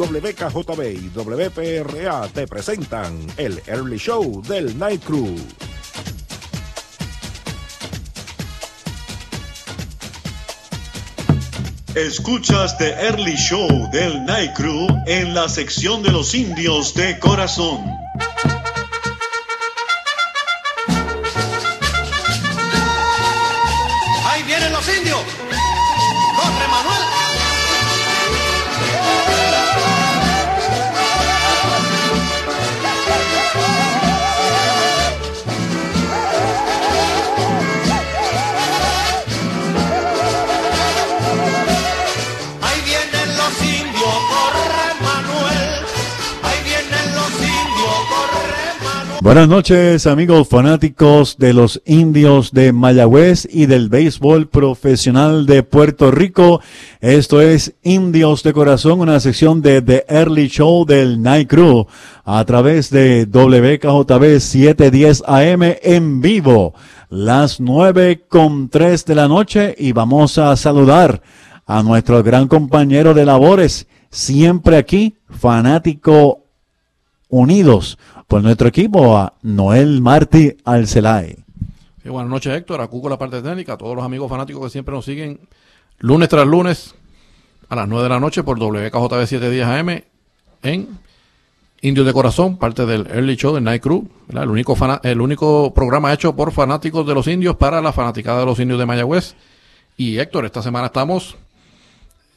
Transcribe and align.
WKJB 0.00 0.80
y 0.94 1.10
WPRA 1.14 2.26
te 2.28 2.46
presentan 2.46 3.26
el 3.36 3.60
Early 3.66 3.98
Show 3.98 4.40
del 4.48 4.78
Night 4.78 5.04
Crew. 5.04 5.36
Escuchas 11.94 12.78
The 12.78 12.92
Early 12.92 13.36
Show 13.36 13.68
del 13.92 14.24
Night 14.24 14.54
Crew 14.54 14.86
en 15.06 15.34
la 15.34 15.50
sección 15.50 16.02
de 16.02 16.12
los 16.12 16.34
indios 16.34 16.94
de 16.94 17.18
corazón. 17.18 17.89
Buenas 49.30 49.48
noches 49.48 50.08
amigos 50.08 50.48
fanáticos 50.48 51.36
de 51.38 51.54
los 51.54 51.80
indios 51.86 52.50
de 52.50 52.72
Mayagüez 52.72 53.46
y 53.48 53.66
del 53.66 53.88
béisbol 53.88 54.48
profesional 54.48 55.46
de 55.46 55.62
Puerto 55.62 56.10
Rico. 56.10 56.60
Esto 57.00 57.40
es 57.40 57.76
Indios 57.84 58.42
de 58.42 58.52
Corazón, 58.52 58.98
una 58.98 59.20
sección 59.20 59.62
de 59.62 59.82
The 59.82 60.04
Early 60.08 60.48
Show 60.48 60.84
del 60.84 61.22
Night 61.22 61.48
Crew 61.48 61.86
a 62.24 62.44
través 62.44 62.90
de 62.90 63.24
WKJB 63.26 64.40
710 64.40 65.22
AM 65.24 65.62
en 65.80 66.20
vivo, 66.20 66.74
las 67.08 67.60
nueve 67.60 68.24
con 68.28 68.68
tres 68.68 69.04
de 69.04 69.14
la 69.14 69.28
noche 69.28 69.76
y 69.78 69.92
vamos 69.92 70.38
a 70.38 70.56
saludar 70.56 71.22
a 71.66 71.84
nuestro 71.84 72.24
gran 72.24 72.48
compañero 72.48 73.14
de 73.14 73.26
labores, 73.26 73.86
siempre 74.10 74.76
aquí, 74.76 75.14
fanático 75.28 76.46
unidos 77.28 77.96
por 78.30 78.44
nuestro 78.44 78.68
equipo, 78.68 79.16
a 79.16 79.34
Noel 79.42 80.00
Martí 80.00 80.56
Alcelay. 80.64 81.36
Sí, 82.00 82.08
buenas 82.08 82.30
noches, 82.30 82.56
Héctor. 82.56 82.80
A 82.80 82.86
Cuco, 82.86 83.08
la 83.08 83.18
parte 83.18 83.42
técnica. 83.42 83.72
A 83.72 83.76
todos 83.76 83.96
los 83.96 84.04
amigos 84.04 84.30
fanáticos 84.30 84.62
que 84.62 84.70
siempre 84.70 84.94
nos 84.94 85.04
siguen 85.04 85.40
lunes 85.98 86.28
tras 86.28 86.46
lunes 86.46 86.94
a 87.68 87.74
las 87.74 87.88
9 87.88 88.04
de 88.04 88.08
la 88.08 88.20
noche 88.20 88.44
por 88.44 88.56
WKJB 88.56 89.26
710 89.26 89.66
AM 89.66 90.04
en 90.62 90.98
Indios 91.82 92.06
de 92.06 92.12
Corazón, 92.12 92.56
parte 92.56 92.86
del 92.86 93.08
Early 93.08 93.34
Show 93.34 93.52
del 93.52 93.64
Night 93.64 93.82
Crew. 93.82 94.08
El, 94.28 94.48
único 94.48 94.76
el 95.02 95.20
único 95.20 95.74
programa 95.74 96.12
hecho 96.12 96.36
por 96.36 96.52
fanáticos 96.52 97.04
de 97.08 97.14
los 97.14 97.26
indios 97.26 97.56
para 97.56 97.80
la 97.80 97.92
fanaticada 97.92 98.38
de 98.38 98.46
los 98.46 98.60
indios 98.60 98.78
de 98.78 98.86
Mayagüez. 98.86 99.34
Y 99.96 100.18
Héctor, 100.18 100.44
esta 100.44 100.62
semana 100.62 100.86
estamos. 100.86 101.36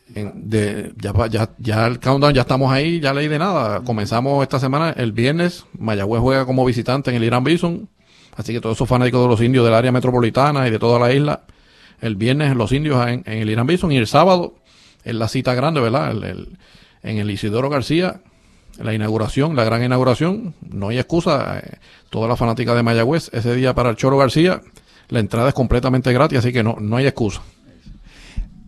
De, 0.07 0.93
ya, 0.97 1.13
ya, 1.29 1.49
ya 1.57 1.87
el 1.87 1.99
countdown, 1.99 2.33
ya 2.33 2.41
estamos 2.41 2.71
ahí, 2.71 2.99
ya 2.99 3.13
leí 3.13 3.27
de 3.27 3.39
nada. 3.39 3.81
Comenzamos 3.81 4.43
esta 4.43 4.59
semana, 4.59 4.91
el 4.91 5.11
viernes, 5.11 5.65
Mayagüez 5.77 6.21
juega 6.21 6.45
como 6.45 6.65
visitante 6.65 7.09
en 7.09 7.17
el 7.17 7.23
Irán 7.23 7.43
Bison. 7.43 7.89
Así 8.35 8.51
que 8.53 8.59
todos 8.61 8.77
esos 8.77 8.89
fanáticos 8.89 9.21
de 9.21 9.27
los 9.27 9.41
indios 9.41 9.63
del 9.65 9.73
área 9.75 9.91
metropolitana 9.91 10.67
y 10.67 10.71
de 10.71 10.79
toda 10.79 10.99
la 10.99 11.13
isla, 11.13 11.41
el 12.01 12.15
viernes 12.15 12.55
los 12.55 12.71
indios 12.71 13.05
en, 13.07 13.23
en 13.25 13.37
el 13.43 13.49
Irán 13.49 13.67
Bison 13.67 13.91
y 13.91 13.97
el 13.97 14.07
sábado 14.07 14.55
es 15.03 15.13
la 15.15 15.27
cita 15.27 15.53
grande, 15.53 15.81
¿verdad? 15.81 16.11
El- 16.11 16.23
el- 16.23 16.57
en 17.03 17.17
el 17.17 17.29
Isidoro 17.29 17.69
García, 17.69 18.21
la 18.81 18.93
inauguración, 18.93 19.55
la 19.55 19.63
gran 19.65 19.83
inauguración, 19.83 20.55
no 20.67 20.87
hay 20.89 20.97
excusa. 20.99 21.59
eh, 21.59 21.77
toda 22.09 22.27
la 22.27 22.35
fanática 22.35 22.73
de 22.75 22.81
Mayagüez, 22.83 23.29
ese 23.33 23.53
día 23.55 23.73
para 23.75 23.89
el 23.89 23.95
Choro 23.97 24.17
García, 24.17 24.61
la 25.09 25.19
entrada 25.19 25.49
es 25.49 25.53
completamente 25.53 26.13
gratis, 26.13 26.39
así 26.39 26.53
que 26.53 26.63
no, 26.63 26.77
no 26.79 26.95
hay 26.97 27.05
excusa. 27.07 27.41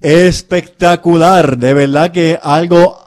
Espectacular, 0.06 1.58
de 1.58 1.74
verdad 1.74 2.12
que 2.12 2.38
algo 2.44 3.00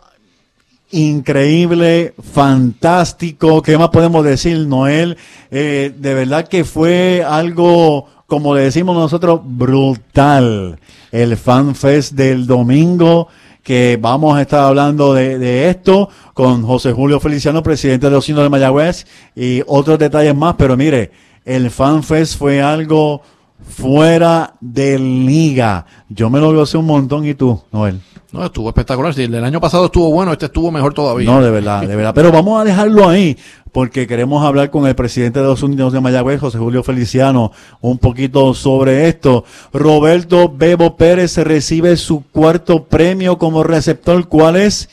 increíble, 0.91 2.13
fantástico. 2.33 3.63
¿Qué 3.63 3.79
más 3.79 3.91
podemos 3.91 4.25
decir, 4.25 4.67
Noel? 4.67 5.17
Eh, 5.53 5.95
de 5.97 6.15
verdad 6.15 6.49
que 6.49 6.65
fue 6.65 7.25
algo, 7.25 8.09
como 8.27 8.53
le 8.53 8.63
decimos 8.63 8.97
nosotros, 8.97 9.43
brutal. 9.45 10.81
El 11.13 11.37
Fan 11.37 11.77
Fest 11.77 12.15
del 12.15 12.49
domingo, 12.49 13.29
que 13.63 13.97
vamos 14.01 14.37
a 14.37 14.43
estar 14.43 14.65
hablando 14.65 15.15
de, 15.15 15.39
de 15.39 15.71
esto 15.71 16.09
con 16.35 16.65
José 16.65 16.91
Julio 16.91 17.21
Feliciano, 17.21 17.63
presidente 17.63 18.07
de 18.07 18.13
los 18.13 18.29
Indios 18.29 18.47
de 18.47 18.51
Mayagüez, 18.51 19.07
y 19.37 19.63
otros 19.69 20.01
detalles 20.01 20.35
más. 20.35 20.57
Pero 20.59 20.77
mire, 20.77 21.13
el 21.45 21.71
Fan 21.71 22.03
Fest 22.03 22.37
fue 22.37 22.61
algo 22.61 23.23
fuera 23.63 24.55
de 24.61 24.99
liga. 24.99 25.87
Yo 26.09 26.31
me 26.31 26.41
lo 26.41 26.53
gocé 26.55 26.79
un 26.79 26.87
montón 26.87 27.27
y 27.27 27.35
tú, 27.35 27.61
Noel. 27.73 28.01
No, 28.31 28.45
estuvo 28.45 28.69
espectacular. 28.69 29.15
Si 29.15 29.23
el 29.23 29.31
del 29.31 29.45
año 29.45 29.61
pasado 29.61 29.87
estuvo 29.87 30.11
bueno, 30.11 30.33
este 30.33 30.47
estuvo 30.47 30.71
mejor 30.71 30.93
todavía. 30.93 31.31
No, 31.31 31.41
de 31.41 31.51
verdad, 31.51 31.81
de 31.81 31.97
verdad. 31.97 32.13
Pero 32.15 32.31
vamos 32.31 32.61
a 32.61 32.65
dejarlo 32.65 33.09
ahí, 33.09 33.39
porque 33.73 34.07
queremos 34.07 34.45
hablar 34.45 34.71
con 34.71 34.87
el 34.87 34.95
presidente 34.95 35.41
de 35.41 35.47
los 35.47 35.63
Unidos 35.63 35.95
de 35.95 36.01
Mayagüez, 36.01 36.39
José 36.39 36.59
Julio 36.59 36.83
Feliciano, 36.83 37.53
un 37.81 37.97
poquito 37.97 38.53
sobre 38.53 39.09
esto. 39.09 39.45
Roberto 39.73 40.53
Bebo 40.55 40.97
Pérez 40.97 41.39
recibe 41.39 41.97
su 41.97 42.23
cuarto 42.31 42.85
premio 42.85 43.39
como 43.39 43.63
receptor. 43.63 44.29
¿Cuál 44.29 44.57
es? 44.57 44.91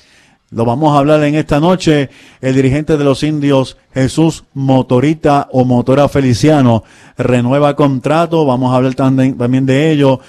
Lo 0.55 0.63
vamos 0.63 0.95
a 0.95 0.99
hablar 0.99 1.21
en 1.25 1.35
esta 1.35 1.59
noche. 1.59 2.09
El 2.39 2.55
dirigente 2.55 2.95
de 2.95 3.03
los 3.03 3.23
indios, 3.23 3.75
Jesús 3.93 4.45
Motorita 4.53 5.49
o 5.51 5.65
Motora 5.65 6.07
Feliciano, 6.07 6.85
renueva 7.17 7.75
contrato. 7.75 8.45
Vamos 8.45 8.71
a 8.71 8.77
hablar 8.77 8.95
también, 8.95 9.65
de 9.65 9.91
ello. 9.91 10.21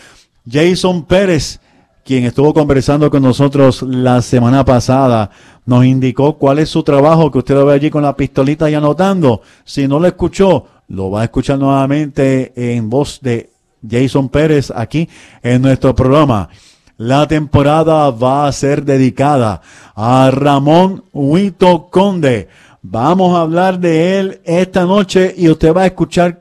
Jason 0.51 1.05
Pérez, 1.05 1.61
quien 2.05 2.25
estuvo 2.25 2.53
conversando 2.53 3.09
con 3.09 3.23
nosotros 3.23 3.83
la 3.83 4.21
semana 4.21 4.65
pasada, 4.65 5.31
nos 5.65 5.85
indicó 5.85 6.37
cuál 6.37 6.59
es 6.59 6.71
su 6.71 6.83
trabajo, 6.83 7.31
que 7.31 7.39
usted 7.39 7.55
lo 7.55 7.65
ve 7.65 7.75
allí 7.75 7.89
con 7.89 8.03
la 8.03 8.17
pistolita 8.17 8.69
y 8.69 8.75
anotando. 8.75 9.43
Si 9.65 9.87
no 9.87 10.01
lo 10.01 10.09
escuchó, 10.09 10.67
lo 10.89 11.09
va 11.09 11.21
a 11.21 11.25
escuchar 11.25 11.57
nuevamente 11.57 12.53
en 12.75 12.91
voz 12.91 13.21
de 13.23 13.51
Jason 13.89 14.29
Pérez 14.29 14.73
aquí 14.75 15.09
en 15.41 15.63
nuestro 15.63 15.95
programa. 15.95 16.49
La 16.99 17.29
temporada 17.29 18.11
va 18.11 18.47
a 18.47 18.53
ser 18.53 18.83
dedicada 18.83 19.61
a 19.95 20.31
Ramón 20.31 21.05
Huito 21.13 21.89
Conde. 21.91 22.49
Vamos 22.81 23.37
a 23.37 23.43
hablar 23.43 23.79
de 23.79 24.19
él 24.19 24.41
esta 24.45 24.87
noche 24.87 25.35
y 25.37 25.51
usted 25.51 25.75
va 25.75 25.83
a 25.83 25.87
escuchar 25.87 26.41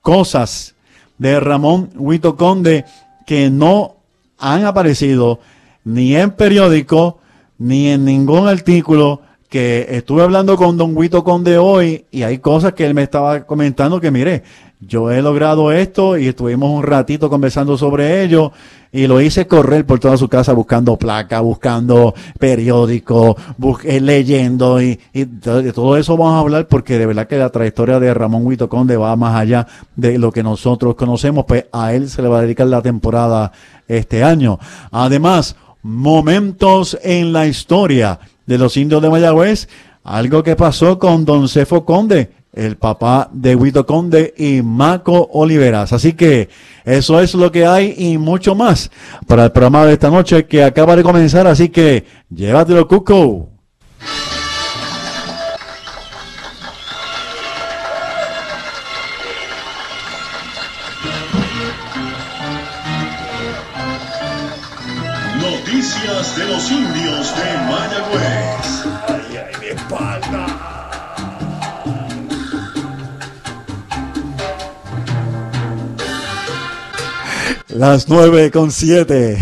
cosas 0.00 0.74
de 1.18 1.38
Ramón 1.40 1.90
Huito 1.94 2.36
Conde 2.36 2.86
que 3.26 3.50
no 3.50 3.96
han 4.38 4.64
aparecido 4.64 5.40
ni 5.84 6.16
en 6.16 6.30
periódico 6.30 7.18
ni 7.58 7.88
en 7.88 8.06
ningún 8.06 8.48
artículo 8.48 9.20
que 9.50 9.86
estuve 9.90 10.22
hablando 10.22 10.56
con 10.56 10.78
Don 10.78 10.96
Huito 10.96 11.22
Conde 11.22 11.58
hoy 11.58 12.06
y 12.10 12.22
hay 12.22 12.38
cosas 12.38 12.72
que 12.72 12.86
él 12.86 12.94
me 12.94 13.02
estaba 13.02 13.44
comentando 13.44 14.00
que 14.00 14.10
mire, 14.10 14.42
yo 14.84 15.12
he 15.12 15.22
logrado 15.22 15.70
esto 15.70 16.18
y 16.18 16.26
estuvimos 16.26 16.70
un 16.70 16.82
ratito 16.82 17.30
conversando 17.30 17.78
sobre 17.78 18.24
ello 18.24 18.50
y 18.90 19.06
lo 19.06 19.20
hice 19.20 19.46
correr 19.46 19.86
por 19.86 20.00
toda 20.00 20.16
su 20.16 20.28
casa 20.28 20.52
buscando 20.52 20.96
placa, 20.96 21.40
buscando 21.40 22.14
periódico, 22.38 23.36
bus- 23.56 23.84
eh, 23.84 24.00
leyendo 24.00 24.82
y, 24.82 24.98
y 25.12 25.24
de 25.24 25.72
todo 25.72 25.96
eso 25.96 26.16
vamos 26.16 26.34
a 26.34 26.40
hablar 26.40 26.66
porque 26.66 26.98
de 26.98 27.06
verdad 27.06 27.28
que 27.28 27.38
la 27.38 27.50
trayectoria 27.50 28.00
de 28.00 28.12
Ramón 28.12 28.44
Huito 28.44 28.68
Conde 28.68 28.96
va 28.96 29.14
más 29.14 29.36
allá 29.36 29.66
de 29.94 30.18
lo 30.18 30.32
que 30.32 30.42
nosotros 30.42 30.96
conocemos, 30.96 31.44
pues 31.46 31.66
a 31.72 31.94
él 31.94 32.10
se 32.10 32.20
le 32.20 32.28
va 32.28 32.40
a 32.40 32.42
dedicar 32.42 32.66
la 32.66 32.82
temporada 32.82 33.52
este 33.86 34.24
año. 34.24 34.58
Además, 34.90 35.54
momentos 35.82 36.98
en 37.02 37.32
la 37.32 37.46
historia 37.46 38.18
de 38.46 38.58
los 38.58 38.76
indios 38.76 39.00
de 39.00 39.10
Mayagüez, 39.10 39.68
algo 40.04 40.42
que 40.42 40.56
pasó 40.56 40.98
con 40.98 41.24
Don 41.24 41.48
Cefo 41.48 41.84
Conde, 41.84 42.30
el 42.52 42.76
papá 42.76 43.30
de 43.32 43.56
Huito 43.56 43.86
Conde 43.86 44.34
y 44.36 44.62
Maco 44.62 45.28
Oliveras. 45.32 45.92
Así 45.92 46.12
que 46.12 46.48
eso 46.84 47.20
es 47.20 47.34
lo 47.34 47.50
que 47.50 47.66
hay 47.66 47.94
y 47.96 48.18
mucho 48.18 48.54
más 48.54 48.90
para 49.26 49.44
el 49.44 49.52
programa 49.52 49.86
de 49.86 49.94
esta 49.94 50.10
noche 50.10 50.46
que 50.46 50.62
acaba 50.62 50.96
de 50.96 51.02
comenzar. 51.02 51.46
Así 51.46 51.70
que 51.70 52.04
llévatelo, 52.28 52.86
Cuco. 52.86 53.48
Las 77.74 78.06
nueve 78.06 78.50
con 78.50 78.70
siete. 78.70 79.38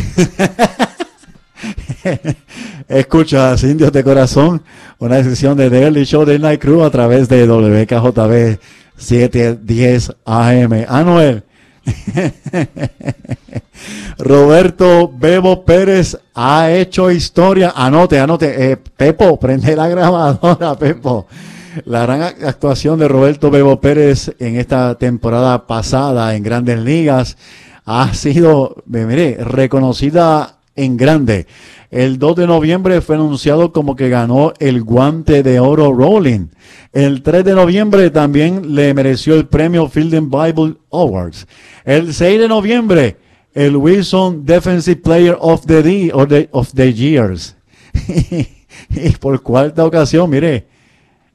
Escuchas 2.88 3.65
Indios 3.65 3.93
de 3.93 4.05
Corazón, 4.05 4.62
una 4.99 5.23
sesión 5.25 5.56
de 5.56 5.69
The 5.69 5.82
Early 5.82 6.05
Show 6.05 6.25
del 6.25 6.43
Night 6.43 6.61
Crew 6.61 6.85
a 6.85 6.91
través 6.91 7.29
de 7.29 7.49
WKJB 7.49 8.61
710 8.97 10.12
AM. 10.25 10.85
Anuel. 10.88 11.43
Roberto 14.19 15.11
Bebo 15.12 15.65
Pérez 15.65 16.17
ha 16.35 16.71
hecho 16.71 17.11
historia. 17.11 17.73
Anote, 17.75 18.21
anote. 18.21 18.73
Eh, 18.73 18.76
Pepo, 18.76 19.41
prende 19.41 19.75
la 19.75 19.88
grabadora, 19.88 20.75
Pepo. 20.79 21.26
La 21.85 22.03
gran 22.03 22.23
actuación 22.23 22.99
de 23.00 23.09
Roberto 23.09 23.50
Bebo 23.50 23.81
Pérez 23.81 24.33
en 24.38 24.56
esta 24.56 24.94
temporada 24.97 25.67
pasada 25.67 26.37
en 26.37 26.44
Grandes 26.44 26.79
Ligas 26.79 27.37
ha 27.92 28.14
sido, 28.14 28.84
mire, 28.87 29.37
reconocida 29.40 30.58
en 30.76 30.96
grande. 30.96 31.48
El 31.90 32.20
2 32.20 32.37
de 32.37 32.46
noviembre 32.46 33.00
fue 33.00 33.16
anunciado 33.16 33.72
como 33.72 33.96
que 33.96 34.08
ganó 34.08 34.52
el 34.60 34.84
guante 34.84 35.42
de 35.42 35.58
oro 35.58 35.92
Rolling. 35.92 36.50
El 36.92 37.22
3 37.22 37.44
de 37.44 37.54
noviembre 37.54 38.10
también 38.10 38.76
le 38.76 38.94
mereció 38.94 39.34
el 39.34 39.48
premio 39.48 39.88
Fielding 39.88 40.31
Bible 40.31 40.76
Awards. 40.92 41.48
El 41.84 42.14
6 42.14 42.38
de 42.38 42.46
noviembre, 42.46 43.16
el 43.54 43.76
Wilson 43.76 44.46
Defensive 44.46 45.00
Player 45.00 45.37
of 45.40 45.66
the, 45.66 45.82
Day, 45.82 46.48
of 46.52 46.72
the 46.72 46.94
Years. 46.94 47.56
y 48.88 49.10
por 49.19 49.42
cuarta 49.42 49.84
ocasión, 49.84 50.31
mire, 50.31 50.69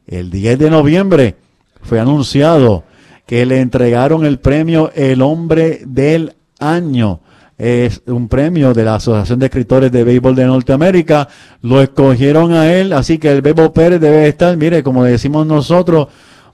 el 0.07 0.31
10 0.31 0.57
de 0.57 0.69
noviembre 0.69 1.35
fue 1.81 1.99
anunciado 1.99 2.85
que 3.25 3.45
le 3.45 3.59
entregaron 3.59 4.25
el 4.25 4.39
premio 4.39 4.91
El 4.95 5.21
Hombre 5.21 5.81
del 5.85 6.33
Año 6.59 7.21
es 7.57 8.01
un 8.07 8.27
premio 8.27 8.73
de 8.73 8.83
la 8.83 8.95
Asociación 8.95 9.39
de 9.39 9.45
Escritores 9.45 9.91
de 9.91 10.03
Béisbol 10.03 10.35
de 10.35 10.45
Norteamérica. 10.45 11.27
Lo 11.61 11.81
escogieron 11.81 12.53
a 12.53 12.73
él, 12.73 12.93
así 12.93 13.17
que 13.17 13.31
el 13.31 13.41
Bebo 13.41 13.71
Pérez 13.73 13.99
debe 14.01 14.27
estar, 14.27 14.55
mire, 14.57 14.83
como 14.83 15.03
decimos 15.03 15.47
nosotros, 15.47 16.07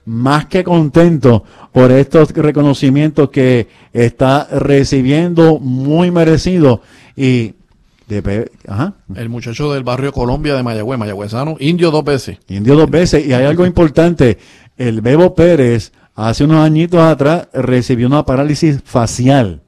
más 0.04 0.46
que 0.46 0.64
contento 0.64 1.44
por 1.72 1.90
estos 1.92 2.30
reconocimientos 2.30 3.30
que 3.30 3.68
está 3.92 4.46
recibiendo, 4.50 5.58
muy 5.58 6.10
merecido. 6.10 6.82
Y 7.16 7.54
de, 8.08 8.50
El 9.14 9.28
muchacho 9.28 9.72
del 9.72 9.84
barrio 9.84 10.12
Colombia 10.12 10.54
de 10.54 10.62
Mayagüez, 10.62 10.98
mayagüezano, 10.98 11.56
indio 11.60 11.90
dos 11.90 12.04
veces. 12.04 12.38
Indio 12.48 12.76
dos 12.76 12.90
veces. 12.90 13.26
Y 13.26 13.32
hay 13.32 13.44
algo 13.44 13.64
importante, 13.64 14.38
el 14.76 15.00
Bebo 15.00 15.34
Pérez 15.34 15.92
hace 16.14 16.44
unos 16.44 16.58
añitos 16.58 17.00
atrás 17.00 17.48
recibió 17.52 18.06
una 18.06 18.24
parálisis 18.24 18.80
facial. 18.84 19.62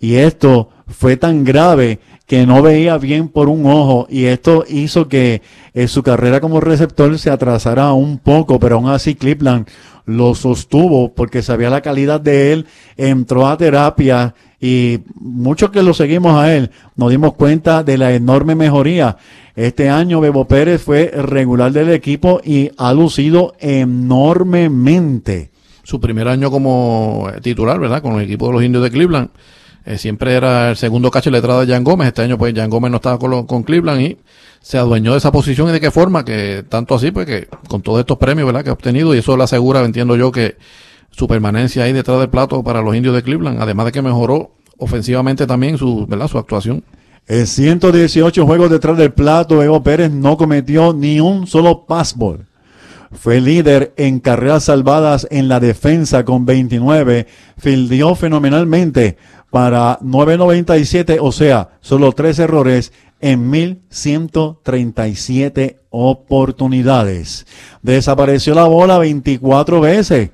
Y 0.00 0.16
esto 0.16 0.70
fue 0.86 1.16
tan 1.16 1.44
grave 1.44 1.98
que 2.26 2.46
no 2.46 2.62
veía 2.62 2.96
bien 2.98 3.28
por 3.28 3.48
un 3.48 3.66
ojo 3.66 4.06
y 4.08 4.24
esto 4.24 4.64
hizo 4.68 5.08
que 5.08 5.42
eh, 5.74 5.88
su 5.88 6.02
carrera 6.02 6.40
como 6.40 6.60
receptor 6.60 7.18
se 7.18 7.30
atrasara 7.30 7.92
un 7.92 8.18
poco, 8.18 8.58
pero 8.58 8.76
aún 8.76 8.88
así 8.88 9.14
Cleveland 9.14 9.68
lo 10.06 10.34
sostuvo 10.34 11.14
porque 11.14 11.42
sabía 11.42 11.70
la 11.70 11.82
calidad 11.82 12.20
de 12.20 12.52
él, 12.52 12.66
entró 12.96 13.46
a 13.46 13.56
terapia 13.56 14.34
y 14.60 15.00
muchos 15.16 15.70
que 15.70 15.82
lo 15.82 15.92
seguimos 15.92 16.36
a 16.36 16.54
él 16.54 16.70
nos 16.96 17.10
dimos 17.10 17.34
cuenta 17.34 17.82
de 17.82 17.98
la 17.98 18.12
enorme 18.14 18.54
mejoría. 18.54 19.16
Este 19.54 19.88
año 19.90 20.20
Bebo 20.20 20.46
Pérez 20.48 20.82
fue 20.82 21.10
regular 21.14 21.72
del 21.72 21.90
equipo 21.90 22.40
y 22.42 22.70
ha 22.78 22.92
lucido 22.92 23.54
enormemente. 23.60 25.50
Su 25.82 26.00
primer 26.00 26.28
año 26.28 26.50
como 26.50 27.28
titular, 27.42 27.78
¿verdad? 27.78 28.00
Con 28.00 28.14
el 28.14 28.22
equipo 28.22 28.46
de 28.46 28.52
los 28.54 28.64
indios 28.64 28.82
de 28.82 28.90
Cleveland 28.90 29.28
eh, 29.84 29.98
siempre 29.98 30.34
era 30.34 30.70
el 30.70 30.76
segundo 30.76 31.10
cacho 31.10 31.30
letrado 31.30 31.64
de 31.64 31.72
Jan 31.72 31.84
Gómez. 31.84 32.08
Este 32.08 32.22
año, 32.22 32.38
pues, 32.38 32.54
Jan 32.54 32.70
Gómez 32.70 32.90
no 32.90 32.96
estaba 32.96 33.18
con, 33.18 33.46
con, 33.46 33.62
Cleveland 33.64 34.00
y 34.00 34.16
se 34.60 34.78
adueñó 34.78 35.12
de 35.12 35.18
esa 35.18 35.30
posición 35.30 35.68
y 35.68 35.72
de 35.72 35.80
qué 35.80 35.90
forma, 35.90 36.24
que 36.24 36.64
tanto 36.68 36.94
así, 36.94 37.10
pues, 37.10 37.26
que 37.26 37.48
con 37.68 37.82
todos 37.82 38.00
estos 38.00 38.16
premios, 38.16 38.46
¿verdad?, 38.46 38.64
que 38.64 38.70
ha 38.70 38.72
obtenido 38.72 39.14
y 39.14 39.18
eso 39.18 39.36
le 39.36 39.44
asegura, 39.44 39.84
entiendo 39.84 40.16
yo, 40.16 40.32
que 40.32 40.56
su 41.10 41.28
permanencia 41.28 41.84
ahí 41.84 41.92
detrás 41.92 42.18
del 42.18 42.30
plato 42.30 42.62
para 42.64 42.80
los 42.80 42.96
indios 42.96 43.14
de 43.14 43.22
Cleveland, 43.22 43.60
además 43.60 43.86
de 43.86 43.92
que 43.92 44.02
mejoró 44.02 44.52
ofensivamente 44.78 45.46
también 45.46 45.76
su, 45.76 46.06
¿verdad?, 46.06 46.28
su 46.28 46.38
actuación. 46.38 46.82
En 47.26 47.46
118 47.46 48.44
juegos 48.44 48.70
detrás 48.70 48.96
del 48.98 49.12
plato, 49.12 49.62
Evo 49.62 49.82
Pérez 49.82 50.10
no 50.10 50.36
cometió 50.36 50.92
ni 50.92 51.20
un 51.20 51.46
solo 51.46 51.86
passball. 51.86 52.46
Fue 53.12 53.40
líder 53.40 53.94
en 53.96 54.18
carreras 54.18 54.64
salvadas 54.64 55.26
en 55.30 55.48
la 55.48 55.60
defensa 55.60 56.24
con 56.24 56.44
29. 56.44 57.26
Fildió 57.56 58.14
fenomenalmente 58.14 59.16
para 59.54 60.00
9.97, 60.00 61.18
o 61.20 61.30
sea, 61.30 61.68
solo 61.80 62.10
tres 62.10 62.40
errores 62.40 62.92
en 63.20 63.52
1.137 63.52 65.76
oportunidades. 65.90 67.46
Desapareció 67.80 68.56
la 68.56 68.64
bola 68.64 68.98
24 68.98 69.80
veces. 69.80 70.30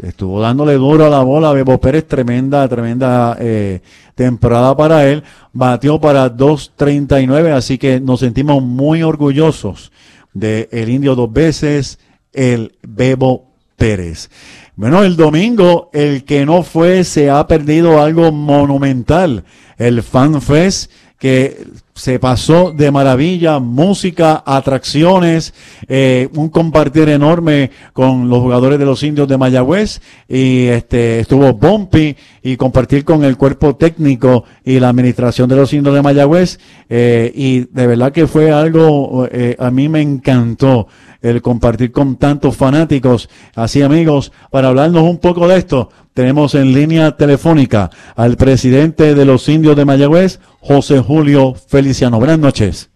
Estuvo 0.00 0.40
dándole 0.40 0.74
duro 0.74 1.06
a 1.06 1.08
la 1.08 1.24
bola. 1.24 1.50
Bebo 1.50 1.80
Pérez, 1.80 2.06
tremenda, 2.06 2.68
tremenda 2.68 3.36
eh, 3.40 3.80
temporada 4.14 4.76
para 4.76 5.04
él. 5.08 5.24
Batió 5.52 6.00
para 6.00 6.32
2.39, 6.32 7.52
así 7.52 7.76
que 7.76 7.98
nos 7.98 8.20
sentimos 8.20 8.62
muy 8.62 9.02
orgullosos 9.02 9.90
de 10.32 10.68
el 10.70 10.90
indio 10.90 11.16
dos 11.16 11.32
veces, 11.32 11.98
el 12.32 12.76
Bebo 12.82 13.46
Pérez. 13.74 14.30
Bueno, 14.76 15.04
el 15.04 15.16
domingo, 15.16 15.90
el 15.92 16.24
que 16.24 16.46
no 16.46 16.62
fue 16.62 17.04
se 17.04 17.30
ha 17.30 17.46
perdido 17.46 18.00
algo 18.00 18.32
monumental. 18.32 19.44
El 19.76 20.02
Fan 20.02 20.40
Fest 20.40 20.90
que 21.18 21.66
se 21.94 22.18
pasó 22.18 22.72
de 22.72 22.90
maravilla, 22.90 23.58
música, 23.58 24.42
atracciones, 24.46 25.52
eh, 25.88 26.28
un 26.34 26.48
compartir 26.48 27.08
enorme 27.08 27.70
con 27.92 28.28
los 28.28 28.40
jugadores 28.40 28.78
de 28.78 28.86
los 28.86 29.02
indios 29.02 29.28
de 29.28 29.36
Mayagüez 29.36 30.00
y 30.28 30.66
este 30.66 31.20
estuvo 31.20 31.52
Bumpy 31.52 32.16
y 32.42 32.56
compartir 32.56 33.04
con 33.04 33.24
el 33.24 33.36
cuerpo 33.36 33.76
técnico 33.76 34.44
y 34.64 34.80
la 34.80 34.88
administración 34.88 35.48
de 35.48 35.56
los 35.56 35.72
indios 35.72 35.94
de 35.94 36.02
Mayagüez 36.02 36.58
eh, 36.88 37.32
y 37.34 37.60
de 37.60 37.86
verdad 37.86 38.12
que 38.12 38.26
fue 38.26 38.50
algo, 38.50 39.28
eh, 39.30 39.56
a 39.58 39.70
mí 39.70 39.88
me 39.88 40.00
encantó 40.00 40.86
el 41.22 41.42
compartir 41.42 41.92
con 41.92 42.16
tantos 42.16 42.56
fanáticos. 42.56 43.28
Así 43.54 43.82
amigos, 43.82 44.32
para 44.50 44.68
hablarnos 44.68 45.02
un 45.02 45.18
poco 45.18 45.48
de 45.48 45.58
esto, 45.58 45.90
tenemos 46.14 46.54
en 46.54 46.72
línea 46.72 47.16
telefónica 47.16 47.90
al 48.16 48.36
presidente 48.36 49.14
de 49.14 49.24
los 49.24 49.48
indios 49.48 49.76
de 49.76 49.84
Mayagüez, 49.84 50.40
José 50.60 51.00
Julio 51.00 51.54
Feliciano. 51.90 52.18
Buenas 52.18 52.38
noches. 52.38 52.88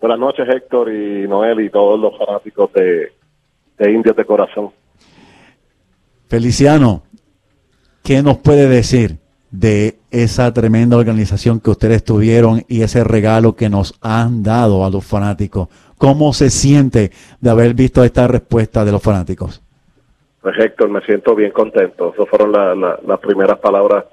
Buenas 0.00 0.18
noches 0.18 0.48
Héctor 0.48 0.90
y 0.90 1.28
Noel 1.28 1.60
y 1.60 1.68
todos 1.68 2.00
los 2.00 2.16
fanáticos 2.16 2.72
de, 2.72 3.12
de 3.76 3.92
indios 3.92 4.16
de 4.16 4.24
corazón. 4.24 4.70
Feliciano, 6.28 7.02
¿qué 8.02 8.22
nos 8.22 8.38
puede 8.38 8.66
decir 8.66 9.18
de 9.50 9.98
esa 10.10 10.54
tremenda 10.54 10.96
organización 10.96 11.60
que 11.60 11.68
ustedes 11.68 12.02
tuvieron 12.02 12.62
y 12.68 12.80
ese 12.80 13.04
regalo 13.04 13.54
que 13.54 13.68
nos 13.68 13.98
han 14.00 14.42
dado 14.42 14.86
a 14.86 14.88
los 14.88 15.04
fanáticos? 15.04 15.68
¿Cómo 15.98 16.32
se 16.32 16.48
siente 16.48 17.10
de 17.42 17.50
haber 17.50 17.74
visto 17.74 18.02
esta 18.02 18.26
respuesta 18.28 18.82
de 18.82 18.92
los 18.92 19.02
fanáticos? 19.02 19.62
Pues 20.40 20.58
Héctor, 20.58 20.88
me 20.88 21.02
siento 21.02 21.34
bien 21.34 21.50
contento. 21.50 22.14
Esas 22.14 22.26
fueron 22.30 22.52
las 22.80 23.20
primeras 23.20 23.58
palabras 23.58 24.06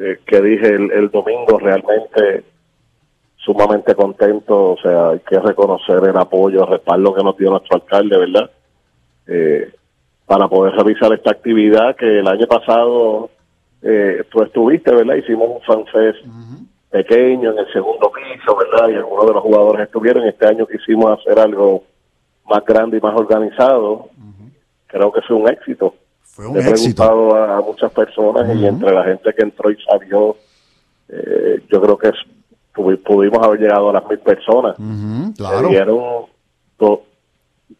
eh, 0.00 0.20
que 0.24 0.40
dije 0.40 0.68
el, 0.68 1.10
domingo. 1.10 1.58
Realmente 1.58 2.53
sumamente 3.44 3.94
contento. 3.94 4.72
O 4.72 4.76
sea, 4.78 5.10
hay 5.10 5.20
que 5.20 5.38
reconocer 5.38 6.02
el 6.04 6.16
apoyo, 6.16 6.64
el 6.64 6.70
respaldo 6.70 7.14
que 7.14 7.22
nos 7.22 7.36
dio 7.36 7.50
nuestro 7.50 7.76
alcalde, 7.76 8.18
¿verdad? 8.18 8.50
Eh, 9.26 9.72
para 10.26 10.48
poder 10.48 10.74
realizar 10.74 11.12
esta 11.12 11.32
actividad 11.32 11.96
que 11.96 12.20
el 12.20 12.26
año 12.26 12.46
pasado 12.46 13.30
eh, 13.82 14.24
tú 14.30 14.42
estuviste, 14.42 14.94
¿verdad? 14.94 15.16
Hicimos 15.16 15.48
un 15.50 15.60
fanfest 15.62 16.24
pequeño 16.90 17.50
en 17.50 17.58
el 17.58 17.72
segundo 17.72 18.10
piso, 18.10 18.56
¿verdad? 18.56 18.88
Y 18.88 18.94
algunos 18.94 19.26
de 19.26 19.32
los 19.34 19.42
jugadores 19.42 19.86
estuvieron. 19.86 20.26
Este 20.26 20.46
año 20.46 20.66
quisimos 20.66 21.18
hacer 21.18 21.38
algo 21.38 21.84
más 22.48 22.64
grande 22.64 22.98
y 22.98 23.00
más 23.00 23.14
organizado. 23.14 24.08
Creo 24.86 25.12
que 25.12 25.20
fue 25.22 25.36
un 25.36 25.48
éxito. 25.48 25.94
Fue 26.22 26.46
un 26.46 26.56
éxito. 26.56 27.36
A, 27.36 27.60
muchas 27.60 27.92
personas 27.92 28.56
y 28.56 28.66
entre 28.66 28.92
la 28.92 29.04
gente 29.04 29.32
que 29.34 29.42
entró 29.42 29.70
y 29.70 29.76
salió, 29.82 30.36
eh, 31.08 31.62
yo 31.70 31.80
creo 31.82 31.98
que 31.98 32.08
pudimos 32.74 33.42
haber 33.42 33.60
llegado 33.60 33.90
a 33.90 33.92
las 33.94 34.08
mil 34.08 34.18
personas. 34.18 34.76
claro. 35.36 36.28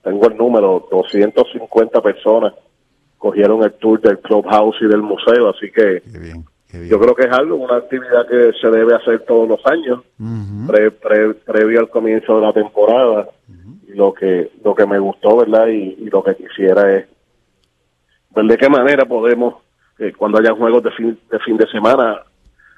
tengo 0.03 0.27
el 0.29 0.37
número, 0.37 0.89
250 0.91 2.01
personas 2.01 2.55
cogieron 3.19 3.63
el 3.65 3.73
tour 3.75 4.01
del 4.03 4.19
clubhouse 4.19 4.77
y 4.83 4.87
del 4.87 5.01
museo, 5.01 5.49
así 5.49 5.71
que 5.71 6.03
yo 6.89 7.01
creo 7.01 7.15
que 7.15 7.25
es 7.25 7.33
algo, 7.33 7.57
una 7.57 7.77
actividad 7.77 8.27
que 8.29 8.53
se 8.61 8.69
debe 8.69 8.95
hacer 8.95 9.21
todos 9.21 9.49
los 9.49 9.65
años, 9.67 10.01
previo 11.45 11.81
al 11.81 11.89
comienzo 11.89 12.37
de 12.37 12.43
la 12.43 12.53
temporada. 12.53 13.29
Y 13.89 13.97
lo 13.97 14.13
que 14.13 14.51
lo 14.63 14.75
que 14.75 14.87
me 14.87 14.99
gustó, 14.99 15.37
¿verdad? 15.37 15.69
Y, 15.69 16.09
lo 16.11 16.23
que 16.23 16.35
quisiera 16.35 16.95
es 16.95 17.07
ver 18.35 18.45
de 18.45 18.57
qué 18.59 18.69
manera 18.69 19.07
podemos, 19.07 19.55
eh, 19.99 20.13
cuando 20.17 20.39
haya 20.39 20.53
juegos 20.53 20.83
de 20.83 20.91
fin, 20.91 21.19
de 21.31 21.39
fin 21.39 21.57
de 21.57 21.67
semana, 21.69 22.21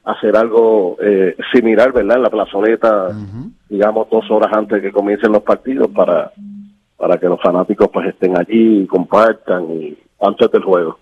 hacer 0.06 0.36
algo 0.36 0.96
eh, 1.02 1.36
similar, 1.52 1.92
¿verdad? 1.92 2.16
En 2.16 2.22
la 2.22 2.30
plazoleta, 2.30 3.08
digamos, 3.68 4.08
dos 4.08 4.24
horas 4.30 4.52
antes 4.52 4.80
de 4.80 4.88
que 4.88 4.92
comiencen 4.92 5.32
los 5.32 5.42
partidos 5.42 5.88
para, 5.88 6.32
para 6.96 7.18
que 7.18 7.26
los 7.26 7.42
fanáticos 7.42 7.90
pues 7.92 8.08
estén 8.08 8.38
allí 8.38 8.82
y 8.82 8.86
compartan 8.86 9.64
y 9.72 9.98
antes 10.20 10.50
del 10.52 10.62
juego. 10.62 10.98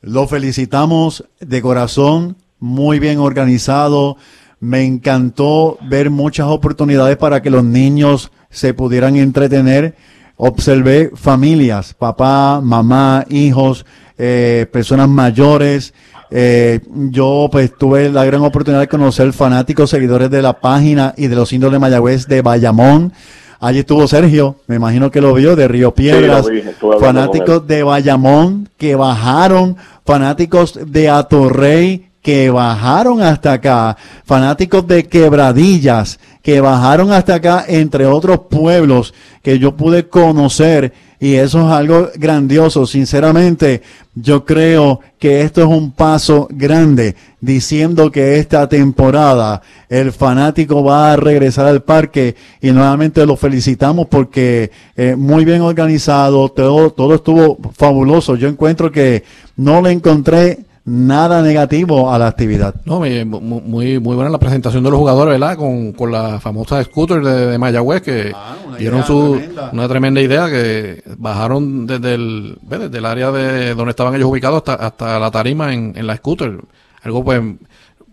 Lo 0.00 0.26
felicitamos 0.26 1.24
de 1.40 1.62
corazón, 1.62 2.36
muy 2.58 2.98
bien 2.98 3.18
organizado. 3.20 4.16
Me 4.58 4.84
encantó 4.84 5.78
ver 5.88 6.10
muchas 6.10 6.48
oportunidades 6.48 7.16
para 7.16 7.40
que 7.40 7.50
los 7.50 7.62
niños 7.64 8.32
se 8.50 8.74
pudieran 8.74 9.14
entretener. 9.14 9.94
Observé 10.36 11.12
familias, 11.14 11.94
papá, 11.94 12.60
mamá, 12.60 13.24
hijos, 13.28 13.86
eh, 14.18 14.66
personas 14.72 15.08
mayores. 15.08 15.94
Eh, 16.30 16.80
yo 17.10 17.48
pues 17.50 17.76
tuve 17.76 18.10
la 18.10 18.24
gran 18.24 18.42
oportunidad 18.42 18.80
de 18.80 18.88
conocer 18.88 19.32
fanáticos, 19.32 19.90
seguidores 19.90 20.30
de 20.30 20.42
la 20.42 20.54
página 20.54 21.14
y 21.16 21.28
de 21.28 21.36
los 21.36 21.52
indios 21.52 21.72
de 21.72 21.78
Mayagüez 21.78 22.26
de 22.26 22.42
Bayamón. 22.42 23.12
Allí 23.60 23.78
estuvo 23.78 24.06
Sergio, 24.06 24.56
me 24.66 24.76
imagino 24.76 25.10
que 25.10 25.20
lo 25.20 25.32
vio, 25.32 25.56
de 25.56 25.68
Río 25.68 25.94
Piedras, 25.94 26.46
Sí, 26.46 26.52
vi, 26.52 26.62
fanáticos 27.00 27.66
de 27.66 27.82
Bayamón 27.82 28.68
que 28.76 28.94
bajaron, 28.94 29.76
fanáticos 30.04 30.78
de 30.86 31.08
Atorrey 31.08 32.10
que 32.24 32.48
bajaron 32.48 33.20
hasta 33.20 33.52
acá, 33.52 33.98
fanáticos 34.24 34.86
de 34.86 35.06
Quebradillas 35.06 36.18
que 36.42 36.60
bajaron 36.60 37.12
hasta 37.12 37.34
acá, 37.34 37.64
entre 37.68 38.06
otros 38.06 38.40
pueblos 38.50 39.12
que 39.42 39.58
yo 39.58 39.76
pude 39.76 40.08
conocer 40.08 40.92
y 41.24 41.36
eso 41.36 41.60
es 41.60 41.72
algo 41.72 42.10
grandioso. 42.16 42.86
Sinceramente, 42.86 43.80
yo 44.14 44.44
creo 44.44 45.00
que 45.18 45.40
esto 45.40 45.62
es 45.62 45.66
un 45.66 45.92
paso 45.92 46.46
grande 46.50 47.16
diciendo 47.40 48.10
que 48.10 48.36
esta 48.36 48.68
temporada 48.68 49.62
el 49.88 50.12
fanático 50.12 50.84
va 50.84 51.14
a 51.14 51.16
regresar 51.16 51.64
al 51.64 51.82
parque 51.82 52.34
y 52.60 52.72
nuevamente 52.72 53.24
lo 53.24 53.36
felicitamos 53.36 54.06
porque 54.08 54.70
eh, 54.96 55.16
muy 55.16 55.46
bien 55.46 55.62
organizado, 55.62 56.50
todo, 56.50 56.90
todo 56.90 57.14
estuvo 57.14 57.56
fabuloso. 57.72 58.36
Yo 58.36 58.46
encuentro 58.46 58.92
que 58.92 59.24
no 59.56 59.80
le 59.80 59.92
encontré 59.92 60.58
nada 60.86 61.40
negativo 61.42 62.12
a 62.12 62.18
la 62.18 62.26
actividad. 62.28 62.74
No, 62.84 63.00
mi- 63.00 63.24
mu- 63.24 63.40
muy, 63.60 63.98
muy 63.98 64.14
buena 64.14 64.30
la 64.30 64.38
presentación 64.38 64.84
de 64.84 64.90
los 64.90 64.98
jugadores, 64.98 65.38
¿verdad? 65.40 65.56
Con, 65.56 65.92
con 65.92 66.12
la 66.12 66.40
famosa 66.40 66.82
scooter 66.84 67.22
de, 67.22 67.46
de 67.46 67.58
Mayagüez 67.58 68.02
que 68.02 68.32
Ah, 68.34 68.54
dieron 68.78 68.98
idea 69.00 69.06
su, 69.06 69.34
tremenda. 69.36 69.70
una 69.72 69.88
tremenda 69.88 70.20
idea 70.20 70.46
que 70.50 71.02
bajaron 71.16 71.86
desde 71.86 72.14
el, 72.14 72.58
¿ves? 72.62 72.80
desde 72.80 72.98
el 72.98 73.06
área 73.06 73.30
de 73.32 73.74
donde 73.74 73.90
estaban 73.90 74.14
ellos 74.14 74.28
ubicados 74.28 74.58
hasta, 74.58 74.74
hasta 74.74 75.18
la 75.18 75.30
tarima 75.30 75.72
en, 75.72 75.92
en 75.96 76.06
la 76.06 76.16
scooter. 76.16 76.58
Algo 77.02 77.24
pues 77.24 77.40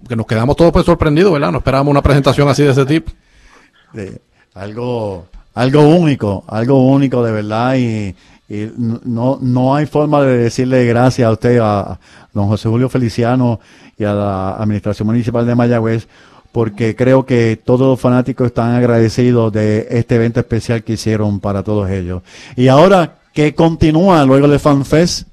que 0.08 0.16
nos 0.16 0.25
quedamos 0.25 0.56
todos 0.56 0.72
pues 0.72 0.86
sorprendidos, 0.86 1.32
¿verdad? 1.34 1.51
No 1.51 1.58
esperábamos 1.60 1.92
una 1.92 2.01
presentación 2.01 2.48
así 2.48 2.63
de 2.63 2.72
ese 2.72 2.86
tipo. 2.86 3.12
algo 4.56 5.25
algo 5.54 5.82
único, 5.82 6.46
algo 6.48 6.88
único 6.88 7.24
de 7.24 7.32
verdad 7.34 7.75
y, 7.75 8.16
y 8.51 8.70
no, 8.77 9.39
no 9.41 9.74
hay 9.74 9.86
forma 9.86 10.22
de 10.24 10.38
decirle 10.38 10.86
gracias 10.86 11.25
a 11.25 11.31
usted, 11.31 11.60
a 11.62 11.98
don 12.34 12.48
José 12.48 12.67
Julio 12.67 12.89
Feliciano 12.89 13.62
y 13.98 14.03
a 14.03 14.13
la 14.13 14.55
Administración 14.58 15.08
Municipal 15.08 15.48
de 15.48 15.55
Mayagüez, 15.55 16.05
porque 16.51 16.93
creo 16.93 17.25
que 17.25 17.58
todos 17.63 17.88
los 17.88 18.01
fanáticos 18.01 18.48
están 18.48 18.75
agradecidos 18.75 19.53
de 19.53 19.88
este 19.91 20.15
evento 20.15 20.41
especial 20.41 20.84
que 20.84 20.93
hicieron 20.93 21.39
para 21.39 21.63
todos 21.63 21.89
ellos. 21.89 22.24
Y 22.58 22.67
ahora, 22.67 23.20
¿qué 23.34 23.55
continúa 23.55 24.25
luego 24.25 24.50
del 24.50 24.60
FanFest? 24.60 25.29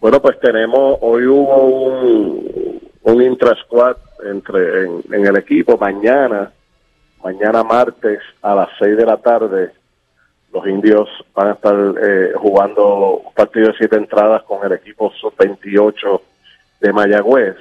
Bueno, 0.00 0.22
pues 0.22 0.40
tenemos, 0.40 0.96
hoy 1.02 1.26
hubo 1.26 1.62
un, 1.66 2.80
un 3.02 3.22
intra-squad 3.22 3.96
entre, 4.32 4.86
en, 4.86 5.02
en 5.12 5.26
el 5.26 5.36
equipo. 5.36 5.76
Mañana, 5.76 6.50
mañana 7.22 7.62
martes 7.62 8.20
a 8.40 8.54
las 8.54 8.68
6 8.78 8.96
de 8.96 9.04
la 9.04 9.18
tarde, 9.18 9.72
los 10.54 10.66
indios 10.68 11.08
van 11.34 11.48
a 11.48 11.52
estar 11.52 11.74
eh, 12.00 12.32
jugando 12.36 13.16
un 13.26 13.34
partido 13.34 13.68
de 13.68 13.74
siete 13.76 13.96
entradas 13.96 14.44
con 14.44 14.64
el 14.64 14.72
equipo 14.72 15.12
sub-28 15.20 16.20
de 16.80 16.92
Mayagüez. 16.92 17.56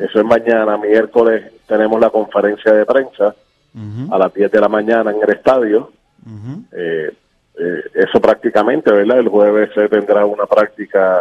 Eso 0.00 0.20
es 0.20 0.24
mañana, 0.24 0.76
miércoles 0.76 1.52
tenemos 1.66 1.98
la 1.98 2.10
conferencia 2.10 2.72
de 2.72 2.84
prensa 2.84 3.34
a 4.10 4.18
las 4.18 4.32
10 4.32 4.50
de 4.50 4.60
la 4.60 4.68
mañana 4.68 5.10
en 5.10 5.22
el 5.22 5.30
estadio. 5.30 5.90
Eh, 6.72 7.12
eh, 7.58 7.82
eso 7.94 8.20
prácticamente, 8.20 8.92
¿verdad? 8.92 9.18
El 9.18 9.28
jueves 9.28 9.70
se 9.74 9.88
tendrá 9.88 10.24
una 10.26 10.46
práctica 10.46 11.20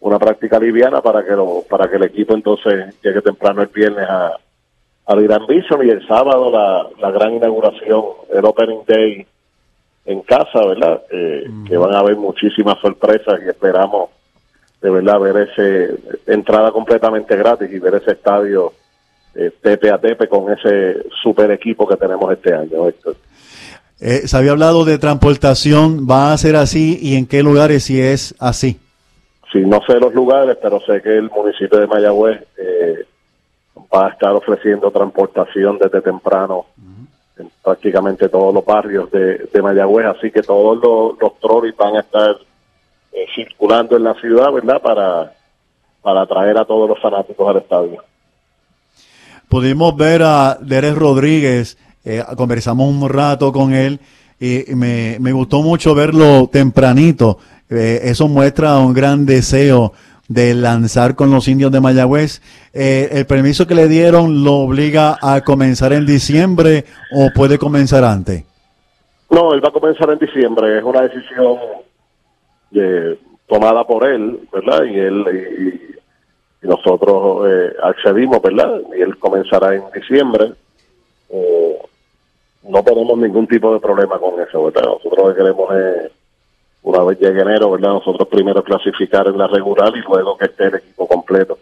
una 0.00 0.16
práctica 0.16 0.60
liviana 0.60 1.00
para 1.00 1.24
que 1.24 1.32
lo, 1.32 1.64
para 1.68 1.90
que 1.90 1.96
el 1.96 2.04
equipo 2.04 2.32
entonces 2.32 2.94
llegue 3.02 3.20
temprano 3.20 3.62
el 3.62 3.68
viernes 3.68 4.08
a 4.08 4.32
al 5.06 5.24
Irán 5.24 5.46
Bison 5.48 5.84
y 5.84 5.90
el 5.90 6.06
sábado 6.06 6.50
la, 6.52 6.86
la 7.00 7.10
gran 7.10 7.32
inauguración, 7.32 8.04
el 8.30 8.44
Opening 8.44 8.84
Day 8.86 9.26
en 10.08 10.22
casa, 10.22 10.64
¿verdad? 10.64 11.02
Eh, 11.10 11.46
Que 11.68 11.76
van 11.76 11.94
a 11.94 11.98
haber 11.98 12.16
muchísimas 12.16 12.78
sorpresas 12.80 13.40
y 13.44 13.48
esperamos 13.48 14.08
de 14.80 14.90
verdad 14.90 15.20
ver 15.20 15.48
ese 15.48 15.96
entrada 16.26 16.72
completamente 16.72 17.36
gratis 17.36 17.70
y 17.70 17.78
ver 17.78 17.96
ese 17.96 18.12
estadio 18.12 18.72
eh, 19.34 19.50
tepe 19.60 19.90
a 19.90 19.98
tepe 19.98 20.26
con 20.26 20.50
ese 20.50 21.04
super 21.22 21.50
equipo 21.50 21.86
que 21.86 21.96
tenemos 21.96 22.32
este 22.32 22.54
año. 22.54 22.88
Héctor. 22.88 23.16
Eh, 24.00 24.26
se 24.26 24.36
había 24.36 24.52
hablado 24.52 24.86
de 24.86 24.96
transportación, 24.96 26.06
¿va 26.08 26.32
a 26.32 26.38
ser 26.38 26.56
así 26.56 26.98
y 27.02 27.16
en 27.16 27.26
qué 27.26 27.42
lugares 27.42 27.84
si 27.84 28.00
es 28.00 28.34
así? 28.38 28.80
Sí, 29.52 29.60
no 29.60 29.80
sé 29.86 30.00
los 30.00 30.14
lugares, 30.14 30.56
pero 30.62 30.80
sé 30.80 31.02
que 31.02 31.18
el 31.18 31.28
municipio 31.30 31.78
de 31.78 31.86
Mayagüez 31.86 32.40
eh, 32.56 33.04
va 33.94 34.06
a 34.06 34.10
estar 34.10 34.32
ofreciendo 34.32 34.90
transportación 34.90 35.78
desde 35.78 36.00
temprano 36.00 36.66
en 37.38 37.50
prácticamente 37.62 38.28
todos 38.28 38.52
los 38.52 38.64
barrios 38.64 39.10
de, 39.10 39.48
de 39.52 39.62
Mayagüez, 39.62 40.06
así 40.06 40.30
que 40.30 40.42
todos 40.42 40.78
los, 40.82 41.18
los 41.20 41.38
trolis 41.40 41.76
van 41.76 41.96
a 41.96 42.00
estar 42.00 42.36
eh, 43.12 43.26
circulando 43.34 43.96
en 43.96 44.04
la 44.04 44.14
ciudad, 44.14 44.52
¿verdad? 44.52 44.80
Para, 44.82 45.32
para 46.02 46.22
atraer 46.22 46.58
a 46.58 46.64
todos 46.64 46.88
los 46.88 47.00
fanáticos 47.00 47.48
al 47.48 47.56
estadio. 47.58 48.02
Pudimos 49.48 49.96
ver 49.96 50.22
a 50.22 50.58
Derek 50.60 50.96
Rodríguez, 50.96 51.78
eh, 52.04 52.22
conversamos 52.36 52.88
un 52.88 53.08
rato 53.08 53.52
con 53.52 53.72
él 53.72 53.98
y 54.38 54.64
me, 54.74 55.16
me 55.20 55.32
gustó 55.32 55.62
mucho 55.62 55.94
verlo 55.94 56.48
tempranito. 56.52 57.38
Eh, 57.70 58.00
eso 58.04 58.28
muestra 58.28 58.78
un 58.78 58.94
gran 58.94 59.26
deseo 59.26 59.92
de 60.28 60.54
lanzar 60.54 61.14
con 61.14 61.30
los 61.30 61.48
indios 61.48 61.72
de 61.72 61.80
Mayagüez. 61.80 62.40
Eh, 62.72 63.08
¿El 63.12 63.26
permiso 63.26 63.66
que 63.66 63.74
le 63.74 63.88
dieron 63.88 64.44
lo 64.44 64.56
obliga 64.56 65.16
a 65.20 65.40
comenzar 65.40 65.92
en 65.92 66.06
diciembre 66.06 66.84
o 67.12 67.30
puede 67.34 67.58
comenzar 67.58 68.04
antes? 68.04 68.44
No, 69.30 69.52
él 69.52 69.64
va 69.64 69.68
a 69.68 69.72
comenzar 69.72 70.10
en 70.10 70.18
diciembre, 70.18 70.78
es 70.78 70.84
una 70.84 71.02
decisión 71.02 71.58
eh, 72.72 73.18
tomada 73.46 73.84
por 73.84 74.06
él, 74.06 74.40
¿verdad? 74.52 74.84
Y 74.84 74.98
él 74.98 75.24
y, 76.62 76.66
nosotros 76.66 77.48
eh, 77.48 77.72
accedimos, 77.82 78.42
¿verdad? 78.42 78.80
Y 78.96 79.00
él 79.00 79.16
comenzará 79.18 79.74
en 79.74 79.84
diciembre. 79.94 80.52
Eh, 81.30 81.78
no 82.64 82.82
tenemos 82.82 83.16
ningún 83.16 83.46
tipo 83.46 83.72
de 83.72 83.80
problema 83.80 84.18
con 84.18 84.40
eso, 84.40 84.64
¿verdad? 84.64 84.82
Nosotros 84.82 85.18
lo 85.18 85.28
que 85.28 85.40
queremos 85.40 85.74
es, 85.74 86.12
una 86.82 87.02
vez 87.04 87.18
llegue 87.18 87.40
enero, 87.40 87.70
¿verdad? 87.70 87.90
Nosotros 87.94 88.28
primero 88.28 88.62
clasificar 88.62 89.26
en 89.26 89.36
la 89.38 89.46
regular 89.46 89.92
y 89.96 90.00
luego 90.08 90.36
que 90.36 90.46
esté 90.46 90.66
el 90.66 90.74
equipo 90.76 91.06
completo. 91.06 91.58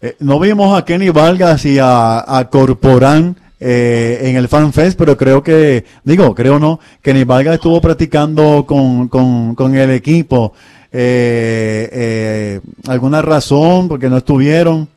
Eh, 0.00 0.14
no 0.20 0.38
vimos 0.38 0.76
a 0.78 0.84
Kenny 0.84 1.10
Vargas 1.10 1.64
y 1.64 1.78
a, 1.80 2.18
a 2.38 2.48
Corporán 2.50 3.34
eh, 3.60 4.18
en 4.22 4.36
el 4.36 4.46
FanFest, 4.48 4.96
pero 4.98 5.16
creo 5.16 5.42
que, 5.42 5.84
digo, 6.04 6.34
creo 6.34 6.58
no, 6.58 6.78
Kenny 7.02 7.24
Vargas 7.24 7.54
estuvo 7.54 7.80
practicando 7.80 8.64
con, 8.66 9.08
con, 9.08 9.54
con 9.54 9.74
el 9.74 9.90
equipo. 9.90 10.52
Eh, 10.92 11.88
eh, 11.92 12.60
¿Alguna 12.88 13.20
razón 13.22 13.88
porque 13.88 14.08
no 14.08 14.18
estuvieron? 14.18 14.88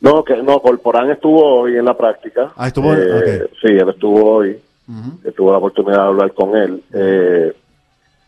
No, 0.00 0.24
que 0.24 0.36
no, 0.42 0.60
Corporán 0.60 1.10
estuvo 1.10 1.60
hoy 1.60 1.76
en 1.76 1.84
la 1.84 1.96
práctica. 1.96 2.52
Ah, 2.56 2.66
estuvo- 2.66 2.92
Eh, 2.94 3.44
ok. 3.44 3.50
Sí, 3.60 3.68
él 3.68 3.88
estuvo 3.88 4.36
hoy. 4.36 4.58
Tuve 5.36 5.52
la 5.52 5.58
oportunidad 5.58 5.98
de 5.98 6.02
hablar 6.08 6.32
con 6.34 6.56
él. 6.56 6.82
Eh, 6.92 7.52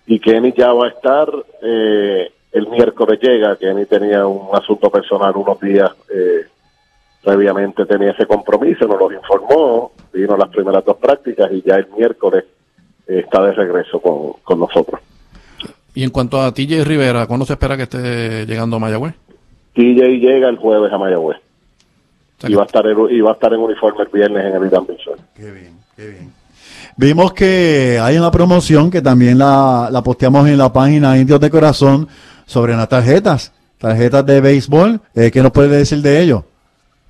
y 0.07 0.19
Kenny 0.19 0.53
ya 0.57 0.73
va 0.73 0.87
a 0.87 0.91
estar, 0.91 1.29
eh, 1.63 2.31
el 2.53 2.69
miércoles 2.69 3.19
llega. 3.21 3.57
Kenny 3.57 3.87
tenía 3.87 4.27
un 4.27 4.55
asunto 4.55 4.91
personal 4.91 5.35
unos 5.37 5.61
días, 5.61 5.91
eh, 6.15 6.45
previamente 7.23 7.87
tenía 7.87 8.11
ese 8.11 8.27
compromiso, 8.27 8.87
nos 8.87 8.99
los 8.99 9.13
informó, 9.13 9.93
vino 10.13 10.37
las 10.37 10.49
primeras 10.51 10.85
dos 10.85 10.97
prácticas 10.97 11.51
y 11.53 11.63
ya 11.63 11.77
el 11.77 11.89
miércoles 11.97 12.45
eh, 13.07 13.21
está 13.25 13.43
de 13.45 13.53
regreso 13.53 14.01
con, 14.01 14.35
con 14.43 14.61
nosotros. 14.61 15.01
Y 15.95 16.03
en 16.03 16.11
cuanto 16.11 16.41
a 16.41 16.53
TJ 16.53 16.85
Rivera, 16.85 17.27
¿cuándo 17.27 17.47
se 17.47 17.55
espera 17.55 17.77
que 17.77 17.85
esté 17.85 18.47
llegando 18.47 18.77
a 18.77 18.81
Mayagüez? 18.81 19.15
TJ 19.75 20.19
llega 20.19 20.49
el 20.49 20.57
jueves 20.57 20.93
a 20.93 20.99
Mayagüez. 20.99 21.39
O 21.39 22.41
sea 22.41 22.51
Y 22.51 22.55
va 22.55 22.63
a 22.63 22.67
estar 22.67 22.87
en, 22.87 22.99
y 23.11 23.21
va 23.21 23.31
a 23.31 23.35
estar 23.35 23.55
en 23.55 23.61
uniforme 23.61 24.03
el 24.03 24.09
viernes 24.09 24.45
en 24.45 24.55
el 24.55 24.67
Irán. 24.67 24.87
Qué 25.35 25.51
bien, 25.51 25.79
qué 25.97 26.09
bien. 26.09 26.44
Vimos 26.97 27.33
que 27.33 27.99
hay 28.01 28.17
una 28.17 28.31
promoción 28.31 28.91
que 28.91 29.03
también 29.03 29.39
la, 29.39 29.89
la 29.91 30.03
posteamos 30.03 30.49
en 30.49 30.59
la 30.59 30.73
página 30.73 31.19
Indios 31.19 31.41
de 31.41 31.51
Corazón 31.51 32.09
sobre 32.47 32.77
las 32.77 32.89
tarjetas 32.89 33.53
tarjetas 33.85 34.25
de 34.25 34.41
béisbol. 34.41 35.01
Eh, 35.15 35.31
¿Qué 35.31 35.43
nos 35.43 35.53
puede 35.53 35.69
decir 35.77 35.99
de 35.99 36.23
ello? 36.23 36.45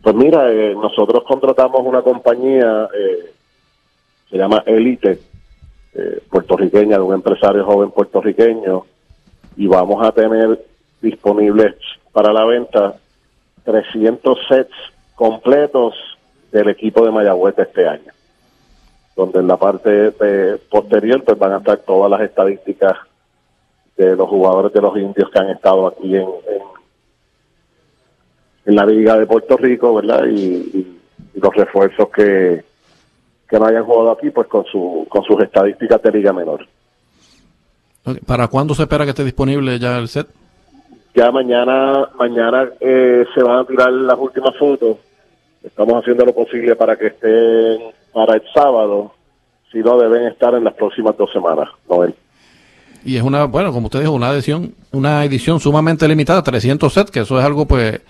Pues 0.03 0.17
mira, 0.17 0.50
eh, 0.50 0.75
nosotros 0.75 1.23
contratamos 1.26 1.81
una 1.85 2.03
compañía, 2.03 2.88
eh, 2.93 3.33
se 4.29 4.37
llama 4.37 4.62
Elite, 4.67 5.21
eh, 5.95 6.21
puertorriqueña, 6.29 6.97
de 6.97 7.03
un 7.03 7.14
empresario 7.14 7.64
joven 7.64 7.93
puertorriqueño, 7.93 8.83
y 9.57 9.69
vamos 9.69 10.05
a 10.05 10.11
tener 10.11 10.64
disponibles 11.00 11.76
para 12.12 12.33
la 12.33 12.45
venta 12.45 12.97
300 13.64 14.37
sets 14.49 14.75
completos 15.14 15.95
del 16.50 16.71
equipo 16.71 17.05
de 17.05 17.12
Mayagüez 17.12 17.57
este 17.57 17.87
año, 17.87 18.12
donde 19.16 19.38
en 19.40 19.47
la 19.49 19.56
parte 19.56 19.90
de- 20.11 20.59
posterior 20.71 21.23
pues 21.25 21.38
van 21.38 21.52
a 21.52 21.59
estar 21.59 21.78
todas 21.78 22.11
las 22.11 22.21
estadísticas 22.23 22.92
de 23.97 24.16
los 24.16 24.28
jugadores 24.28 24.73
de 24.73 24.80
los 24.80 24.97
indios 24.97 25.30
que 25.30 25.38
han 25.38 25.50
estado 25.50 25.87
aquí 25.87 26.16
en, 26.16 26.23
en, 26.23 26.62
en 28.66 28.76
la 28.76 28.85
Liga 28.87 29.16
de 29.18 29.26
Puerto 29.26 29.56
Rico, 29.56 29.94
¿verdad? 29.94 30.25
Y, 30.26 30.35
y- 30.35 31.00
y 31.35 31.40
los 31.40 31.54
refuerzos 31.54 32.09
que, 32.11 32.64
que 33.49 33.59
no 33.59 33.66
hayan 33.66 33.85
jugado 33.85 34.11
aquí, 34.12 34.30
pues 34.30 34.47
con, 34.49 34.64
su, 34.66 35.06
con 35.09 35.23
sus 35.25 35.40
estadísticas 35.42 36.00
de 36.02 36.11
Liga 36.12 36.33
Menor. 36.33 36.66
¿Para 38.26 38.49
cuándo 38.49 38.75
se 38.75 38.83
espera 38.83 39.04
que 39.04 39.11
esté 39.11 39.25
disponible 39.25 39.78
ya 39.78 39.99
el 39.99 40.09
set? 40.09 40.26
Ya 41.14 41.30
mañana, 41.30 42.09
mañana 42.18 42.68
eh, 42.80 43.25
se 43.35 43.42
van 43.42 43.61
a 43.61 43.64
tirar 43.64 43.92
las 43.92 44.18
últimas 44.18 44.56
fotos. 44.56 44.97
Estamos 45.62 45.94
haciendo 46.02 46.25
lo 46.25 46.35
posible 46.35 46.75
para 46.76 46.97
que 46.97 47.06
estén 47.06 47.80
para 48.14 48.35
el 48.37 48.42
sábado. 48.54 49.12
Si 49.71 49.78
no, 49.80 49.99
deben 49.99 50.26
estar 50.28 50.54
en 50.54 50.64
las 50.64 50.75
próximas 50.75 51.16
dos 51.18 51.30
semanas, 51.33 51.68
Noel. 51.90 52.14
Y 53.04 53.16
es 53.16 53.23
una, 53.23 53.44
bueno, 53.44 53.73
como 53.73 53.87
usted 53.88 54.00
dijo, 54.00 54.12
una 54.12 54.30
edición, 54.30 54.73
una 54.92 55.25
edición 55.25 55.61
sumamente 55.61 56.09
limitada, 56.09 56.42
300 56.42 56.90
sets, 56.92 57.11
que 57.11 57.21
eso 57.21 57.38
es 57.38 57.44
algo 57.44 57.66
pues 57.66 58.00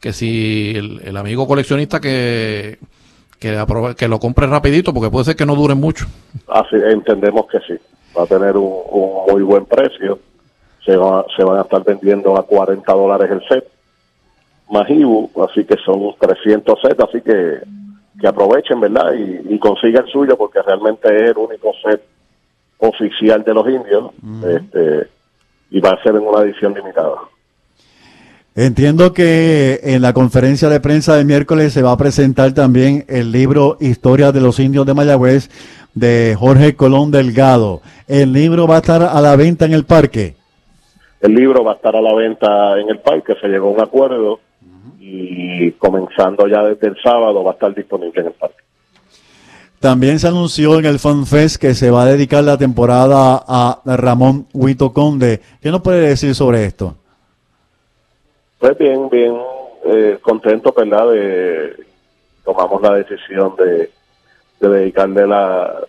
que 0.00 0.12
si 0.12 0.72
el, 0.74 1.00
el 1.04 1.16
amigo 1.16 1.46
coleccionista 1.46 2.00
que 2.00 2.78
que, 3.38 3.56
aprove- 3.58 3.94
que 3.96 4.06
lo 4.08 4.18
compre 4.20 4.46
rapidito, 4.46 4.92
porque 4.94 5.10
puede 5.10 5.24
ser 5.26 5.36
que 5.36 5.44
no 5.46 5.54
dure 5.56 5.74
mucho. 5.74 6.06
Así 6.48 6.76
entendemos 6.76 7.46
que 7.48 7.58
sí. 7.66 7.74
Va 8.16 8.22
a 8.22 8.26
tener 8.26 8.56
un, 8.56 8.72
un 8.90 9.32
muy 9.32 9.42
buen 9.42 9.64
precio. 9.66 10.18
Se, 10.84 10.96
va- 10.96 11.24
se 11.36 11.42
van 11.44 11.58
a 11.58 11.62
estar 11.62 11.82
vendiendo 11.84 12.36
a 12.36 12.44
40 12.46 12.92
dólares 12.92 13.30
el 13.30 13.42
set. 13.48 13.68
Más 14.70 14.88
IBU, 14.88 15.30
así 15.48 15.64
que 15.64 15.76
son 15.84 16.14
300 16.18 16.80
sets, 16.80 17.00
así 17.00 17.20
que, 17.20 17.58
que 18.20 18.26
aprovechen, 18.26 18.80
¿verdad? 18.80 19.12
Y, 19.14 19.54
y 19.54 19.58
consigan 19.58 20.04
el 20.04 20.12
suyo 20.12 20.36
porque 20.36 20.60
realmente 20.62 21.14
es 21.14 21.30
el 21.30 21.38
único 21.38 21.72
set 21.82 22.02
oficial 22.78 23.44
de 23.44 23.54
los 23.54 23.66
indios. 23.68 24.10
este, 24.44 25.08
y 25.70 25.80
va 25.80 25.90
a 25.90 26.02
ser 26.02 26.14
en 26.16 26.22
una 26.22 26.42
edición 26.42 26.74
limitada. 26.74 27.16
Entiendo 28.54 29.14
que 29.14 29.80
en 29.82 30.02
la 30.02 30.12
conferencia 30.12 30.68
de 30.68 30.80
prensa 30.80 31.16
de 31.16 31.24
miércoles 31.24 31.72
se 31.72 31.80
va 31.80 31.92
a 31.92 31.96
presentar 31.96 32.52
también 32.52 33.06
el 33.08 33.32
libro 33.32 33.78
Historia 33.80 34.30
de 34.30 34.42
los 34.42 34.60
Indios 34.60 34.84
de 34.84 34.92
Mayagüez 34.92 35.48
de 35.94 36.36
Jorge 36.38 36.76
Colón 36.76 37.10
Delgado. 37.10 37.80
El 38.08 38.34
libro 38.34 38.66
va 38.66 38.76
a 38.76 38.78
estar 38.80 39.02
a 39.02 39.20
la 39.22 39.36
venta 39.36 39.64
en 39.64 39.72
el 39.72 39.84
parque. 39.84 40.34
El 41.22 41.34
libro 41.34 41.64
va 41.64 41.72
a 41.72 41.74
estar 41.76 41.96
a 41.96 42.02
la 42.02 42.12
venta 42.12 42.78
en 42.78 42.90
el 42.90 42.98
parque, 42.98 43.34
se 43.40 43.48
llegó 43.48 43.68
a 43.68 43.72
un 43.72 43.80
acuerdo 43.80 44.40
y 45.04 45.72
comenzando 45.72 46.46
ya 46.46 46.62
desde 46.62 46.88
el 46.88 46.96
sábado 47.02 47.42
va 47.42 47.50
a 47.50 47.54
estar 47.54 47.74
disponible 47.74 48.20
en 48.20 48.26
el 48.28 48.32
parque. 48.32 48.62
También 49.80 50.20
se 50.20 50.28
anunció 50.28 50.78
en 50.78 50.84
el 50.84 51.00
FanFest 51.00 51.60
que 51.60 51.74
se 51.74 51.90
va 51.90 52.04
a 52.04 52.06
dedicar 52.06 52.44
la 52.44 52.56
temporada 52.56 53.42
a 53.44 53.80
Ramón 53.84 54.46
Huito 54.52 54.92
Conde. 54.92 55.40
¿Qué 55.60 55.70
nos 55.70 55.82
puede 55.82 56.06
decir 56.08 56.36
sobre 56.36 56.64
esto? 56.64 56.94
Pues 58.60 58.78
bien, 58.78 59.08
bien 59.10 59.36
eh, 59.86 60.18
contento, 60.22 60.72
¿verdad? 60.72 61.10
De, 61.10 61.84
tomamos 62.44 62.80
la 62.80 62.94
decisión 62.94 63.56
de, 63.56 63.90
de 64.60 64.68
dedicarle 64.68 65.26
la, 65.26 65.80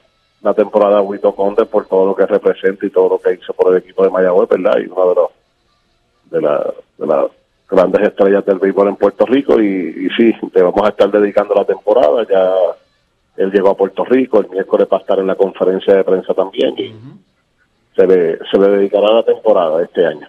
la 0.42 0.54
temporada 0.56 0.98
a 0.98 1.02
Huito 1.04 1.36
Conde 1.36 1.66
por 1.66 1.86
todo 1.86 2.08
lo 2.08 2.16
que 2.16 2.26
representa 2.26 2.88
y 2.88 2.90
todo 2.90 3.10
lo 3.10 3.20
que 3.20 3.34
hizo 3.34 3.54
por 3.54 3.72
el 3.72 3.84
equipo 3.84 4.04
de 4.04 4.10
Mayagüez, 4.10 4.50
¿verdad? 4.50 4.80
Y 4.80 4.88
uno 4.88 5.10
de 5.10 5.16
los 5.16 5.30
de, 6.32 6.42
la, 6.42 6.74
de 6.98 7.06
las 7.06 7.26
grandes 7.74 8.02
estrellas 8.02 8.46
del 8.46 8.60
béisbol 8.60 8.90
en 8.90 8.96
Puerto 8.96 9.26
Rico 9.26 9.60
y, 9.62 9.68
y 9.68 10.08
sí, 10.18 10.34
le 10.54 10.62
vamos 10.62 10.82
a 10.84 10.90
estar 10.90 11.12
dedicando 11.12 11.54
la 11.56 11.66
temporada. 11.66 12.26
Ya 12.30 12.52
él 13.44 13.52
llegó 13.52 13.72
a 13.72 13.78
Puerto 13.78 14.06
Rico, 14.06 14.40
el 14.40 14.50
miércoles 14.50 14.88
va 14.92 14.98
a 14.98 15.02
estar 15.02 15.20
en 15.20 15.28
la 15.28 15.36
conferencia 15.36 15.96
de 15.96 16.04
prensa 16.04 16.34
también 16.34 16.74
y 16.78 16.94
se, 17.96 18.08
le, 18.08 18.38
se 18.52 18.58
le 18.60 18.68
dedicará 18.78 19.12
la 19.12 19.24
temporada 19.24 19.82
este 19.84 20.06
año. 20.06 20.28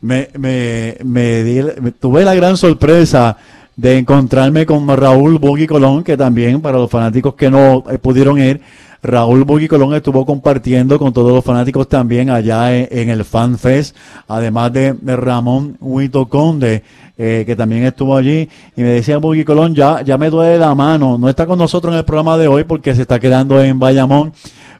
Me, 0.00 0.28
me, 0.38 0.96
me, 1.04 1.42
di- 1.42 1.80
me- 1.80 1.92
tuve 1.92 2.24
la 2.24 2.34
gran 2.34 2.56
sorpresa 2.56 3.36
de 3.76 3.98
encontrarme 3.98 4.66
con 4.66 4.86
Raúl 4.88 5.38
Bugui 5.38 5.66
Colón, 5.66 6.04
que 6.04 6.16
también 6.16 6.60
para 6.60 6.78
los 6.78 6.90
fanáticos 6.90 7.34
que 7.34 7.50
no 7.50 7.82
pudieron 8.02 8.38
ir, 8.38 8.60
Raúl 9.04 9.44
Bugui 9.44 9.68
Colón 9.68 9.94
estuvo 9.94 10.24
compartiendo 10.24 10.98
con 10.98 11.12
todos 11.12 11.30
los 11.30 11.44
fanáticos 11.44 11.86
también 11.88 12.30
allá 12.30 12.74
en, 12.74 12.88
en 12.90 13.10
el 13.10 13.24
Fan 13.24 13.58
Fest, 13.58 13.94
además 14.26 14.72
de, 14.72 14.94
Ramón 15.04 15.76
Huito 15.78 16.26
Conde, 16.26 16.82
eh, 17.18 17.44
que 17.46 17.54
también 17.54 17.84
estuvo 17.84 18.16
allí, 18.16 18.48
y 18.74 18.80
me 18.80 18.88
decía 18.88 19.18
Bugui 19.18 19.44
Colón, 19.44 19.74
ya, 19.74 20.00
ya 20.00 20.16
me 20.16 20.30
duele 20.30 20.58
la 20.58 20.74
mano, 20.74 21.18
no 21.18 21.28
está 21.28 21.46
con 21.46 21.58
nosotros 21.58 21.92
en 21.92 21.98
el 21.98 22.04
programa 22.06 22.38
de 22.38 22.48
hoy 22.48 22.64
porque 22.64 22.94
se 22.94 23.02
está 23.02 23.20
quedando 23.20 23.62
en 23.62 23.78
Bayamón, 23.78 24.32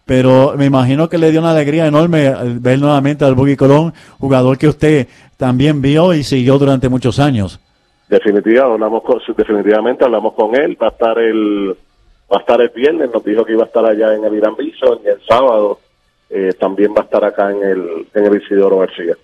pero 0.06 0.54
me 0.56 0.64
imagino 0.64 1.06
que 1.10 1.18
le 1.18 1.30
dio 1.30 1.40
una 1.40 1.50
alegría 1.50 1.86
enorme 1.86 2.32
ver 2.60 2.78
nuevamente 2.78 3.26
al 3.26 3.34
Buggy 3.34 3.56
Colón, 3.56 3.92
jugador 4.18 4.56
que 4.56 4.68
usted 4.68 5.06
también 5.36 5.82
vio 5.82 6.14
y 6.14 6.22
siguió 6.22 6.58
durante 6.58 6.88
muchos 6.88 7.18
años. 7.18 7.60
Definitiva, 8.08 8.64
hablamos 8.64 9.02
con, 9.02 9.18
definitivamente 9.36 10.04
hablamos 10.04 10.32
con 10.32 10.54
él, 10.54 10.78
va 10.82 10.86
a 10.86 10.90
estar 10.90 11.18
el 11.18 11.76
va 12.32 12.38
a 12.38 12.40
estar 12.40 12.60
el 12.60 12.70
viernes, 12.70 13.10
nos 13.12 13.24
dijo 13.24 13.44
que 13.44 13.52
iba 13.52 13.64
a 13.64 13.66
estar 13.66 13.84
allá 13.84 14.14
en 14.14 14.24
el 14.24 14.34
Irán 14.34 14.56
Bison 14.56 15.00
y 15.04 15.08
el 15.08 15.20
sábado 15.26 15.80
eh, 16.30 16.52
también 16.58 16.92
va 16.96 17.02
a 17.02 17.04
estar 17.04 17.24
acá 17.24 17.50
en 17.50 17.62
el, 17.62 18.06
en 18.14 18.24
el 18.24 18.42
Isidoro 18.42 18.78
García. 18.78 19.14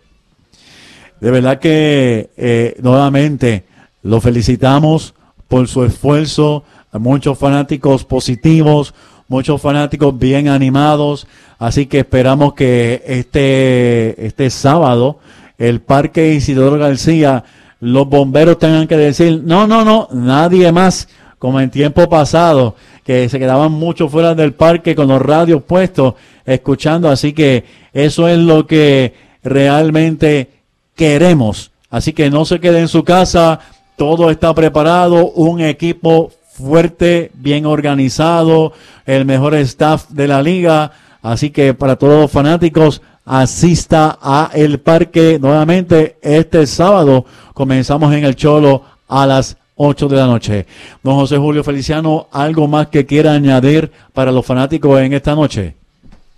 De 1.21 1.31
verdad 1.31 1.59
que 1.59 2.31
eh, 2.37 2.77
nuevamente 2.83 3.65
lo 4.03 4.21
felicitamos 4.21 5.15
por 5.49 5.69
su 5.69 5.85
esfuerzo, 5.85 6.65
muchos 6.93 7.39
fanáticos 7.39 8.05
positivos, 8.05 8.95
muchos 9.29 9.61
fanáticos 9.61 10.19
bien 10.19 10.49
animados, 10.49 11.27
así 11.59 11.87
que 11.87 12.01
esperamos 12.01 12.55
que 12.55 13.03
este, 13.07 14.27
este 14.27 14.51
sábado 14.51 15.19
el 15.61 15.81
Parque 15.81 16.33
Isidoro 16.33 16.79
García, 16.79 17.45
los 17.81 18.09
bomberos 18.09 18.59
tengan 18.59 18.89
que 18.89 18.97
decir, 18.97 19.43
no, 19.45 19.67
no, 19.67 19.85
no, 19.85 20.09
nadie 20.11 20.73
más, 20.73 21.07
como 21.40 21.59
en 21.59 21.70
tiempo 21.70 22.07
pasado, 22.09 22.76
que 23.03 23.29
se 23.31 23.38
quedaban 23.38 23.72
mucho 23.72 24.11
fuera 24.11 24.35
del 24.35 24.53
parque 24.53 24.94
con 24.94 25.09
los 25.09 25.22
radios 25.22 25.62
puestos, 25.62 26.14
escuchando, 26.44 27.09
así 27.09 27.33
que 27.33 27.64
eso 27.94 28.29
es 28.29 28.38
lo 28.38 28.66
que 28.66 29.14
realmente 29.42 30.50
queremos. 30.94 31.70
Así 31.88 32.12
que 32.12 32.29
no 32.29 32.44
se 32.44 32.61
quede 32.61 32.81
en 32.81 32.88
su 32.88 33.05
casa, 33.05 33.59
todo 33.96 34.31
está 34.31 34.55
preparado, 34.55 35.31
un 35.31 35.62
equipo 35.62 36.31
fuerte, 36.53 37.31
bien 37.33 37.64
organizado, 37.64 38.74
el 39.07 39.24
mejor 39.24 39.55
staff 39.55 40.11
de 40.11 40.29
la 40.29 40.42
liga. 40.42 40.92
Así 41.22 41.48
que 41.48 41.72
para 41.72 41.96
todos 41.96 42.20
los 42.20 42.31
fanáticos, 42.31 43.00
asista 43.24 44.18
a 44.20 44.50
el 44.53 44.79
parque 44.79 45.38
nuevamente 45.40 46.18
este 46.20 46.66
sábado. 46.66 47.24
Comenzamos 47.55 48.12
en 48.12 48.24
el 48.24 48.37
Cholo 48.37 48.83
a 49.09 49.26
las 49.26 49.57
8 49.83 50.09
de 50.09 50.16
la 50.16 50.27
noche. 50.27 50.66
Don 51.03 51.14
José 51.14 51.38
Julio 51.38 51.64
Feliciano, 51.64 52.27
¿algo 52.33 52.69
más 52.69 52.88
que 52.88 53.07
quiera 53.07 53.33
añadir 53.33 53.90
para 54.12 54.31
los 54.31 54.45
fanáticos 54.45 55.01
en 55.01 55.14
esta 55.14 55.35
noche? 55.35 55.75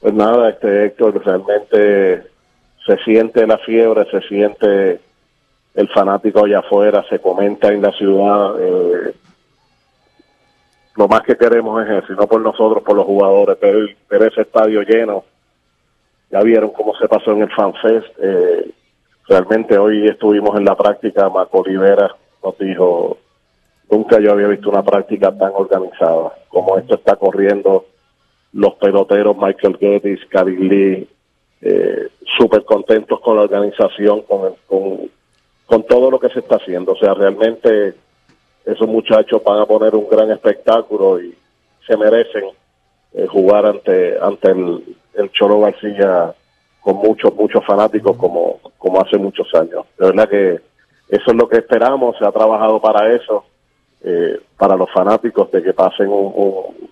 Pues 0.01 0.15
nada, 0.15 0.51
este 0.51 0.87
Héctor, 0.87 1.21
realmente 1.25 2.23
se 2.87 2.97
siente 3.05 3.45
la 3.45 3.59
fiebre, 3.59 4.09
se 4.13 4.21
siente 4.29 5.01
el 5.75 5.89
fanático 5.89 6.45
allá 6.45 6.61
afuera, 6.61 7.05
se 7.09 7.19
comenta 7.19 7.69
en 7.73 7.83
la 7.83 7.91
ciudad. 7.93 8.55
eh, 8.61 9.15
lo 10.95 11.09
más 11.09 11.23
que 11.23 11.37
queremos 11.37 11.85
es 11.85 12.05
eso, 12.05 12.13
no 12.13 12.29
por 12.29 12.41
nosotros, 12.43 12.83
por 12.85 12.95
los 12.95 13.07
jugadores, 13.07 13.57
pero 13.61 13.87
ver 14.09 14.23
ese 14.31 14.43
estadio 14.43 14.83
lleno. 14.83 15.25
Ya 16.31 16.43
vieron 16.43 16.71
cómo 16.71 16.95
se 16.95 17.09
pasó 17.09 17.33
en 17.33 17.43
el 17.43 17.51
FanFest. 17.51 18.07
Eh, 18.23 18.71
realmente 19.27 19.79
hoy 19.79 20.07
estuvimos 20.07 20.57
en 20.57 20.65
la 20.65 20.77
práctica, 20.77 21.29
Marco 21.29 21.61
Olivera 21.61 22.15
nos 22.43 22.59
dijo, 22.59 23.19
nunca 23.93 24.19
yo 24.19 24.33
había 24.33 24.49
visto 24.49 24.71
una 24.71 24.83
práctica 24.83 25.31
tan 25.37 25.53
organizada, 25.55 26.33
como 26.49 26.79
esto 26.79 26.95
está 26.95 27.17
corriendo 27.17 27.85
los 28.55 28.75
peloteros 28.75 29.37
Michael 29.37 29.77
Geddes, 29.79 30.21
Cary 30.31 30.57
Lee, 30.57 31.09
eh, 31.61 32.09
súper 32.37 32.65
contentos 32.65 33.21
con 33.21 33.37
la 33.37 33.43
organización, 33.43 34.23
con, 34.23 34.55
con, 34.67 35.11
con 35.67 35.83
todo 35.85 36.11
lo 36.11 36.19
que 36.19 36.31
se 36.31 36.39
está 36.39 36.57
haciendo. 36.57 36.93
O 36.93 36.97
sea, 36.97 37.13
realmente 37.13 37.95
esos 38.65 38.89
muchachos 38.89 39.43
van 39.45 39.61
a 39.61 39.67
poner 39.67 39.95
un 39.95 40.09
gran 40.09 40.31
espectáculo 40.31 41.21
y 41.21 41.35
se 41.87 41.97
merecen 41.97 42.45
eh, 43.13 43.27
jugar 43.27 43.67
ante 43.67 44.19
ante 44.19 44.51
el, 44.53 44.97
el 45.15 45.31
Cholo 45.33 45.61
García 45.61 46.35
con 46.81 46.97
muchos, 46.97 47.35
muchos 47.35 47.65
fanáticos 47.65 48.17
como, 48.17 48.59
como 48.79 49.03
hace 49.03 49.19
muchos 49.19 49.55
años. 49.55 49.85
De 49.99 50.07
verdad 50.07 50.29
que 50.29 50.61
eso 51.09 51.31
es 51.31 51.35
lo 51.35 51.47
que 51.47 51.59
esperamos, 51.59 52.17
se 52.19 52.25
ha 52.27 52.33
trabajado 52.33 52.81
para 52.81 53.15
eso, 53.15 53.45
eh, 54.05 54.41
para 54.57 54.77
los 54.77 54.91
fanáticos, 54.93 55.51
de 55.53 55.63
que 55.63 55.73
pasen 55.73 56.09
un, 56.09 56.33
un- 56.35 56.89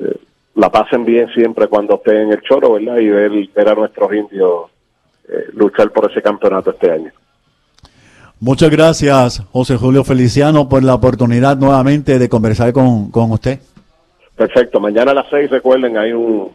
eh, 0.00 0.16
la 0.56 0.70
pasen 0.70 1.04
bien 1.04 1.28
siempre 1.32 1.68
cuando 1.68 1.94
estén 1.94 2.16
en 2.16 2.32
el 2.32 2.40
choro, 2.42 2.72
¿verdad? 2.72 2.98
Y 2.98 3.08
ver, 3.08 3.30
ver 3.54 3.68
a 3.68 3.74
nuestros 3.74 4.12
indios 4.12 4.70
eh, 5.28 5.46
luchar 5.54 5.90
por 5.90 6.10
ese 6.10 6.20
campeonato 6.20 6.70
este 6.70 6.90
año. 6.90 7.10
Muchas 8.40 8.70
gracias, 8.70 9.42
José 9.52 9.76
Julio 9.76 10.02
Feliciano, 10.02 10.68
por 10.68 10.82
la 10.82 10.94
oportunidad 10.94 11.56
nuevamente 11.56 12.18
de 12.18 12.28
conversar 12.28 12.72
con, 12.72 13.10
con 13.10 13.30
usted. 13.32 13.60
Perfecto, 14.34 14.80
mañana 14.80 15.10
a 15.10 15.14
las 15.14 15.26
seis, 15.30 15.50
recuerden, 15.50 15.98
hay 15.98 16.12
un, 16.12 16.50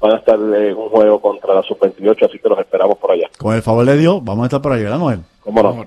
van 0.00 0.12
a 0.12 0.16
estar 0.16 0.36
eh, 0.36 0.74
un 0.74 0.88
juego 0.88 1.20
contra 1.20 1.54
la 1.54 1.62
sub-28, 1.62 2.26
así 2.28 2.38
que 2.40 2.48
los 2.48 2.58
esperamos 2.58 2.98
por 2.98 3.12
allá. 3.12 3.28
Con 3.38 3.54
el 3.54 3.62
favor 3.62 3.86
de 3.86 3.96
Dios, 3.96 4.22
vamos 4.24 4.42
a 4.42 4.46
estar 4.46 4.60
por 4.60 4.72
¿verdad, 4.76 4.98
Noel? 4.98 5.20
¿Cómo 5.42 5.62
no? 5.62 5.86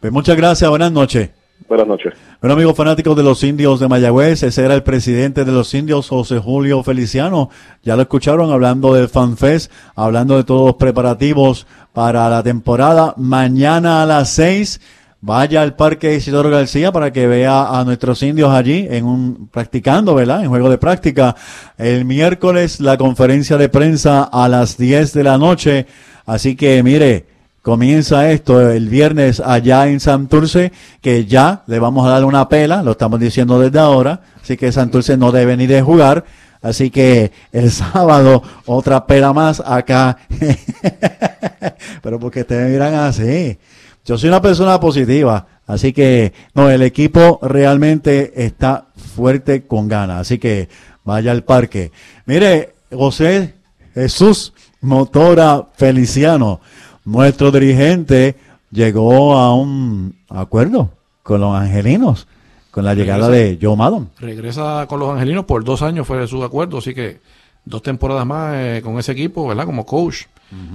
Pues 0.00 0.12
muchas 0.12 0.36
gracias, 0.36 0.68
buenas 0.68 0.90
noches. 0.90 1.30
Buenas 1.68 1.86
noches. 1.86 2.14
Bueno, 2.40 2.54
amigos 2.54 2.76
fanáticos 2.76 3.16
de 3.16 3.22
los 3.22 3.42
indios 3.44 3.80
de 3.80 3.88
Mayagüez, 3.88 4.42
ese 4.42 4.64
era 4.64 4.74
el 4.74 4.82
presidente 4.82 5.44
de 5.44 5.52
los 5.52 5.72
indios, 5.74 6.08
José 6.08 6.38
Julio 6.38 6.82
Feliciano. 6.82 7.50
Ya 7.82 7.96
lo 7.96 8.02
escucharon 8.02 8.52
hablando 8.52 8.94
del 8.94 9.08
FanFest, 9.08 9.70
hablando 9.94 10.36
de 10.36 10.44
todos 10.44 10.66
los 10.66 10.76
preparativos 10.76 11.66
para 11.92 12.28
la 12.28 12.42
temporada. 12.42 13.14
Mañana 13.16 14.02
a 14.02 14.06
las 14.06 14.30
seis, 14.30 14.80
vaya 15.20 15.62
al 15.62 15.74
Parque 15.76 16.14
Isidoro 16.14 16.50
García 16.50 16.92
para 16.92 17.12
que 17.12 17.26
vea 17.26 17.78
a 17.78 17.84
nuestros 17.84 18.22
indios 18.22 18.50
allí 18.50 18.86
en 18.90 19.04
un 19.04 19.48
practicando, 19.48 20.14
¿verdad? 20.14 20.42
En 20.42 20.50
juego 20.50 20.68
de 20.68 20.78
práctica. 20.78 21.36
El 21.78 22.04
miércoles 22.04 22.80
la 22.80 22.96
conferencia 22.98 23.56
de 23.56 23.68
prensa 23.68 24.24
a 24.24 24.48
las 24.48 24.76
10 24.76 25.12
de 25.12 25.24
la 25.24 25.38
noche. 25.38 25.86
Así 26.26 26.56
que 26.56 26.82
mire, 26.82 27.31
Comienza 27.62 28.28
esto 28.32 28.60
el 28.72 28.88
viernes 28.88 29.38
allá 29.38 29.86
en 29.86 30.00
Santurce, 30.00 30.72
que 31.00 31.26
ya 31.26 31.62
le 31.68 31.78
vamos 31.78 32.04
a 32.04 32.10
dar 32.10 32.24
una 32.24 32.48
pela, 32.48 32.82
lo 32.82 32.90
estamos 32.92 33.20
diciendo 33.20 33.60
desde 33.60 33.78
ahora, 33.78 34.20
así 34.42 34.56
que 34.56 34.72
Santurce 34.72 35.16
no 35.16 35.30
debe 35.30 35.56
ni 35.56 35.68
de 35.68 35.80
jugar, 35.80 36.24
así 36.60 36.90
que 36.90 37.30
el 37.52 37.70
sábado 37.72 38.42
otra 38.66 39.06
pela 39.06 39.32
más 39.32 39.62
acá. 39.64 40.18
Pero 42.02 42.18
porque 42.18 42.44
me 42.48 42.68
miran 42.68 42.94
así. 42.94 43.56
Yo 44.04 44.18
soy 44.18 44.28
una 44.28 44.42
persona 44.42 44.80
positiva, 44.80 45.46
así 45.68 45.92
que 45.92 46.32
no, 46.54 46.68
el 46.68 46.82
equipo 46.82 47.38
realmente 47.42 48.44
está 48.44 48.86
fuerte 49.14 49.68
con 49.68 49.86
ganas, 49.86 50.22
así 50.22 50.38
que 50.38 50.68
vaya 51.04 51.30
al 51.30 51.44
parque. 51.44 51.92
Mire, 52.26 52.74
José 52.90 53.54
Jesús 53.94 54.52
Motora 54.80 55.68
Feliciano, 55.74 56.60
nuestro 57.04 57.50
dirigente 57.50 58.36
llegó 58.70 59.36
a 59.36 59.54
un 59.54 60.16
acuerdo 60.28 60.90
con 61.22 61.40
los 61.40 61.54
angelinos, 61.54 62.26
con 62.70 62.84
la 62.84 62.94
llegada 62.94 63.28
de 63.28 63.58
Joe 63.60 63.76
Maddon. 63.76 64.10
Regresa 64.18 64.86
con 64.88 65.00
los 65.00 65.10
angelinos 65.10 65.44
por 65.44 65.62
dos 65.64 65.82
años 65.82 66.06
fue 66.06 66.26
su 66.26 66.42
acuerdo, 66.42 66.78
así 66.78 66.94
que 66.94 67.20
dos 67.64 67.82
temporadas 67.82 68.26
más 68.26 68.54
eh, 68.56 68.80
con 68.82 68.98
ese 68.98 69.12
equipo, 69.12 69.46
¿verdad? 69.46 69.66
Como 69.66 69.86
coach. 69.86 70.24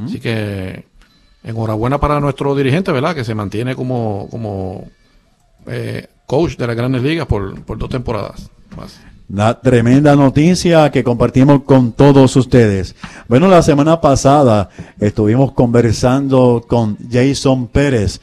Así 0.05 0.19
que 0.19 0.85
enhorabuena 1.43 1.99
para 1.99 2.19
nuestro 2.19 2.55
dirigente, 2.55 2.91
¿verdad? 2.91 3.13
Que 3.13 3.23
se 3.23 3.35
mantiene 3.35 3.75
como, 3.75 4.27
como 4.31 4.87
eh, 5.67 6.07
coach 6.25 6.57
de 6.57 6.65
las 6.65 6.75
grandes 6.75 7.03
ligas 7.03 7.27
por, 7.27 7.61
por 7.63 7.77
dos 7.77 7.89
temporadas 7.89 8.49
más. 8.75 8.99
Una 9.29 9.59
tremenda 9.59 10.15
noticia 10.15 10.89
que 10.89 11.03
compartimos 11.03 11.63
con 11.63 11.91
todos 11.91 12.33
ustedes. 12.37 12.95
Bueno, 13.27 13.49
la 13.49 13.61
semana 13.61 13.99
pasada 13.99 14.69
estuvimos 15.01 15.51
conversando 15.51 16.63
con 16.65 16.97
Jason 17.11 17.67
Pérez, 17.67 18.21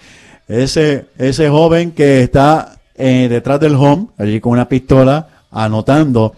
ese, 0.49 1.05
ese 1.19 1.51
joven 1.51 1.93
que 1.93 2.23
está 2.23 2.77
eh, 2.95 3.27
detrás 3.29 3.61
del 3.61 3.75
home, 3.75 4.07
allí 4.17 4.40
con 4.40 4.53
una 4.53 4.67
pistola, 4.67 5.29
anotando. 5.51 6.33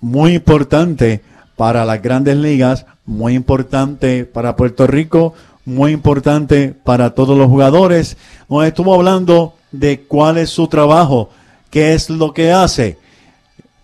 Muy 0.00 0.36
importante 0.36 1.20
para 1.54 1.84
las 1.84 2.00
grandes 2.00 2.38
ligas, 2.38 2.86
muy 3.04 3.34
importante 3.34 4.24
para 4.24 4.56
Puerto 4.56 4.86
Rico, 4.86 5.34
muy 5.66 5.92
importante 5.92 6.74
para 6.82 7.10
todos 7.10 7.36
los 7.36 7.48
jugadores. 7.48 8.16
Nos 8.48 8.64
estuvo 8.64 8.94
hablando 8.94 9.52
de 9.70 10.00
cuál 10.00 10.38
es 10.38 10.48
su 10.48 10.66
trabajo, 10.66 11.28
qué 11.68 11.92
es 11.92 12.08
lo 12.08 12.32
que 12.32 12.52
hace. 12.52 12.96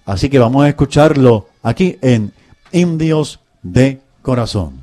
Así 0.05 0.29
que 0.29 0.39
vamos 0.39 0.65
a 0.65 0.69
escucharlo 0.69 1.47
aquí 1.63 1.97
en 2.03 2.33
Indios 2.73 3.39
de 3.63 3.99
Corazón. 4.23 4.81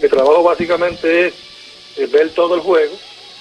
Mi 0.00 0.08
trabajo 0.08 0.42
básicamente 0.42 1.28
es 1.96 2.12
ver 2.12 2.30
todo 2.30 2.54
el 2.54 2.60
juego, 2.60 2.94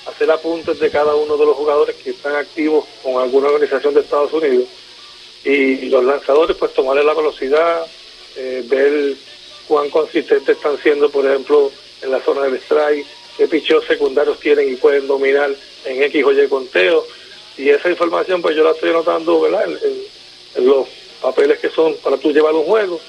hacer 0.08 0.30
apuntes 0.32 0.80
de 0.80 0.90
cada 0.90 1.14
uno 1.16 1.38
de 1.38 1.46
los 1.46 1.56
jugadores 1.56 1.96
que 1.98 2.12
están 2.12 2.36
activos 2.36 2.86
con 3.04 3.22
alguna 3.22 3.50
organización 3.50 3.94
de 3.94 4.02
Estados 4.02 4.32
Unidos 4.34 4.66
y 5.44 5.90
los 5.90 6.04
lanzadores 6.04 6.56
pues 6.58 6.74
tomarle 6.74 7.04
la 7.04 7.14
velocidad, 7.14 7.86
eh, 8.38 8.64
ver 8.68 9.16
cuán 9.68 9.90
consistentes 9.90 10.58
están 10.58 10.78
siendo, 10.82 11.10
por 11.10 11.26
ejemplo, 11.26 11.72
en 12.02 12.12
la 12.12 12.20
zona 12.22 12.42
del 12.44 12.56
strike, 12.56 13.06
qué 13.38 13.48
picheos 13.48 13.86
secundarios 13.86 14.40
tienen 14.40 14.72
y 14.72 14.76
pueden 14.76 15.08
dominar 15.08 15.52
en 15.86 16.04
X 16.04 16.24
o 16.24 16.32
Y 16.32 16.48
conteo. 16.48 17.04
Y 17.58 17.70
esa 17.70 17.90
información 17.90 18.42
pues 18.42 18.56
yo 18.56 18.64
la 18.64 18.72
estoy 18.72 18.90
anotando 18.90 19.42
¿verdad? 19.42 19.66
En- 19.66 19.72
en 19.74 20.15
los 20.58 20.88
papeles 21.22 21.60
que 21.60 21.70
son 21.70 21.96
para 22.04 22.18
tú 22.18 22.32
llevar 22.32 22.54
un 22.54 22.66
juego 22.66 23.00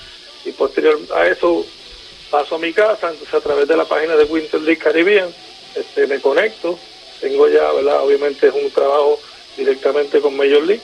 y 0.44 0.52
posterior 0.52 0.98
a 1.14 1.26
eso 1.26 1.64
paso 2.30 2.56
a 2.56 2.58
mi 2.58 2.72
casa, 2.72 3.10
entonces 3.10 3.34
a 3.34 3.40
través 3.40 3.68
de 3.68 3.76
la 3.76 3.84
página 3.84 4.16
de 4.16 4.24
Winter 4.24 4.60
League 4.60 4.82
Caribbean 4.82 5.28
este, 5.74 6.06
me 6.06 6.20
conecto, 6.20 6.78
tengo 7.20 7.48
ya, 7.48 7.70
¿verdad? 7.72 8.02
Obviamente 8.04 8.48
es 8.48 8.54
un 8.54 8.70
trabajo 8.70 9.18
directamente 9.56 10.20
con 10.20 10.36
Major 10.36 10.62
League 10.62 10.82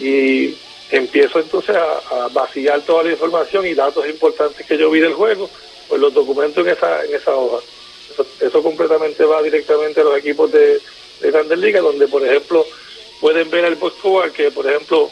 y 0.00 0.56
empiezo 0.90 1.38
entonces 1.40 1.74
a, 1.76 2.24
a 2.24 2.28
vaciar 2.28 2.82
toda 2.82 3.04
la 3.04 3.12
información 3.12 3.66
y 3.66 3.74
datos 3.74 4.06
importantes 4.06 4.66
que 4.66 4.76
yo 4.76 4.90
vi 4.90 5.00
del 5.00 5.14
juego, 5.14 5.48
pues 5.88 6.00
los 6.00 6.12
documento 6.12 6.60
en 6.60 6.68
esa, 6.68 7.04
en 7.04 7.14
esa 7.14 7.34
hoja. 7.34 7.64
Eso, 8.12 8.26
eso 8.40 8.62
completamente 8.62 9.24
va 9.24 9.42
directamente 9.42 10.00
a 10.00 10.04
los 10.04 10.18
equipos 10.18 10.52
de, 10.52 10.78
de 11.20 11.30
Grandes 11.30 11.58
Ligas, 11.58 11.82
donde 11.82 12.08
por 12.08 12.24
ejemplo 12.26 12.66
pueden 13.20 13.48
ver 13.50 13.64
el 13.64 13.76
score 13.76 14.32
que 14.32 14.50
por 14.50 14.66
ejemplo, 14.66 15.10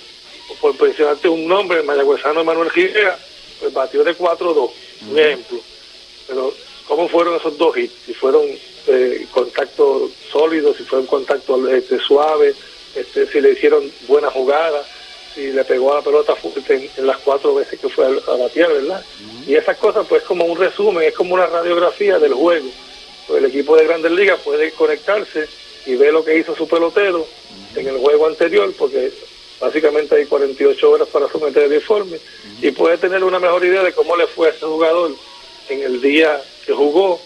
por 0.60 0.80
mencionarte 0.80 1.28
un 1.28 1.46
nombre, 1.46 1.80
el 1.80 1.84
mayagüezano 1.84 2.44
Manuel 2.44 2.70
Gigea, 2.70 3.18
pues 3.60 3.72
batió 3.72 4.04
de 4.04 4.16
4-2, 4.16 4.70
un 5.10 5.18
ejemplo. 5.18 5.58
Pero, 6.26 6.54
¿cómo 6.86 7.08
fueron 7.08 7.36
esos 7.36 7.56
dos 7.58 7.76
hits? 7.76 7.92
Si 8.06 8.14
fueron 8.14 8.42
eh, 8.86 9.26
contactos 9.30 10.10
sólidos, 10.30 10.76
si 10.76 10.84
fueron 10.84 11.06
contactos 11.06 11.68
este, 11.70 11.98
suaves, 11.98 12.56
este, 12.94 13.26
si 13.26 13.40
le 13.40 13.52
hicieron 13.52 13.90
buena 14.08 14.30
jugada, 14.30 14.82
si 15.34 15.52
le 15.52 15.64
pegó 15.64 15.92
a 15.92 15.96
la 15.96 16.02
pelota 16.02 16.34
fuerte 16.34 16.74
en, 16.74 16.90
en 16.96 17.06
las 17.06 17.18
cuatro 17.18 17.54
veces 17.54 17.78
que 17.78 17.88
fue 17.88 18.06
a, 18.06 18.32
a 18.32 18.36
batear, 18.36 18.72
¿verdad? 18.72 19.04
Y 19.46 19.54
esas 19.54 19.76
cosas, 19.78 20.06
pues, 20.08 20.22
como 20.22 20.44
un 20.44 20.58
resumen, 20.58 21.04
es 21.04 21.14
como 21.14 21.34
una 21.34 21.46
radiografía 21.46 22.18
del 22.18 22.34
juego. 22.34 22.68
Pues 23.26 23.38
el 23.44 23.48
equipo 23.48 23.76
de 23.76 23.86
Grandes 23.86 24.10
Ligas 24.12 24.40
puede 24.40 24.72
conectarse 24.72 25.46
y 25.86 25.94
ver 25.94 26.12
lo 26.12 26.24
que 26.24 26.36
hizo 26.36 26.54
su 26.56 26.66
pelotero 26.66 27.26
en 27.76 27.86
el 27.86 27.98
juego 27.98 28.26
anterior, 28.26 28.72
porque 28.76 29.12
básicamente 29.60 30.16
hay 30.16 30.26
48 30.26 30.90
horas 30.90 31.08
para 31.08 31.28
someter 31.28 31.64
el 31.64 31.74
informe 31.74 32.18
y 32.60 32.70
puede 32.70 32.98
tener 32.98 33.22
una 33.22 33.38
mejor 33.38 33.64
idea 33.64 33.82
de 33.82 33.92
cómo 33.92 34.16
le 34.16 34.26
fue 34.26 34.48
a 34.48 34.50
ese 34.50 34.64
jugador 34.64 35.12
en 35.68 35.82
el 35.82 36.00
día 36.00 36.42
que 36.64 36.72
jugó 36.72 37.20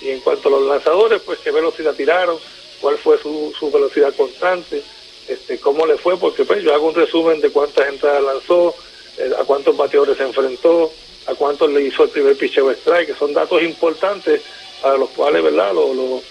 y 0.00 0.10
en 0.10 0.20
cuanto 0.20 0.48
a 0.48 0.52
los 0.52 0.66
lanzadores 0.66 1.20
pues 1.22 1.40
qué 1.40 1.50
velocidad 1.50 1.94
tiraron 1.94 2.38
cuál 2.80 2.96
fue 2.96 3.18
su, 3.18 3.52
su 3.58 3.70
velocidad 3.70 4.14
constante 4.16 4.82
este 5.28 5.58
cómo 5.58 5.84
le 5.84 5.98
fue 5.98 6.16
porque 6.16 6.44
pues 6.44 6.62
yo 6.62 6.72
hago 6.72 6.88
un 6.88 6.94
resumen 6.94 7.40
de 7.40 7.50
cuántas 7.50 7.88
entradas 7.88 8.22
lanzó 8.22 8.74
eh, 9.18 9.30
a 9.38 9.44
cuántos 9.44 9.76
bateadores 9.76 10.16
se 10.16 10.24
enfrentó 10.24 10.92
a 11.26 11.34
cuántos 11.34 11.70
le 11.70 11.82
hizo 11.82 12.04
el 12.04 12.10
primer 12.10 12.36
picheo 12.36 12.70
strike 12.70 13.08
que 13.08 13.14
son 13.14 13.34
datos 13.34 13.62
importantes 13.62 14.40
para 14.80 14.96
los 14.96 15.10
cuales 15.10 15.42
verdad 15.42 15.74
los, 15.74 15.94
los, 15.94 16.22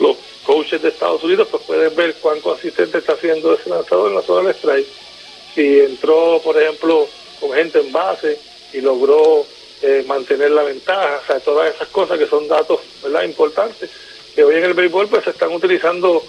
los 0.00 0.16
coaches 0.44 0.82
de 0.82 0.88
Estados 0.88 1.22
Unidos 1.22 1.48
pues 1.50 1.62
pueden 1.64 1.94
ver 1.94 2.14
cuán 2.14 2.40
consistente 2.40 2.98
está 2.98 3.12
haciendo 3.12 3.54
ese 3.54 3.70
lanzador 3.70 4.10
en 4.10 4.16
la 4.16 4.22
zona 4.22 4.48
del 4.48 4.56
strike. 4.56 4.86
Si 5.54 5.80
entró, 5.80 6.40
por 6.42 6.60
ejemplo, 6.60 7.06
con 7.38 7.52
gente 7.52 7.80
en 7.80 7.92
base 7.92 8.38
y 8.72 8.80
logró 8.80 9.44
eh, 9.82 10.04
mantener 10.06 10.50
la 10.50 10.62
ventaja, 10.62 11.20
o 11.22 11.26
sea, 11.26 11.40
todas 11.40 11.74
esas 11.74 11.88
cosas 11.88 12.18
que 12.18 12.26
son 12.26 12.48
datos 12.48 12.80
¿verdad? 13.02 13.22
importantes, 13.22 13.90
que 14.34 14.44
hoy 14.44 14.56
en 14.56 14.64
el 14.64 14.74
béisbol 14.74 15.08
pues 15.08 15.24
se 15.24 15.30
están 15.30 15.52
utilizando, 15.52 16.22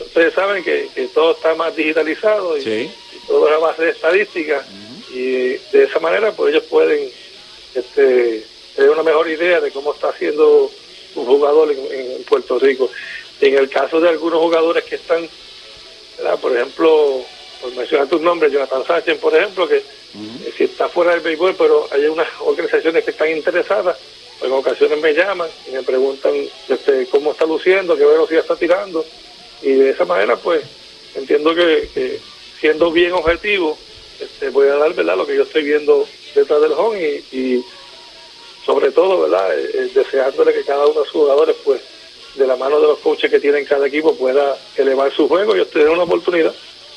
ustedes 0.00 0.34
saben 0.34 0.62
que, 0.62 0.88
que 0.94 1.06
todo 1.08 1.32
está 1.32 1.54
más 1.54 1.74
digitalizado 1.74 2.56
y, 2.58 2.62
y 2.62 2.92
todo 3.26 3.48
es 3.48 3.54
a 3.54 3.58
base 3.58 3.82
de 3.82 3.90
estadísticas 3.90 4.66
y 5.12 5.48
de 5.72 5.84
esa 5.84 6.00
manera 6.00 6.32
pues 6.32 6.54
ellos 6.54 6.64
pueden 6.68 7.10
este, 7.74 8.44
tener 8.74 8.90
una 8.90 9.02
mejor 9.02 9.28
idea 9.28 9.60
de 9.60 9.70
cómo 9.70 9.92
está 9.94 10.08
haciendo 10.08 10.70
jugador 11.14 11.72
en, 11.72 11.78
en 12.16 12.22
Puerto 12.24 12.58
Rico. 12.58 12.90
En 13.40 13.54
el 13.56 13.68
caso 13.68 14.00
de 14.00 14.08
algunos 14.08 14.40
jugadores 14.40 14.84
que 14.84 14.96
están, 14.96 15.28
¿verdad? 16.18 16.38
por 16.38 16.54
ejemplo, 16.54 17.24
por 17.60 17.74
mencionar 17.74 18.08
tu 18.08 18.18
nombre, 18.18 18.50
Jonathan 18.50 18.86
Sánchez, 18.86 19.18
por 19.18 19.34
ejemplo, 19.34 19.68
que 19.68 19.82
Si 20.56 20.64
está 20.64 20.88
fuera 20.88 21.12
del 21.12 21.20
béisbol, 21.20 21.54
pero 21.56 21.86
hay 21.92 22.06
unas 22.06 22.28
organizaciones 22.40 23.04
que 23.04 23.12
están 23.12 23.30
interesadas, 23.30 23.96
en 24.42 24.52
ocasiones 24.52 25.00
me 25.00 25.12
llaman 25.12 25.48
y 25.68 25.70
me 25.72 25.82
preguntan 25.82 26.32
este, 26.68 27.06
cómo 27.06 27.32
está 27.32 27.46
luciendo, 27.46 27.96
qué 27.96 28.04
velocidad 28.04 28.40
está 28.40 28.56
tirando, 28.56 29.04
y 29.62 29.72
de 29.72 29.90
esa 29.90 30.04
manera, 30.04 30.36
pues, 30.36 30.62
entiendo 31.14 31.54
que, 31.54 31.88
que 31.94 32.18
siendo 32.58 32.90
bien 32.90 33.12
objetivo, 33.12 33.78
este, 34.18 34.50
voy 34.50 34.68
a 34.68 34.76
dar, 34.76 34.92
¿verdad?, 34.94 35.16
lo 35.16 35.26
que 35.26 35.36
yo 35.36 35.44
estoy 35.44 35.62
viendo 35.62 36.06
detrás 36.34 36.60
del 36.60 36.72
home 36.72 37.22
y, 37.30 37.36
y 37.36 37.64
sobre 38.70 38.92
todo, 38.92 39.22
¿verdad?, 39.22 39.58
Eh, 39.58 39.70
eh, 39.74 39.90
deseándole 39.92 40.52
que 40.52 40.64
cada 40.64 40.86
uno 40.86 41.00
de 41.00 41.06
sus 41.06 41.22
jugadores, 41.22 41.56
pues, 41.64 41.80
de 42.36 42.46
la 42.46 42.56
mano 42.56 42.80
de 42.80 42.86
los 42.86 42.98
coaches 43.00 43.28
que 43.28 43.40
tienen 43.40 43.64
cada 43.64 43.88
equipo 43.88 44.14
pueda 44.14 44.56
elevar 44.76 45.12
su 45.12 45.26
juego 45.26 45.56
y 45.56 45.60
obtener 45.60 45.88
una 45.88 46.04
oportunidad. 46.04 46.54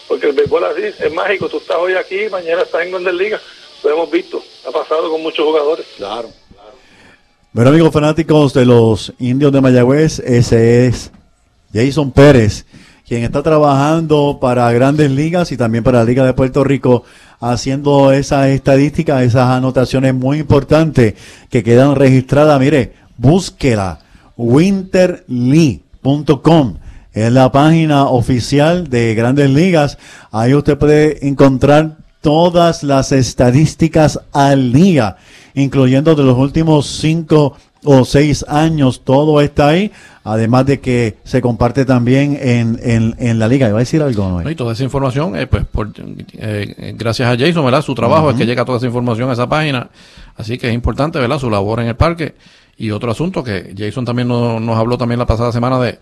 Porque 0.08 0.28
el 0.28 0.34
béisbol 0.34 0.64
así 0.66 0.84
es 1.00 1.12
mágico. 1.12 1.50
Tú 1.50 1.58
estás 1.58 1.78
hoy 1.78 1.94
aquí, 1.94 2.30
mañana 2.30 2.62
estás 2.62 2.84
en 2.84 2.92
Grandes 2.92 3.16
Ligas. 3.16 3.42
Lo 3.84 3.90
hemos 3.90 4.12
visto. 4.12 4.44
Ha 4.68 4.72
pasado 4.72 5.10
con 5.10 5.24
muchos 5.24 5.44
jugadores. 5.44 5.86
Claro. 5.98 6.30
Bueno, 7.52 7.72
amigos 7.72 7.92
fanáticos 7.92 8.54
de 8.54 8.66
los 8.66 9.12
indios 9.18 9.52
de 9.52 9.62
Mayagüez, 9.62 10.20
ese 10.20 10.86
es 10.86 11.12
Jason 11.74 12.12
Pérez, 12.12 12.66
quien 13.08 13.24
está 13.24 13.42
trabajando 13.42 14.38
para 14.40 14.72
grandes 14.72 15.10
ligas 15.10 15.52
y 15.52 15.58
también 15.58 15.84
para 15.84 16.00
la 16.00 16.06
Liga 16.06 16.26
de 16.26 16.34
Puerto 16.34 16.64
Rico, 16.64 17.04
haciendo 17.44 18.14
esas 18.14 18.48
estadísticas, 18.48 19.22
esas 19.24 19.50
anotaciones 19.50 20.14
muy 20.14 20.40
importantes 20.40 21.16
que 21.50 21.62
quedan 21.62 21.96
registradas. 21.96 22.58
Mire, 22.60 22.94
búsquela, 23.18 24.00
winterlee.com. 24.38 26.78
Es 27.12 27.32
la 27.32 27.52
página 27.52 28.06
oficial 28.06 28.90
de 28.90 29.14
Grandes 29.14 29.50
Ligas. 29.50 29.98
Ahí 30.32 30.54
usted 30.54 30.78
puede 30.78 31.28
encontrar 31.28 31.98
todas 32.22 32.84
las 32.84 33.12
estadísticas 33.12 34.22
al 34.32 34.72
día, 34.72 35.18
incluyendo 35.54 36.16
de 36.16 36.24
los 36.24 36.38
últimos 36.38 36.88
cinco 36.88 37.58
o 37.86 38.06
seis 38.06 38.46
años. 38.48 39.02
Todo 39.04 39.42
está 39.42 39.70
ahí. 39.70 39.92
Además 40.26 40.66
de 40.66 40.80
que 40.80 41.18
se 41.26 41.42
comparte 41.42 41.84
también 41.84 42.38
en, 42.42 42.80
en, 42.82 43.14
en 43.20 43.40
la 43.40 43.48
liga. 43.50 43.68
¿Iba 43.68 43.78
a 43.78 43.80
decir 43.80 44.02
algo? 44.02 44.30
Noé? 44.30 44.44
¿no? 44.46 44.50
Y 44.52 44.56
toda 44.56 44.72
esa 44.72 44.84
información, 44.84 45.36
eh, 45.36 45.48
pues, 45.48 45.66
por, 45.66 45.92
eh, 45.98 46.96
gracias 46.98 47.28
a 47.30 47.38
Jason, 47.38 47.66
¿verdad? 47.66 47.82
Su 47.82 47.94
trabajo 47.94 48.30
es 48.30 48.38
que 48.38 48.46
llega 48.46 48.64
toda 48.64 48.78
esa 48.78 48.88
información 48.88 49.30
a 49.30 49.34
esa 49.34 49.50
página. 49.50 49.90
Así 50.38 50.58
que 50.58 50.70
es 50.70 50.74
importante, 50.74 51.20
¿verdad? 51.20 51.40
Su 51.40 51.50
labor 51.50 51.82
en 51.82 51.88
el 51.88 51.96
parque. 51.96 52.36
Y 52.78 52.92
otro 52.92 53.12
asunto 53.12 53.44
que 53.44 53.74
Jason 53.78 54.06
también 54.06 54.28
no- 54.30 54.60
nos 54.62 54.78
habló 54.78 54.98
también 54.98 55.20
la 55.20 55.26
pasada 55.26 55.52
semana 55.52 55.78
de 55.80 56.00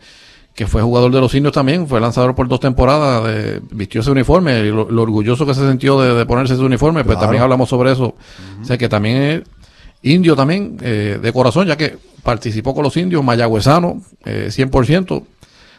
que 0.53 0.67
fue 0.67 0.81
jugador 0.81 1.11
de 1.13 1.19
los 1.21 1.33
indios 1.33 1.53
también, 1.53 1.87
fue 1.87 1.99
lanzador 2.01 2.35
por 2.35 2.47
dos 2.47 2.59
temporadas, 2.59 3.23
de- 3.25 3.61
vistió 3.71 4.01
ese 4.01 4.11
uniforme, 4.11 4.59
y 4.59 4.69
lo, 4.69 4.89
lo 4.91 5.01
orgulloso 5.01 5.45
que 5.45 5.53
se 5.55 5.67
sintió 5.67 5.99
de, 5.99 6.13
de 6.13 6.25
ponerse 6.25 6.53
ese 6.53 6.63
uniforme, 6.63 7.03
pues 7.03 7.15
Claro. 7.15 7.21
también 7.21 7.41
hablamos 7.43 7.69
sobre 7.69 7.91
eso. 7.93 8.15
O 8.61 8.65
sea 8.65 8.77
que 8.77 8.87
también 8.89 9.43
indio 10.03 10.35
también, 10.35 10.77
eh, 10.81 11.19
de 11.21 11.33
corazón, 11.33 11.67
ya 11.67 11.77
que 11.77 11.97
participó 12.23 12.73
con 12.73 12.83
los 12.83 12.97
indios, 12.97 13.23
mayagüezano, 13.23 14.01
eh, 14.25 14.49
100%. 14.51 15.23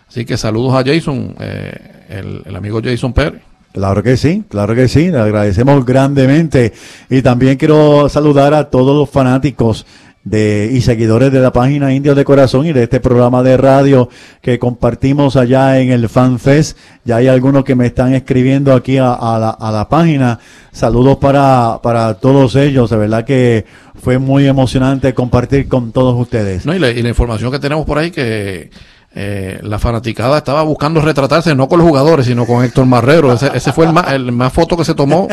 Así 0.08 0.24
que 0.24 0.36
saludos 0.36 0.74
a 0.74 0.84
Jason, 0.84 1.34
eh, 1.40 2.04
el, 2.08 2.42
el 2.44 2.56
amigo 2.56 2.80
Jason 2.82 3.12
Pérez. 3.12 3.42
Claro 3.72 4.02
que 4.02 4.18
sí, 4.18 4.44
claro 4.48 4.74
que 4.74 4.86
sí, 4.86 5.10
le 5.10 5.18
agradecemos 5.18 5.84
grandemente. 5.86 6.74
Y 7.08 7.22
también 7.22 7.56
quiero 7.56 8.08
saludar 8.10 8.52
a 8.52 8.68
todos 8.68 8.94
los 8.94 9.08
fanáticos 9.08 9.86
de 10.24 10.70
y 10.72 10.80
seguidores 10.82 11.32
de 11.32 11.40
la 11.40 11.52
página 11.52 11.92
Indios 11.92 12.16
de 12.16 12.24
Corazón 12.24 12.66
y 12.66 12.72
de 12.72 12.84
este 12.84 13.00
programa 13.00 13.42
de 13.42 13.56
radio 13.56 14.08
que 14.40 14.58
compartimos 14.58 15.36
allá 15.36 15.80
en 15.80 15.90
el 15.90 16.08
FanFest. 16.08 16.78
Ya 17.04 17.16
hay 17.16 17.28
algunos 17.28 17.64
que 17.64 17.74
me 17.74 17.86
están 17.86 18.14
escribiendo 18.14 18.72
aquí 18.72 18.98
a, 18.98 19.16
la, 19.38 19.50
a 19.50 19.72
la 19.72 19.88
página. 19.88 20.38
Saludos 20.70 21.18
para, 21.18 21.80
para 21.82 22.14
todos 22.14 22.54
ellos, 22.56 22.90
de 22.90 22.96
verdad 22.96 23.24
que 23.24 23.64
fue 24.00 24.18
muy 24.18 24.46
emocionante 24.46 25.14
compartir 25.14 25.68
con 25.68 25.92
todos 25.92 26.18
ustedes. 26.18 26.66
No, 26.66 26.74
y, 26.74 26.78
la, 26.78 26.90
información 26.90 27.50
que 27.50 27.58
tenemos 27.58 27.84
por 27.84 27.98
ahí 27.98 28.10
que 28.10 28.70
eh, 29.14 29.60
la 29.62 29.78
fanaticada 29.78 30.38
estaba 30.38 30.62
buscando 30.62 31.00
retratarse 31.00 31.54
no 31.54 31.68
con 31.68 31.78
los 31.78 31.88
jugadores, 31.88 32.26
sino 32.26 32.46
con 32.46 32.64
Héctor 32.64 32.86
Marrero. 32.86 33.32
Ese, 33.32 33.72
fue 33.72 33.86
el 33.86 33.92
el 34.12 34.32
más 34.32 34.52
foto 34.52 34.76
que 34.76 34.84
se 34.84 34.94
tomó 34.94 35.28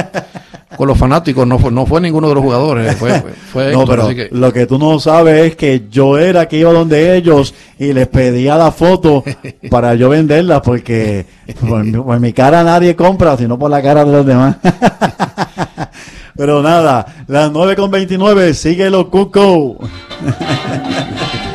con 0.80 0.88
los 0.88 0.98
fanáticos. 0.98 1.46
No 1.46 1.60
fue, 1.60 1.72
no 1.74 1.86
fue 1.86 2.00
ninguno 2.00 2.30
de 2.30 2.36
los 2.36 2.42
jugadores. 2.42 2.96
Fue, 2.96 3.20
fue- 3.20 3.32
fue 3.34 3.74
No, 3.74 3.82
Héctor, 3.82 3.98
pero 3.98 4.08
que- 4.16 4.30
lo 4.32 4.54
que 4.54 4.66
tú 4.66 4.80
no 4.80 4.98
sabes 4.98 5.48
es 5.48 5.56
que 5.58 5.88
yo 5.92 6.18
era 6.18 6.48
que 6.48 6.56
iba 6.58 6.72
donde 6.72 7.18
ellos 7.18 7.54
y 7.78 7.92
les 7.92 8.08
pedía 8.08 8.56
la 8.56 8.72
foto 8.72 9.26
para 9.70 9.96
yo 9.96 10.08
venderla 10.08 10.62
porque 10.62 11.26
por, 11.60 11.84
mi- 11.84 11.92
por 11.92 12.18
mi 12.22 12.32
cara 12.32 12.64
nadie 12.64 12.96
compra, 12.96 13.36
sino 13.36 13.60
por 13.60 13.70
la 13.70 13.82
cara 13.82 14.06
de 14.06 14.12
los 14.14 14.26
demás. 14.26 14.56
Pero 16.38 16.64
nada, 16.64 17.06
las 17.28 17.52
9 17.52 17.76
con 17.76 17.92
29, 17.92 18.54
síguelo, 18.54 19.10
Cuco. 19.10 19.80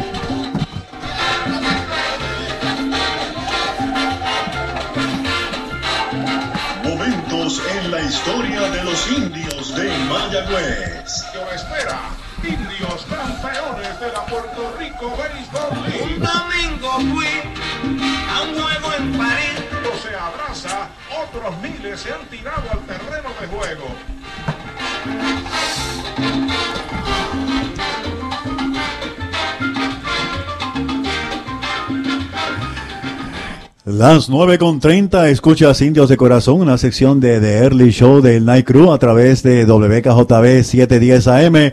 Las 33.86 34.30
9 34.30 34.56
con 34.56 34.80
30, 34.80 35.28
escuchas 35.28 35.82
Indios 35.82 36.08
de 36.08 36.16
Corazón, 36.16 36.62
una 36.62 36.78
sección 36.78 37.20
de 37.20 37.38
The 37.38 37.58
Early 37.58 37.90
Show 37.90 38.22
del 38.22 38.46
Night 38.46 38.64
Crew 38.66 38.90
a 38.90 38.98
través 38.98 39.42
de 39.42 39.66
WKJB 39.66 40.62
710 40.62 41.28
AM. 41.28 41.72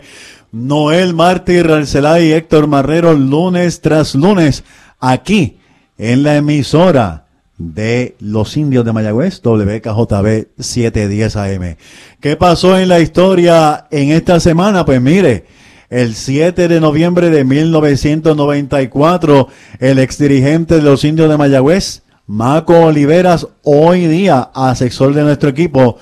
Noel 0.52 1.14
Mártir, 1.14 1.70
Arcelay 1.70 2.26
y 2.26 2.32
Héctor 2.32 2.66
Marrero, 2.66 3.14
lunes 3.14 3.80
tras 3.80 4.14
lunes, 4.14 4.62
aquí 5.00 5.56
en 5.96 6.22
la 6.22 6.36
emisora 6.36 7.24
de 7.56 8.14
los 8.20 8.58
indios 8.58 8.84
de 8.84 8.92
Mayagüez, 8.92 9.40
WKJB 9.42 10.48
710 10.58 11.36
AM. 11.36 11.76
¿Qué 12.20 12.36
pasó 12.36 12.78
en 12.78 12.90
la 12.90 13.00
historia 13.00 13.86
en 13.90 14.10
esta 14.10 14.38
semana? 14.38 14.84
Pues 14.84 15.00
mire, 15.00 15.46
el 15.92 16.14
7 16.14 16.68
de 16.68 16.80
noviembre 16.80 17.28
de 17.28 17.44
1994, 17.44 19.48
el 19.78 19.98
exdirigente 19.98 20.76
de 20.76 20.82
los 20.82 21.04
indios 21.04 21.28
de 21.28 21.36
Mayagüez, 21.36 22.00
Maco 22.26 22.86
Oliveras, 22.86 23.46
hoy 23.62 24.06
día 24.06 24.48
asesor 24.54 25.12
de 25.12 25.22
nuestro 25.22 25.50
equipo, 25.50 25.98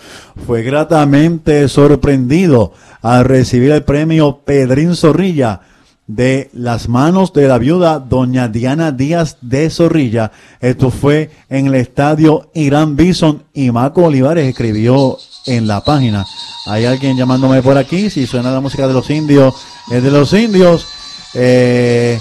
fue 0.46 0.62
gratamente 0.62 1.66
sorprendido 1.66 2.72
al 3.02 3.24
recibir 3.24 3.72
el 3.72 3.82
premio 3.82 4.42
Pedrín 4.44 4.94
Zorrilla 4.94 5.62
de 6.06 6.50
las 6.52 6.88
manos 6.88 7.32
de 7.32 7.48
la 7.48 7.58
viuda 7.58 7.98
doña 7.98 8.46
Diana 8.46 8.92
Díaz 8.92 9.38
de 9.40 9.70
Zorrilla. 9.70 10.30
Esto 10.60 10.92
fue 10.92 11.30
en 11.48 11.66
el 11.66 11.74
estadio 11.74 12.48
Irán 12.54 12.94
Bison 12.94 13.42
y 13.52 13.72
Maco 13.72 14.04
Olivares 14.04 14.46
escribió 14.46 15.18
en 15.56 15.66
la 15.66 15.82
página. 15.82 16.26
Hay 16.66 16.84
alguien 16.84 17.16
llamándome 17.16 17.62
por 17.62 17.76
aquí, 17.76 18.10
si 18.10 18.26
suena 18.26 18.50
la 18.50 18.60
música 18.60 18.86
de 18.86 18.94
los 18.94 19.10
indios, 19.10 19.54
es 19.90 20.02
de 20.02 20.10
los 20.10 20.32
indios. 20.32 20.86
Eh, 21.34 22.20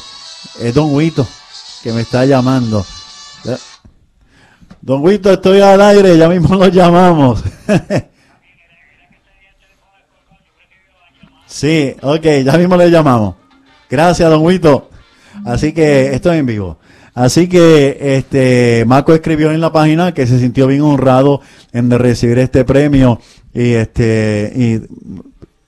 es 0.60 0.74
Don 0.74 0.94
Huito 0.94 1.28
que 1.84 1.92
me 1.94 2.02
está 2.02 2.26
llamando. 2.26 2.86
Don 4.82 5.04
Huito, 5.04 5.32
estoy 5.32 5.60
al 5.62 5.82
aire, 5.82 6.18
ya 6.18 6.30
mismo 6.30 6.56
lo 6.56 6.68
llamamos. 6.68 7.44
sí, 11.46 11.96
ok, 12.02 12.26
ya 12.44 12.58
mismo 12.58 12.78
le 12.78 12.90
llamamos. 12.90 13.36
Gracias, 13.90 14.30
don 14.30 14.46
Huito. 14.46 14.90
Así 15.46 15.74
que 15.74 16.14
estoy 16.14 16.38
en 16.38 16.46
vivo. 16.46 16.78
Así 17.20 17.50
que 17.50 17.98
este 18.00 18.86
Marco 18.88 19.14
escribió 19.14 19.52
en 19.52 19.60
la 19.60 19.74
página 19.74 20.14
que 20.14 20.26
se 20.26 20.40
sintió 20.40 20.68
bien 20.68 20.84
honrado 20.84 21.42
en 21.74 21.92
recibir 21.92 22.40
este 22.40 22.64
premio 22.64 23.20
y 23.54 23.74
este 23.74 24.54
y 24.56 24.80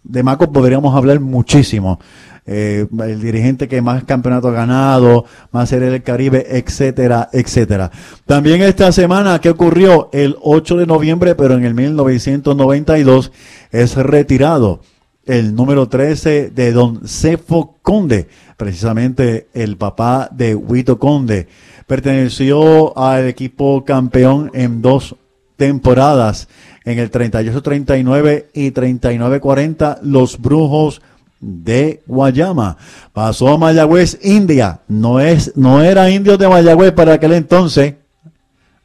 de 0.01 0.23
Marco 0.23 0.49
podríamos 0.53 0.95
hablar 0.95 1.19
muchísimo. 1.19 1.99
Eh, 2.45 2.87
el 3.03 3.21
dirigente 3.21 3.67
que 3.67 3.81
más 3.81 4.05
campeonatos 4.05 4.51
ha 4.51 4.55
ganado, 4.55 5.25
más 5.51 5.67
serie 5.67 5.89
del 5.89 6.03
Caribe, 6.03 6.57
etcétera, 6.57 7.27
etcétera. 7.33 7.91
También 8.25 8.61
esta 8.61 8.93
semana, 8.93 9.41
¿qué 9.41 9.49
ocurrió? 9.49 10.09
El 10.13 10.37
8 10.41 10.77
de 10.77 10.85
noviembre, 10.85 11.35
pero 11.35 11.55
en 11.55 11.65
el 11.65 11.73
1992, 11.73 13.33
es 13.71 13.97
retirado 13.97 14.79
el 15.25 15.53
número 15.53 15.87
13 15.87 16.49
de 16.49 16.71
don 16.71 17.07
Cefo 17.07 17.77
Conde, 17.81 18.27
precisamente 18.61 19.47
el 19.55 19.75
papá 19.75 20.29
de 20.31 20.53
Huito 20.53 20.99
Conde. 20.99 21.47
Perteneció 21.87 22.95
al 22.95 23.27
equipo 23.27 23.83
campeón 23.83 24.51
en 24.53 24.83
dos 24.83 25.15
temporadas. 25.57 26.47
En 26.85 26.99
el 26.99 27.09
38-39 27.09 28.45
y 28.53 28.69
39-40, 28.69 30.01
los 30.03 30.39
Brujos 30.39 31.01
de 31.39 32.03
Guayama. 32.05 32.77
Pasó 33.13 33.49
a 33.49 33.57
Mayagüez, 33.57 34.19
India. 34.21 34.81
No, 34.87 35.19
es, 35.19 35.57
no 35.57 35.81
era 35.81 36.11
indio 36.11 36.37
de 36.37 36.47
Mayagüez 36.47 36.91
para 36.91 37.13
aquel 37.13 37.31
entonces. 37.31 37.95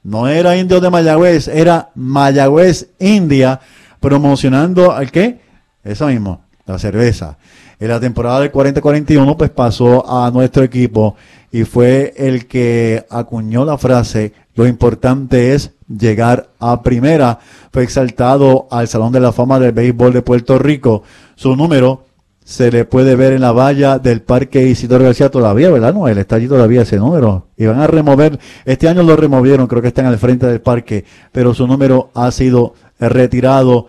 No 0.03 0.27
era 0.27 0.57
indio 0.57 0.81
de 0.81 0.89
Mayagüez, 0.89 1.49
era 1.49 1.91
Mayagüez, 1.95 2.89
India, 2.99 3.61
promocionando 4.01 4.91
al 4.93 5.11
qué? 5.11 5.39
Eso 5.85 6.07
mismo, 6.07 6.47
la 6.65 6.79
cerveza. 6.79 7.37
En 7.79 7.89
la 7.89 8.01
temporada 8.01 8.41
del 8.41 8.53
40-41, 8.53 9.37
pues 9.37 9.51
pasó 9.51 10.09
a 10.09 10.31
nuestro 10.31 10.63
equipo 10.63 11.17
y 11.53 11.65
fue 11.65 12.15
el 12.17 12.47
que 12.47 13.05
acuñó 13.11 13.65
la 13.65 13.79
frase, 13.79 14.33
lo 14.55 14.67
importante 14.67 15.55
es 15.55 15.73
llegar 15.87 16.49
a 16.59 16.83
primera. 16.83 17.39
Fue 17.73 17.83
exaltado 17.83 18.67
al 18.71 18.89
Salón 18.89 19.13
de 19.13 19.21
la 19.21 19.33
Fama 19.33 19.59
del 19.59 19.73
Béisbol 19.73 20.13
de 20.13 20.23
Puerto 20.23 20.59
Rico. 20.59 21.03
Su 21.35 21.55
número 21.55 22.05
se 22.47 22.71
le 22.71 22.85
puede 22.85 23.17
ver 23.17 23.33
en 23.33 23.41
la 23.41 23.53
valla 23.53 23.99
del 23.99 24.23
Parque 24.23 24.69
Isidoro 24.69 25.05
García 25.05 25.31
todavía, 25.31 25.69
¿verdad? 25.69 25.93
No, 25.93 26.09
él 26.09 26.17
está 26.17 26.37
allí 26.37 26.47
todavía 26.47 26.83
ese 26.83 26.97
número. 26.97 27.49
Y 27.57 27.67
van 27.67 27.81
a 27.81 27.87
remover, 27.87 28.39
este 28.65 28.89
año 28.89 29.03
lo 29.03 29.17
removieron, 29.17 29.67
creo 29.67 29.83
que 29.83 29.89
están 29.89 30.07
al 30.07 30.17
frente 30.17 30.47
del 30.47 30.61
parque, 30.61 31.05
pero 31.33 31.55
su 31.55 31.67
número 31.67 32.11
ha 32.15 32.31
sido 32.31 32.75
retirado. 33.01 33.89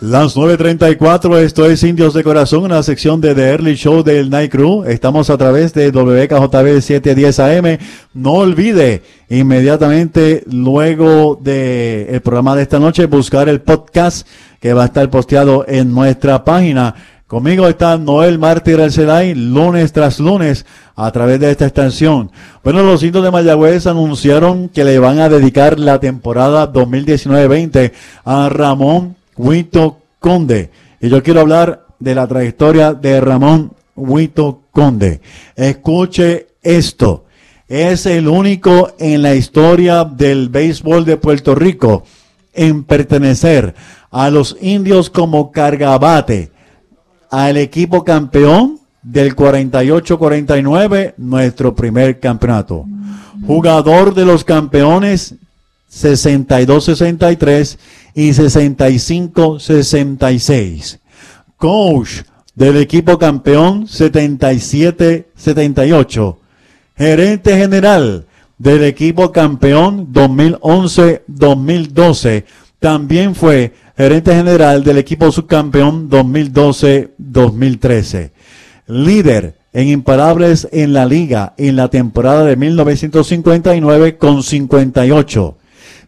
Las 0.00 0.36
9.34, 0.36 1.36
esto 1.40 1.66
es 1.66 1.82
Indios 1.82 2.14
de 2.14 2.24
Corazón, 2.24 2.64
una 2.64 2.82
sección 2.82 3.20
de 3.20 3.34
The 3.34 3.50
Early 3.50 3.74
Show 3.74 4.02
del 4.02 4.30
Night 4.30 4.50
Crew. 4.50 4.84
Estamos 4.84 5.28
a 5.28 5.36
través 5.36 5.74
de 5.74 5.90
WKJB 5.90 6.80
710 6.80 7.38
AM. 7.38 7.78
No 8.14 8.32
olvide 8.32 9.02
inmediatamente 9.28 10.44
luego 10.50 11.38
de 11.40 12.08
el 12.08 12.22
programa 12.22 12.56
de 12.56 12.62
esta 12.62 12.78
noche 12.78 13.04
buscar 13.04 13.50
el 13.50 13.60
podcast 13.60 14.26
que 14.60 14.72
va 14.72 14.84
a 14.84 14.86
estar 14.86 15.10
posteado 15.10 15.66
en 15.68 15.92
nuestra 15.92 16.42
página. 16.42 16.94
Conmigo 17.26 17.68
está 17.68 17.98
Noel 17.98 18.38
Mártir 18.38 18.80
Arcelay, 18.80 19.34
lunes 19.34 19.92
tras 19.92 20.20
lunes, 20.20 20.64
a 20.96 21.10
través 21.10 21.38
de 21.38 21.50
esta 21.50 21.66
extensión. 21.66 22.30
Bueno, 22.64 22.82
los 22.82 23.02
indios 23.02 23.24
de 23.24 23.30
Mayagüez 23.30 23.86
anunciaron 23.86 24.70
que 24.70 24.84
le 24.84 24.98
van 24.98 25.18
a 25.18 25.28
dedicar 25.28 25.78
la 25.78 26.00
temporada 26.00 26.72
2019-20 26.72 27.92
a 28.24 28.48
Ramón 28.48 29.21
Huito 29.36 29.98
Conde. 30.18 30.70
Y 31.00 31.08
yo 31.08 31.22
quiero 31.22 31.40
hablar 31.40 31.86
de 31.98 32.14
la 32.14 32.26
trayectoria 32.26 32.94
de 32.94 33.20
Ramón 33.20 33.72
Huito 33.94 34.62
Conde. 34.70 35.20
Escuche 35.56 36.48
esto. 36.62 37.24
Es 37.68 38.06
el 38.06 38.28
único 38.28 38.92
en 38.98 39.22
la 39.22 39.34
historia 39.34 40.04
del 40.04 40.48
béisbol 40.48 41.04
de 41.04 41.16
Puerto 41.16 41.54
Rico 41.54 42.04
en 42.52 42.84
pertenecer 42.84 43.74
a 44.10 44.30
los 44.30 44.56
indios 44.60 45.08
como 45.10 45.50
cargabate 45.50 46.50
al 47.30 47.56
equipo 47.56 48.04
campeón 48.04 48.78
del 49.02 49.34
48-49, 49.34 51.14
nuestro 51.16 51.74
primer 51.74 52.20
campeonato. 52.20 52.84
Jugador 53.46 54.14
de 54.14 54.26
los 54.26 54.44
campeones 54.44 55.34
62-63 55.90 57.78
y 58.14 58.30
65-66. 58.30 60.98
Coach 61.56 62.22
del 62.54 62.76
equipo 62.76 63.18
campeón 63.18 63.86
77-78. 63.86 66.36
Gerente 66.96 67.56
general 67.56 68.26
del 68.58 68.84
equipo 68.84 69.32
campeón 69.32 70.12
2011-2012. 70.12 72.44
También 72.78 73.34
fue 73.34 73.72
gerente 73.96 74.34
general 74.34 74.84
del 74.84 74.98
equipo 74.98 75.32
subcampeón 75.32 76.10
2012-2013. 76.10 78.32
Líder 78.86 79.56
en 79.72 79.88
imparables 79.88 80.68
en 80.70 80.92
la 80.92 81.06
liga 81.06 81.54
en 81.56 81.76
la 81.76 81.88
temporada 81.88 82.44
de 82.44 82.56
1959 82.56 84.18
con 84.18 84.42
58. 84.42 85.56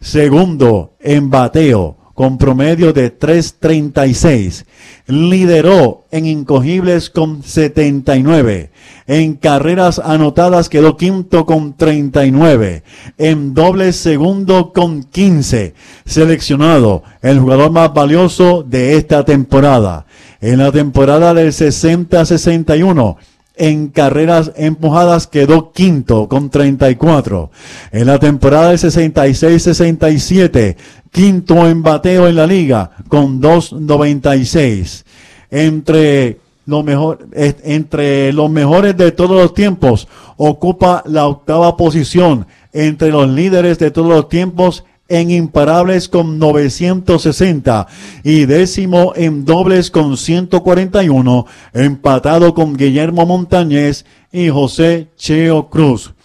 Segundo 0.01 0.95
en 0.99 1.29
bateo 1.29 1.97
con 2.15 2.37
promedio 2.37 2.93
de 2.93 3.17
3.36. 3.17 4.65
Lideró 5.05 6.05
en 6.11 6.25
incogibles 6.25 7.09
con 7.11 7.43
79. 7.43 8.71
En 9.05 9.35
carreras 9.35 9.99
anotadas 9.99 10.69
quedó 10.69 10.97
quinto 10.97 11.45
con 11.45 11.75
39. 11.75 12.83
En 13.17 13.53
dobles 13.53 13.97
segundo 13.97 14.71
con 14.73 15.03
15. 15.03 15.75
Seleccionado 16.05 17.03
el 17.21 17.39
jugador 17.39 17.71
más 17.71 17.93
valioso 17.93 18.63
de 18.63 18.95
esta 18.95 19.25
temporada. 19.25 20.05
En 20.39 20.59
la 20.59 20.71
temporada 20.71 21.33
del 21.33 21.49
60-61 21.49 23.17
en 23.57 23.89
carreras 23.89 24.51
empujadas 24.55 25.27
quedó 25.27 25.71
quinto 25.71 26.27
con 26.27 26.49
34. 26.49 27.51
En 27.91 28.07
la 28.07 28.19
temporada 28.19 28.69
del 28.69 28.79
66-67, 28.79 30.75
quinto 31.11 31.67
en 31.67 31.83
bateo 31.83 32.27
en 32.27 32.35
la 32.35 32.47
liga 32.47 32.91
con 33.07 33.41
2.96. 33.41 35.03
Entre 35.51 36.39
lo 36.65 36.83
mejor, 36.83 37.27
entre 37.33 38.33
los 38.33 38.49
mejores 38.49 38.97
de 38.97 39.11
todos 39.11 39.39
los 39.39 39.53
tiempos, 39.53 40.07
ocupa 40.37 41.03
la 41.05 41.27
octava 41.27 41.77
posición 41.77 42.47
entre 42.73 43.11
los 43.11 43.29
líderes 43.29 43.79
de 43.79 43.91
todos 43.91 44.09
los 44.09 44.27
tiempos 44.27 44.83
en 45.07 45.31
imparables 45.31 46.09
con 46.09 46.39
960 46.39 47.87
y 48.23 48.45
décimo 48.45 49.13
en 49.15 49.45
dobles 49.45 49.91
con 49.91 50.17
141, 50.17 51.45
empatado 51.73 52.53
con 52.53 52.75
Guillermo 52.75 53.25
Montañez 53.25 54.05
y 54.31 54.49
José 54.49 55.09
Cheo 55.17 55.69
Cruz. 55.69 56.15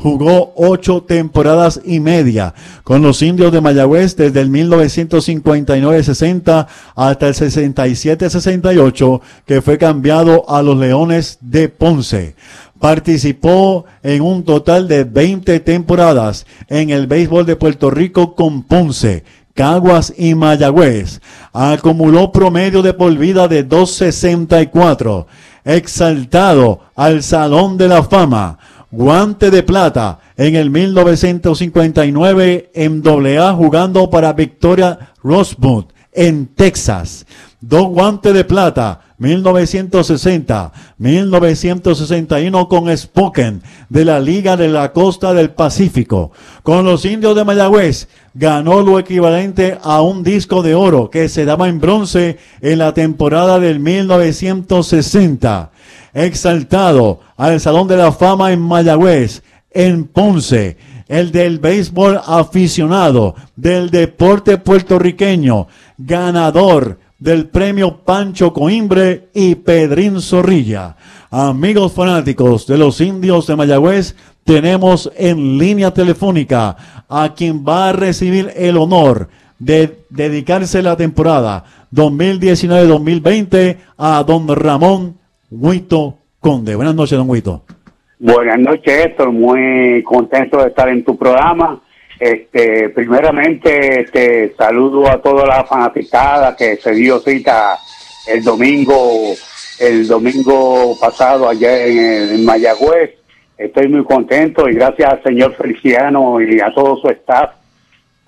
Jugó 0.00 0.54
ocho 0.56 1.02
temporadas 1.02 1.80
y 1.84 2.00
media 2.00 2.54
con 2.84 3.02
los 3.02 3.20
indios 3.20 3.52
de 3.52 3.60
Mayagüez 3.60 4.16
desde 4.16 4.40
el 4.40 4.50
1959-60 4.50 6.66
hasta 6.96 7.28
el 7.28 7.34
67-68 7.34 9.20
que 9.44 9.60
fue 9.60 9.76
cambiado 9.76 10.48
a 10.48 10.62
los 10.62 10.78
Leones 10.78 11.36
de 11.42 11.68
Ponce. 11.68 12.34
Participó 12.80 13.84
en 14.02 14.22
un 14.22 14.42
total 14.42 14.88
de 14.88 15.04
20 15.04 15.60
temporadas 15.60 16.46
en 16.66 16.88
el 16.88 17.06
béisbol 17.06 17.44
de 17.44 17.54
Puerto 17.54 17.90
Rico 17.90 18.34
con 18.34 18.62
Ponce, 18.62 19.22
Caguas 19.52 20.14
y 20.16 20.34
Mayagüez. 20.34 21.20
Acumuló 21.52 22.32
promedio 22.32 22.80
de 22.80 22.94
por 22.94 23.14
vida 23.18 23.48
de 23.48 23.64
264. 23.64 25.26
Exaltado 25.62 26.80
al 26.96 27.22
Salón 27.22 27.76
de 27.76 27.88
la 27.88 28.02
Fama. 28.02 28.58
Guante 28.90 29.50
de 29.50 29.62
plata 29.62 30.18
en 30.38 30.56
el 30.56 30.70
1959 30.70 32.70
en 32.74 33.02
AA 33.06 33.52
jugando 33.52 34.08
para 34.08 34.32
Victoria 34.32 35.12
Rosewood 35.22 35.84
en 36.12 36.46
Texas. 36.46 37.26
Dos 37.60 37.88
guantes 37.88 38.32
de 38.32 38.44
plata 38.44 39.00
1960, 39.20 40.72
1961 40.96 42.68
con 42.68 42.96
Spoken 42.96 43.62
de 43.90 44.04
la 44.06 44.18
Liga 44.18 44.56
de 44.56 44.68
la 44.68 44.92
Costa 44.92 45.34
del 45.34 45.50
Pacífico. 45.50 46.32
Con 46.62 46.86
los 46.86 47.04
indios 47.04 47.36
de 47.36 47.44
Mayagüez 47.44 48.08
ganó 48.32 48.80
lo 48.80 48.98
equivalente 48.98 49.78
a 49.82 50.00
un 50.00 50.22
disco 50.22 50.62
de 50.62 50.74
oro 50.74 51.10
que 51.10 51.28
se 51.28 51.44
daba 51.44 51.68
en 51.68 51.80
bronce 51.80 52.38
en 52.62 52.78
la 52.78 52.94
temporada 52.94 53.60
del 53.60 53.78
1960. 53.78 55.70
Exaltado 56.14 57.20
al 57.36 57.60
Salón 57.60 57.88
de 57.88 57.98
la 57.98 58.12
Fama 58.12 58.52
en 58.52 58.60
Mayagüez, 58.60 59.42
en 59.70 60.06
Ponce 60.06 60.78
el 61.08 61.32
del 61.32 61.58
béisbol 61.58 62.20
aficionado, 62.24 63.34
del 63.56 63.90
deporte 63.90 64.58
puertorriqueño, 64.58 65.66
ganador 65.98 66.98
del 67.20 67.48
premio 67.48 67.98
Pancho 67.98 68.52
Coimbre 68.52 69.28
y 69.34 69.54
Pedrín 69.54 70.20
Zorrilla. 70.20 70.96
Amigos 71.30 71.92
fanáticos 71.92 72.66
de 72.66 72.78
los 72.78 73.00
indios 73.00 73.46
de 73.46 73.56
Mayagüez, 73.56 74.16
tenemos 74.44 75.12
en 75.16 75.58
línea 75.58 75.92
telefónica 75.92 76.76
a 77.08 77.34
quien 77.36 77.64
va 77.64 77.90
a 77.90 77.92
recibir 77.92 78.50
el 78.56 78.76
honor 78.78 79.28
de 79.58 79.98
dedicarse 80.08 80.82
la 80.82 80.96
temporada 80.96 81.64
2019-2020 81.94 83.76
a 83.98 84.24
don 84.24 84.48
Ramón 84.48 85.18
Huito 85.50 86.16
Conde. 86.40 86.74
Buenas 86.74 86.94
noches, 86.94 87.18
don 87.18 87.28
Huito. 87.28 87.62
Buenas 88.18 88.58
noches, 88.58 89.06
Héctor. 89.06 89.30
Muy 89.30 90.02
contento 90.04 90.58
de 90.58 90.68
estar 90.68 90.88
en 90.88 91.04
tu 91.04 91.16
programa 91.16 91.80
este, 92.20 92.90
primeramente, 92.90 94.02
este, 94.02 94.54
saludo 94.56 95.08
a 95.08 95.22
toda 95.22 95.46
la 95.46 95.64
fanaticada 95.64 96.54
que 96.54 96.76
se 96.76 96.92
dio 96.92 97.18
cita 97.18 97.78
el 98.28 98.44
domingo, 98.44 99.32
el 99.78 100.06
domingo 100.06 100.96
pasado 101.00 101.48
allá 101.48 101.86
en, 101.86 102.44
Mayagüez. 102.44 103.12
Estoy 103.56 103.88
muy 103.88 104.04
contento 104.04 104.68
y 104.68 104.74
gracias 104.74 105.12
al 105.12 105.22
señor 105.22 105.54
Feliciano 105.54 106.40
y 106.40 106.60
a 106.60 106.72
todo 106.74 106.96
su 106.98 107.08
staff 107.08 107.52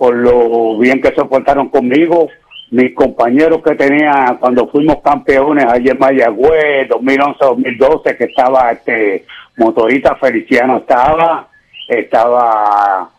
por 0.02 0.16
lo 0.16 0.78
bien 0.78 1.00
que 1.00 1.14
se 1.14 1.24
portaron 1.26 1.68
conmigo, 1.68 2.28
mis 2.72 2.92
compañeros 2.94 3.62
que 3.62 3.76
tenía 3.76 4.36
cuando 4.40 4.66
fuimos 4.66 4.96
campeones 5.00 5.66
allí 5.66 5.90
en 5.90 5.98
Mayagüez, 5.98 6.88
2011-2012, 6.88 8.16
que 8.16 8.24
estaba 8.24 8.72
este 8.72 9.24
motorista 9.56 10.16
Feliciano 10.16 10.78
estaba, 10.78 11.46
estaba, 11.86 13.10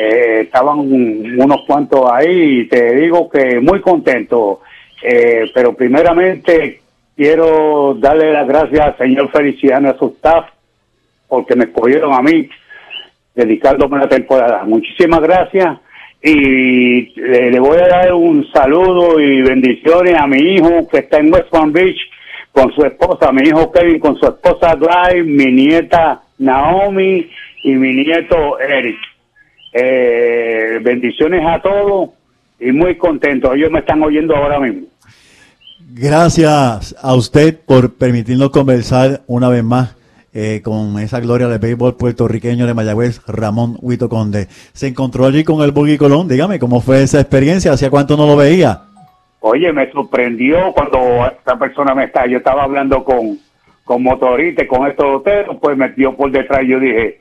eh, 0.00 0.42
estaban 0.42 0.78
unos 0.78 1.62
cuantos 1.66 2.08
ahí 2.12 2.60
y 2.60 2.68
te 2.68 2.94
digo 2.94 3.28
que 3.28 3.58
muy 3.58 3.80
contento. 3.80 4.60
Eh, 5.02 5.50
pero 5.52 5.74
primeramente 5.74 6.80
quiero 7.16 7.94
darle 7.94 8.32
las 8.32 8.46
gracias 8.46 8.80
al 8.80 8.96
señor 8.96 9.30
Feliciano 9.32 9.88
y 9.88 9.90
a 9.90 9.98
su 9.98 10.14
staff 10.16 10.50
porque 11.26 11.56
me 11.56 11.64
escogieron 11.64 12.14
a 12.14 12.22
mí 12.22 12.48
dedicándome 13.34 13.98
la 13.98 14.08
temporada. 14.08 14.62
Muchísimas 14.64 15.20
gracias 15.20 15.78
y 16.22 17.12
le, 17.20 17.58
voy 17.58 17.78
a 17.78 17.88
dar 17.88 18.14
un 18.14 18.48
saludo 18.52 19.18
y 19.20 19.42
bendiciones 19.42 20.14
a 20.14 20.28
mi 20.28 20.38
hijo 20.38 20.88
que 20.88 20.98
está 20.98 21.18
en 21.18 21.32
West 21.32 21.48
Palm 21.50 21.72
Beach 21.72 21.98
con 22.52 22.72
su 22.72 22.84
esposa, 22.84 23.32
mi 23.32 23.48
hijo 23.48 23.72
Kevin 23.72 23.98
con 23.98 24.16
su 24.16 24.26
esposa 24.26 24.76
Drive, 24.76 25.24
mi 25.24 25.52
nieta 25.52 26.22
Naomi 26.38 27.28
y 27.64 27.72
mi 27.72 27.94
nieto 27.94 28.60
Eric. 28.60 29.07
Eh, 29.72 30.78
bendiciones 30.82 31.44
a 31.46 31.60
todos 31.60 32.10
y 32.60 32.72
muy 32.72 32.96
contento. 32.96 33.52
Ellos 33.52 33.70
me 33.70 33.80
están 33.80 34.02
oyendo 34.02 34.34
ahora 34.36 34.58
mismo. 34.60 34.86
Gracias 35.90 36.94
a 37.00 37.14
usted 37.14 37.58
por 37.64 37.94
permitirnos 37.94 38.50
conversar 38.50 39.22
una 39.26 39.48
vez 39.48 39.64
más 39.64 39.96
eh, 40.34 40.60
con 40.62 40.98
esa 40.98 41.20
gloria 41.20 41.48
del 41.48 41.58
béisbol 41.58 41.96
puertorriqueño 41.96 42.66
de 42.66 42.74
Mayagüez, 42.74 43.22
Ramón 43.26 43.78
Huito 43.80 44.08
Conde. 44.08 44.46
Se 44.48 44.86
encontró 44.86 45.24
allí 45.24 45.44
con 45.44 45.62
el 45.62 45.72
Buggy 45.72 45.96
Colón. 45.96 46.28
Dígame, 46.28 46.58
¿cómo 46.58 46.80
fue 46.80 47.02
esa 47.02 47.20
experiencia? 47.20 47.72
¿Hacía 47.72 47.90
cuánto 47.90 48.16
no 48.16 48.26
lo 48.26 48.36
veía? 48.36 48.82
Oye, 49.40 49.72
me 49.72 49.90
sorprendió 49.90 50.72
cuando 50.74 51.26
esta 51.26 51.58
persona 51.58 51.94
me 51.94 52.04
está. 52.04 52.26
Yo 52.26 52.38
estaba 52.38 52.64
hablando 52.64 53.02
con, 53.02 53.38
con 53.84 54.02
motorista, 54.02 54.66
con 54.66 54.86
estos 54.86 55.06
hoteles, 55.06 55.46
pues 55.60 55.76
me 55.76 55.88
dio 55.92 56.14
por 56.14 56.30
detrás. 56.30 56.60
Yo 56.66 56.78
dije, 56.78 57.20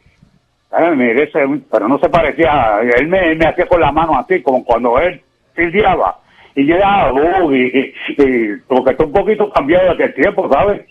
mire, 0.95 1.23
ese, 1.23 1.39
pero 1.71 1.87
no 1.87 1.99
se 1.99 2.09
parecía. 2.09 2.79
Él 2.97 3.07
me, 3.07 3.35
me 3.35 3.45
hacía 3.45 3.67
con 3.67 3.81
la 3.81 3.91
mano 3.91 4.17
así, 4.17 4.41
como 4.41 4.63
cuando 4.63 4.99
él 4.99 5.21
silbiaba. 5.55 6.19
Y 6.55 6.65
yo 6.65 6.75
era 6.75 7.11
Buggy, 7.11 7.93
y, 8.17 8.55
porque 8.67 8.91
está 8.91 9.05
un 9.05 9.11
poquito 9.11 9.49
cambiado 9.51 9.85
de 9.85 9.91
aquel 9.91 10.13
tiempo, 10.15 10.49
¿sabes? 10.51 10.81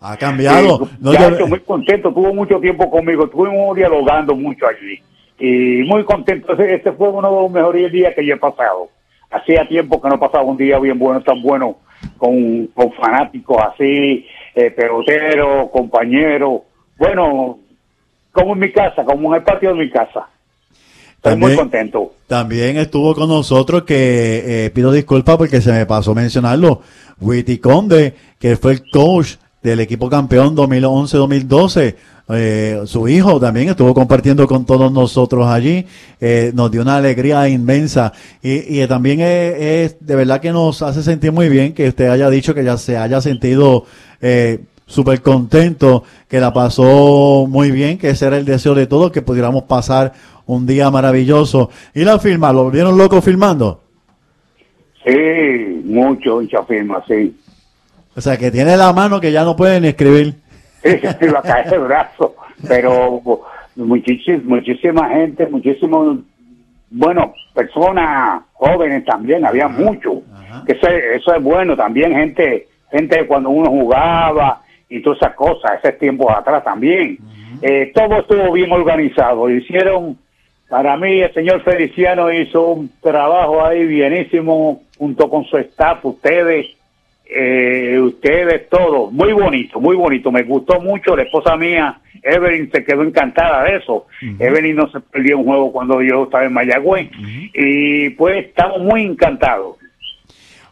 Ha 0.00 0.16
cambiado. 0.18 0.88
no, 1.00 1.46
muy 1.46 1.60
contento, 1.60 2.12
tuvo 2.12 2.34
mucho 2.34 2.60
tiempo 2.60 2.90
conmigo, 2.90 3.24
estuvimos 3.24 3.74
dialogando 3.74 4.36
mucho 4.36 4.66
allí. 4.66 5.00
Y 5.38 5.82
muy 5.88 6.04
contento, 6.04 6.52
este 6.58 6.92
fue 6.92 7.08
uno 7.08 7.30
de 7.30 7.40
los 7.42 7.50
mejores 7.50 7.90
días 7.90 8.14
que 8.14 8.26
yo 8.26 8.34
he 8.34 8.38
pasado. 8.38 8.88
Hacía 9.30 9.66
tiempo 9.66 10.00
que 10.00 10.08
no 10.08 10.18
pasaba 10.18 10.44
un 10.44 10.58
día 10.58 10.78
bien 10.78 10.98
bueno, 10.98 11.22
tan 11.22 11.40
bueno, 11.42 11.76
con, 12.18 12.66
con 12.68 12.92
fanáticos 12.92 13.56
así, 13.62 14.26
eh, 14.54 14.70
peloteros, 14.70 15.70
compañeros. 15.70 16.62
Bueno, 16.98 17.58
como 18.32 18.54
en 18.54 18.60
mi 18.60 18.72
casa, 18.72 19.04
como 19.04 19.28
en 19.30 19.40
el 19.40 19.44
patio 19.44 19.70
de 19.70 19.74
mi 19.76 19.90
casa. 19.90 20.28
Estoy 21.16 21.36
muy 21.36 21.56
contento. 21.56 22.12
También 22.28 22.76
estuvo 22.76 23.14
con 23.14 23.28
nosotros, 23.28 23.82
que 23.82 24.66
eh, 24.66 24.70
pido 24.70 24.92
disculpas 24.92 25.36
porque 25.36 25.60
se 25.60 25.72
me 25.72 25.84
pasó 25.84 26.14
mencionarlo, 26.14 26.82
Witty 27.20 27.58
Conde, 27.58 28.14
que 28.38 28.56
fue 28.56 28.72
el 28.72 28.90
coach 28.90 29.34
del 29.62 29.80
equipo 29.80 30.08
campeón 30.08 30.56
2011-2012. 30.56 31.96
Eh, 32.30 32.82
su 32.84 33.08
hijo 33.08 33.40
también 33.40 33.70
estuvo 33.70 33.94
compartiendo 33.94 34.46
con 34.46 34.66
todos 34.66 34.92
nosotros 34.92 35.46
allí, 35.46 35.86
eh, 36.20 36.52
nos 36.54 36.70
dio 36.70 36.82
una 36.82 36.98
alegría 36.98 37.48
inmensa 37.48 38.12
y, 38.42 38.82
y 38.82 38.86
también 38.86 39.20
es, 39.20 39.96
de 39.98 40.14
verdad 40.14 40.38
que 40.38 40.52
nos 40.52 40.82
hace 40.82 41.02
sentir 41.02 41.32
muy 41.32 41.48
bien 41.48 41.72
que 41.72 41.88
usted 41.88 42.10
haya 42.10 42.28
dicho 42.28 42.54
que 42.54 42.62
ya 42.62 42.76
se 42.76 42.98
haya 42.98 43.22
sentido 43.22 43.86
eh, 44.20 44.60
súper 44.88 45.22
contento, 45.22 46.02
que 46.28 46.40
la 46.40 46.52
pasó 46.52 47.46
muy 47.48 47.70
bien, 47.70 47.98
que 47.98 48.10
ese 48.10 48.26
era 48.26 48.38
el 48.38 48.44
deseo 48.44 48.74
de 48.74 48.86
todos, 48.86 49.12
que 49.12 49.22
pudiéramos 49.22 49.64
pasar 49.64 50.14
un 50.46 50.66
día 50.66 50.90
maravilloso. 50.90 51.70
¿Y 51.94 52.04
la 52.04 52.18
firma? 52.18 52.52
¿Lo 52.52 52.70
vieron 52.70 52.98
loco 52.98 53.20
filmando? 53.22 53.82
Sí, 55.06 55.82
mucho, 55.84 56.40
mucha 56.40 56.64
firma, 56.64 57.04
sí. 57.06 57.36
O 58.16 58.20
sea, 58.20 58.36
que 58.36 58.50
tiene 58.50 58.76
la 58.76 58.92
mano 58.92 59.20
que 59.20 59.30
ya 59.30 59.44
no 59.44 59.54
pueden 59.54 59.84
escribir. 59.84 60.34
Sí, 60.82 60.90
se 61.20 61.30
va 61.30 61.38
a 61.40 61.42
caer 61.42 61.74
el 61.74 61.80
brazo. 61.80 62.34
Pero 62.66 63.22
muchísima, 63.76 64.42
muchísima 64.44 65.08
gente, 65.10 65.46
muchísimos, 65.46 66.18
bueno, 66.90 67.34
personas 67.54 68.42
jóvenes 68.54 69.04
también, 69.04 69.44
había 69.44 69.68
mucho. 69.68 70.22
Eso, 70.66 70.88
eso 70.88 71.34
es 71.34 71.42
bueno 71.42 71.76
también, 71.76 72.12
gente, 72.12 72.66
gente 72.90 73.26
cuando 73.26 73.50
uno 73.50 73.70
jugaba 73.70 74.62
y 74.88 75.02
todas 75.02 75.18
esas 75.18 75.34
cosas, 75.34 75.72
ese 75.82 75.92
tiempo 75.92 76.30
atrás 76.30 76.64
también. 76.64 77.18
Eh, 77.60 77.92
todo 77.94 78.20
estuvo 78.20 78.52
bien 78.52 78.70
organizado. 78.72 79.50
Hicieron, 79.50 80.18
para 80.68 80.96
mí, 80.96 81.20
el 81.20 81.32
señor 81.34 81.62
Feliciano 81.62 82.32
hizo 82.32 82.68
un 82.68 82.90
trabajo 83.00 83.64
ahí 83.64 83.84
bienísimo 83.86 84.82
junto 84.96 85.28
con 85.28 85.44
su 85.44 85.58
staff, 85.58 86.04
ustedes 86.04 86.78
eh, 87.30 87.98
ustedes 88.00 88.70
todos, 88.70 89.12
muy 89.12 89.32
bonito, 89.32 89.78
muy 89.78 89.96
bonito, 89.96 90.32
me 90.32 90.44
gustó 90.44 90.80
mucho, 90.80 91.14
la 91.14 91.24
esposa 91.24 91.58
mía, 91.58 92.00
Evelyn, 92.22 92.70
se 92.72 92.82
quedó 92.82 93.02
encantada 93.02 93.64
de 93.64 93.76
eso, 93.76 94.06
Evelyn 94.38 94.76
no 94.76 94.90
se 94.90 94.98
perdió 95.00 95.36
un 95.36 95.44
juego 95.44 95.70
cuando 95.70 96.00
yo 96.00 96.24
estaba 96.24 96.46
en 96.46 96.54
Mayagüez, 96.54 97.10
y 97.52 98.08
pues 98.10 98.46
estamos 98.46 98.80
muy 98.80 99.02
encantados. 99.02 99.76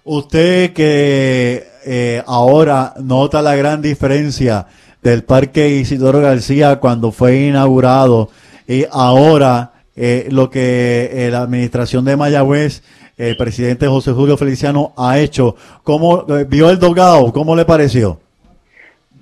Usted 0.02 0.72
que 0.72 1.62
eh, 1.86 2.22
ahora 2.26 2.94
nota 3.00 3.40
la 3.42 3.56
gran 3.56 3.80
diferencia 3.80 4.66
del 5.02 5.24
Parque 5.24 5.68
Isidoro 5.68 6.20
García 6.20 6.76
cuando 6.76 7.12
fue 7.12 7.46
inaugurado 7.46 8.28
y 8.66 8.84
ahora 8.90 9.72
eh, 9.94 10.26
lo 10.30 10.50
que 10.50 11.10
eh, 11.12 11.30
la 11.30 11.42
administración 11.42 12.04
de 12.04 12.16
Mayagüez 12.16 12.82
el 13.16 13.36
presidente 13.36 13.86
José 13.86 14.12
Julio 14.12 14.36
Feliciano 14.36 14.92
ha 14.96 15.18
hecho. 15.18 15.56
¿Cómo 15.82 16.26
eh, 16.28 16.44
vio 16.48 16.70
el 16.70 16.78
dogado? 16.78 17.32
¿Cómo 17.32 17.56
le 17.56 17.64
pareció? 17.64 18.20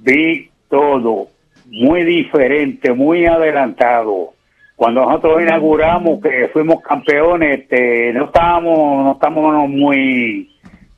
Vi 0.01 0.51
todo 0.69 1.29
muy 1.67 2.05
diferente, 2.05 2.93
muy 2.93 3.27
adelantado. 3.27 4.33
Cuando 4.75 5.05
nosotros 5.05 5.43
inauguramos, 5.43 6.21
que 6.21 6.49
fuimos 6.53 6.83
campeones, 6.83 7.61
este, 7.61 8.12
no 8.12 8.25
estábamos, 8.25 9.05
no 9.05 9.12
estábamos 9.12 9.69
muy, 9.69 10.51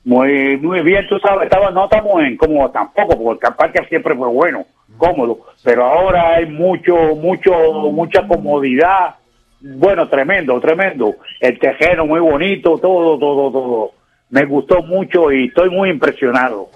muy, 0.07 0.55
muy 0.55 0.79
bien, 0.83 1.05
tú 1.09 1.19
sabes, 1.19 1.43
estaba, 1.43 1.69
no 1.69 1.83
estamos 1.83 2.23
en 2.23 2.37
cómodo 2.37 2.69
tampoco, 2.69 3.21
porque 3.21 3.47
el 3.47 3.55
parque 3.55 3.85
siempre 3.89 4.15
fue 4.15 4.29
bueno, 4.29 4.65
cómodo, 4.97 5.39
pero 5.61 5.85
ahora 5.85 6.35
hay 6.35 6.45
mucho, 6.45 6.95
mucho, 7.17 7.51
mucha 7.91 8.25
comodidad, 8.25 9.15
bueno, 9.59 10.07
tremendo, 10.07 10.61
tremendo. 10.61 11.15
El 11.41 11.59
tejeno 11.59 12.05
muy 12.05 12.21
bonito, 12.21 12.77
todo, 12.77 13.19
todo, 13.19 13.51
todo. 13.51 13.91
Me 14.29 14.45
gustó 14.45 14.81
mucho 14.81 15.29
y 15.29 15.47
estoy 15.47 15.69
muy 15.69 15.89
impresionado. 15.89 16.69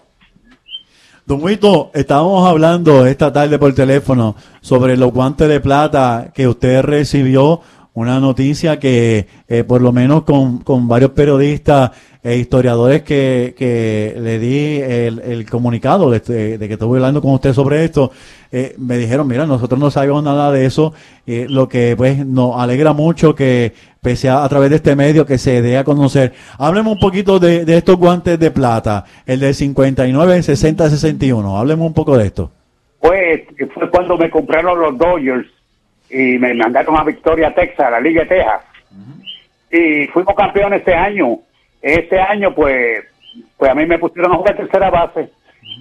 Don 1.26 1.42
Huito, 1.42 1.90
estábamos 1.94 2.46
hablando 2.50 3.06
esta 3.06 3.32
tarde 3.32 3.58
por 3.58 3.74
teléfono 3.74 4.36
sobre 4.60 4.98
los 4.98 5.14
guantes 5.14 5.48
de 5.48 5.62
plata 5.62 6.32
que 6.34 6.50
usted 6.50 6.82
recibió, 6.82 7.62
una 7.94 8.20
noticia 8.20 8.80
que 8.80 9.28
eh, 9.48 9.64
por 9.64 9.82
lo 9.82 9.92
menos 9.92 10.24
con, 10.24 10.60
con 10.60 10.88
varios 10.88 11.12
periodistas 11.12 11.92
e 12.24 12.38
historiadores 12.38 13.02
que, 13.02 13.56
que 13.58 14.16
le 14.18 14.38
di 14.38 14.80
el, 14.80 15.20
el 15.20 15.50
comunicado 15.50 16.12
de, 16.12 16.20
de, 16.20 16.68
que 16.68 16.74
estuve 16.74 17.00
hablando 17.00 17.22
con 17.22 17.34
usted 17.34 17.52
sobre 17.52 17.84
esto, 17.84 18.12
eh, 18.52 18.76
me 18.78 18.98
dijeron, 18.98 19.28
mira, 19.28 19.48
nosotros 19.48 19.80
no 19.80 19.90
sabemos 19.90 20.24
nada 20.24 20.52
de 20.52 20.66
eso, 20.66 20.94
eh, 21.26 21.48
lo 21.50 21.68
que 21.68 21.96
pues 21.98 22.24
nos 22.26 22.62
alegra 22.62 22.94
mucho 22.94 23.34
que 23.34 23.74
pese 24.02 24.30
a, 24.30 24.44
a, 24.44 24.50
través 24.50 24.70
de 24.70 24.76
este 24.76 24.96
medio 24.96 25.26
que 25.26 25.40
se 25.40 25.64
dé 25.64 25.78
a 25.78 25.84
conocer. 25.84 26.34
Hablemos 26.60 26.94
un 26.94 27.00
poquito 27.00 27.40
de, 27.40 27.66
de 27.66 27.78
estos 27.78 27.98
guantes 27.98 28.40
de 28.40 28.52
plata, 28.52 29.04
el 29.26 29.40
de 29.40 29.54
59, 29.54 30.44
60, 30.44 30.90
61, 30.92 31.58
hablemos 31.58 31.88
un 31.88 31.94
poco 31.94 32.18
de 32.18 32.28
esto. 32.28 32.52
Pues 33.00 33.42
fue 33.74 33.90
cuando 33.90 34.16
me 34.16 34.30
compraron 34.30 34.80
los 34.80 34.96
Dodgers 34.96 35.48
y 36.12 36.38
me 36.38 36.54
mandaron 36.54 37.00
a 37.00 37.04
Victoria, 37.04 37.54
Texas, 37.54 37.88
a 37.88 37.92
la 37.92 38.00
Liga 38.00 38.24
de 38.24 38.30
Texas. 38.30 38.62
Y 39.72 40.08
fuimos 40.08 40.36
campeones 40.36 40.80
este 40.80 40.94
año. 40.94 41.40
Este 41.82 42.20
año, 42.20 42.54
pues, 42.54 43.06
pues 43.58 43.72
a 43.72 43.76
mí 43.76 43.86
me 43.86 43.98
pusieron 43.98 44.34
a 44.34 44.36
jugar 44.36 44.58
tercera 44.58 44.90
base. 44.90 45.30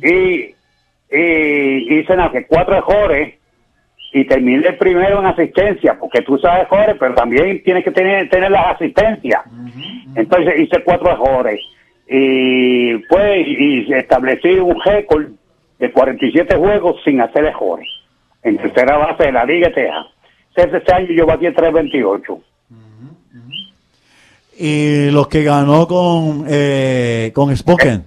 Y, 0.03 0.55
y 1.11 1.99
hice 1.99 2.17
nada, 2.17 2.31
que 2.31 2.47
cuatro 2.47 2.77
mejores 2.77 3.35
y 4.13 4.25
terminé 4.25 4.73
primero 4.73 5.21
en 5.21 5.27
asistencia, 5.27 5.97
porque 5.99 6.23
tú 6.23 6.39
sabes 6.39 6.71
mejores, 6.71 6.97
pero 6.99 7.15
también 7.15 7.63
tienes 7.63 7.85
que 7.85 7.91
tener, 7.91 8.29
tener 8.29 8.51
las 8.51 8.75
asistencias. 8.75 9.43
Entonces 10.15 10.61
hice 10.61 10.83
cuatro 10.83 11.11
mejores 11.11 11.61
y 12.09 12.97
pues 13.07 13.47
y 13.47 13.93
establecí 13.93 14.49
un 14.55 14.81
récord 14.81 15.29
de 15.79 15.93
47 15.93 16.57
juegos 16.57 17.01
sin 17.05 17.21
hacer 17.21 17.45
mejores 17.45 17.87
en 18.43 18.57
tercera 18.59 18.97
base 18.97 19.25
de 19.25 19.33
la 19.33 19.45
Liga 19.45 19.69
de 19.69 19.75
Texas. 19.75 20.07
Ese 20.55 20.93
año 20.93 21.09
yo 21.17 21.27
batí 21.27 21.47
328. 21.53 22.41
y 24.59 25.11
los 25.11 25.27
que 25.29 25.43
ganó 25.43 25.87
con, 25.89 26.45
eh, 26.49 27.31
con 27.35 27.57
Spoken. 27.57 28.05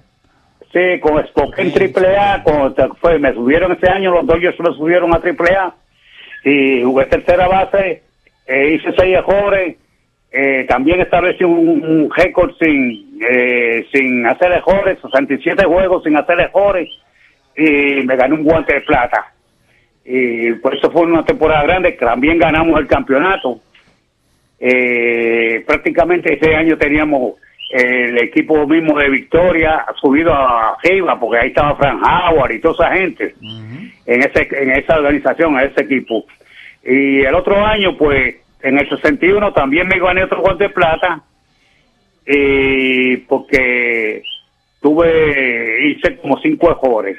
Sí, 0.72 1.00
con 1.00 1.24
Spoken 1.26 1.72
Triple 1.72 2.16
A, 2.16 2.42
con- 2.44 2.74
fue, 3.00 3.18
me 3.18 3.32
subieron 3.32 3.72
ese 3.72 3.88
año, 3.90 4.12
los 4.12 4.26
Dodgers 4.26 4.58
me 4.60 4.72
subieron 4.76 5.12
a 5.14 5.20
Triple 5.20 5.50
A 5.56 5.74
y 6.44 6.82
jugué 6.82 7.06
tercera 7.06 7.48
base, 7.48 8.02
eh, 8.46 8.74
hice 8.74 8.92
seis 8.96 9.16
errores, 9.16 9.76
eh, 10.30 10.64
también 10.68 11.00
establecí 11.00 11.42
un, 11.44 11.58
un 11.84 12.10
récord 12.14 12.52
sin, 12.60 13.18
eh, 13.28 13.86
sin 13.92 14.24
hacer 14.26 14.52
errores, 14.52 14.98
67 15.02 15.64
juegos 15.64 16.02
sin 16.04 16.16
hacer 16.16 16.38
errores 16.40 16.88
y 17.56 18.02
me 18.04 18.16
gané 18.16 18.34
un 18.34 18.44
guante 18.44 18.74
de 18.74 18.80
plata. 18.82 19.32
Y 20.04 20.52
por 20.54 20.74
eso 20.74 20.90
fue 20.90 21.02
una 21.02 21.24
temporada 21.24 21.62
grande, 21.62 21.92
también 21.92 22.38
ganamos 22.38 22.78
el 22.78 22.86
campeonato. 22.86 23.60
Eh, 24.60 25.64
prácticamente 25.66 26.34
ese 26.34 26.54
año 26.54 26.76
teníamos 26.76 27.34
eh, 27.72 28.06
el 28.08 28.18
equipo 28.18 28.66
mismo 28.66 28.98
de 28.98 29.08
Victoria 29.08 29.84
subido 30.00 30.32
a 30.32 30.74
arriba, 30.74 31.18
porque 31.18 31.38
ahí 31.38 31.48
estaba 31.48 31.76
Frank 31.76 32.02
Howard 32.02 32.52
y 32.52 32.60
toda 32.60 32.86
esa 32.88 32.96
gente 32.96 33.34
en, 34.06 34.22
ese, 34.22 34.48
en 34.52 34.70
esa 34.72 34.98
organización, 34.98 35.58
en 35.58 35.70
ese 35.70 35.82
equipo. 35.82 36.26
Y 36.84 37.20
el 37.20 37.34
otro 37.34 37.64
año, 37.64 37.96
pues, 37.96 38.36
en 38.62 38.78
el 38.78 38.88
61 38.88 39.52
también 39.54 39.88
me 39.88 39.98
gané 39.98 40.24
otro 40.24 40.40
guante 40.42 40.64
de 40.64 40.70
plata, 40.70 41.22
y 42.26 43.16
porque 43.18 44.22
tuve, 44.80 45.88
hice 45.88 46.16
como 46.18 46.38
cinco 46.40 46.70
errores 46.70 47.18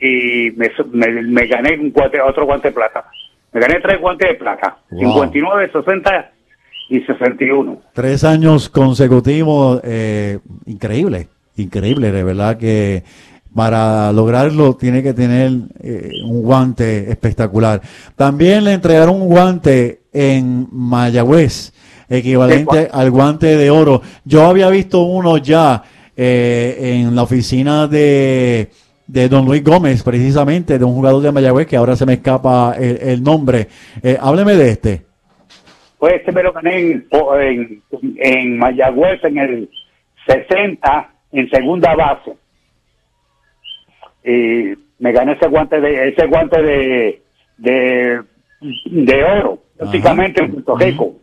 y 0.00 0.50
me, 0.56 0.70
me, 0.92 1.22
me 1.22 1.46
gané 1.46 1.78
un 1.78 1.90
guante, 1.90 2.20
otro 2.20 2.44
guante 2.46 2.68
de 2.68 2.74
plata. 2.74 3.04
Me 3.52 3.60
gané 3.60 3.80
tres 3.80 4.00
guantes 4.00 4.28
de 4.28 4.34
plata, 4.34 4.78
Wow. 4.90 5.00
59, 5.00 5.70
60 5.72 6.30
y 6.90 7.00
61. 7.00 7.80
Tres 7.94 8.24
años 8.24 8.68
consecutivos, 8.68 9.80
eh, 9.84 10.38
increíble, 10.66 11.28
increíble, 11.56 12.12
de 12.12 12.24
verdad 12.24 12.58
que 12.58 13.04
para 13.54 14.12
lograrlo 14.12 14.76
tiene 14.76 15.02
que 15.02 15.14
tener 15.14 15.50
eh, 15.80 16.10
un 16.24 16.42
guante 16.42 17.10
espectacular. 17.10 17.80
También 18.14 18.64
le 18.64 18.74
entregaron 18.74 19.20
un 19.22 19.28
guante 19.28 20.02
en 20.12 20.68
Mayagüez, 20.70 21.72
equivalente 22.08 22.88
al 22.92 23.10
guante 23.10 23.56
de 23.56 23.70
oro. 23.70 24.02
Yo 24.24 24.44
había 24.46 24.68
visto 24.68 25.02
uno 25.02 25.38
ya 25.38 25.82
eh, 26.16 27.00
en 27.00 27.16
la 27.16 27.22
oficina 27.22 27.86
de, 27.86 28.70
de 29.08 29.28
Don 29.28 29.46
Luis 29.46 29.64
Gómez, 29.64 30.02
precisamente, 30.04 30.78
de 30.78 30.84
un 30.84 30.94
jugador 30.94 31.22
de 31.22 31.32
Mayagüez 31.32 31.66
que 31.66 31.76
ahora 31.76 31.96
se 31.96 32.06
me 32.06 32.12
escapa 32.14 32.74
el, 32.78 32.98
el 33.00 33.22
nombre. 33.22 33.66
Eh, 34.02 34.16
hábleme 34.20 34.54
de 34.54 34.70
este. 34.70 35.02
Pues 35.98 36.14
este 36.14 36.30
me 36.30 36.44
lo 36.44 36.52
gané 36.52 36.78
en, 36.78 37.08
en, 37.40 37.82
en 38.18 38.58
Mayagüez 38.58 39.24
en 39.24 39.38
el 39.38 39.70
60, 40.26 41.10
en 41.32 41.50
segunda 41.50 41.96
base. 41.96 42.32
Y 44.24 44.78
me 44.98 45.12
gané 45.12 45.32
ese 45.32 45.48
guante 45.48 45.80
de 45.80 46.08
ese 46.10 46.26
guante 46.26 46.62
de 46.62 47.22
de, 47.58 48.22
de 48.84 49.24
oro, 49.24 49.58
prácticamente 49.76 50.42
en 50.42 50.52
Puerto 50.52 50.76
Rico. 50.76 51.14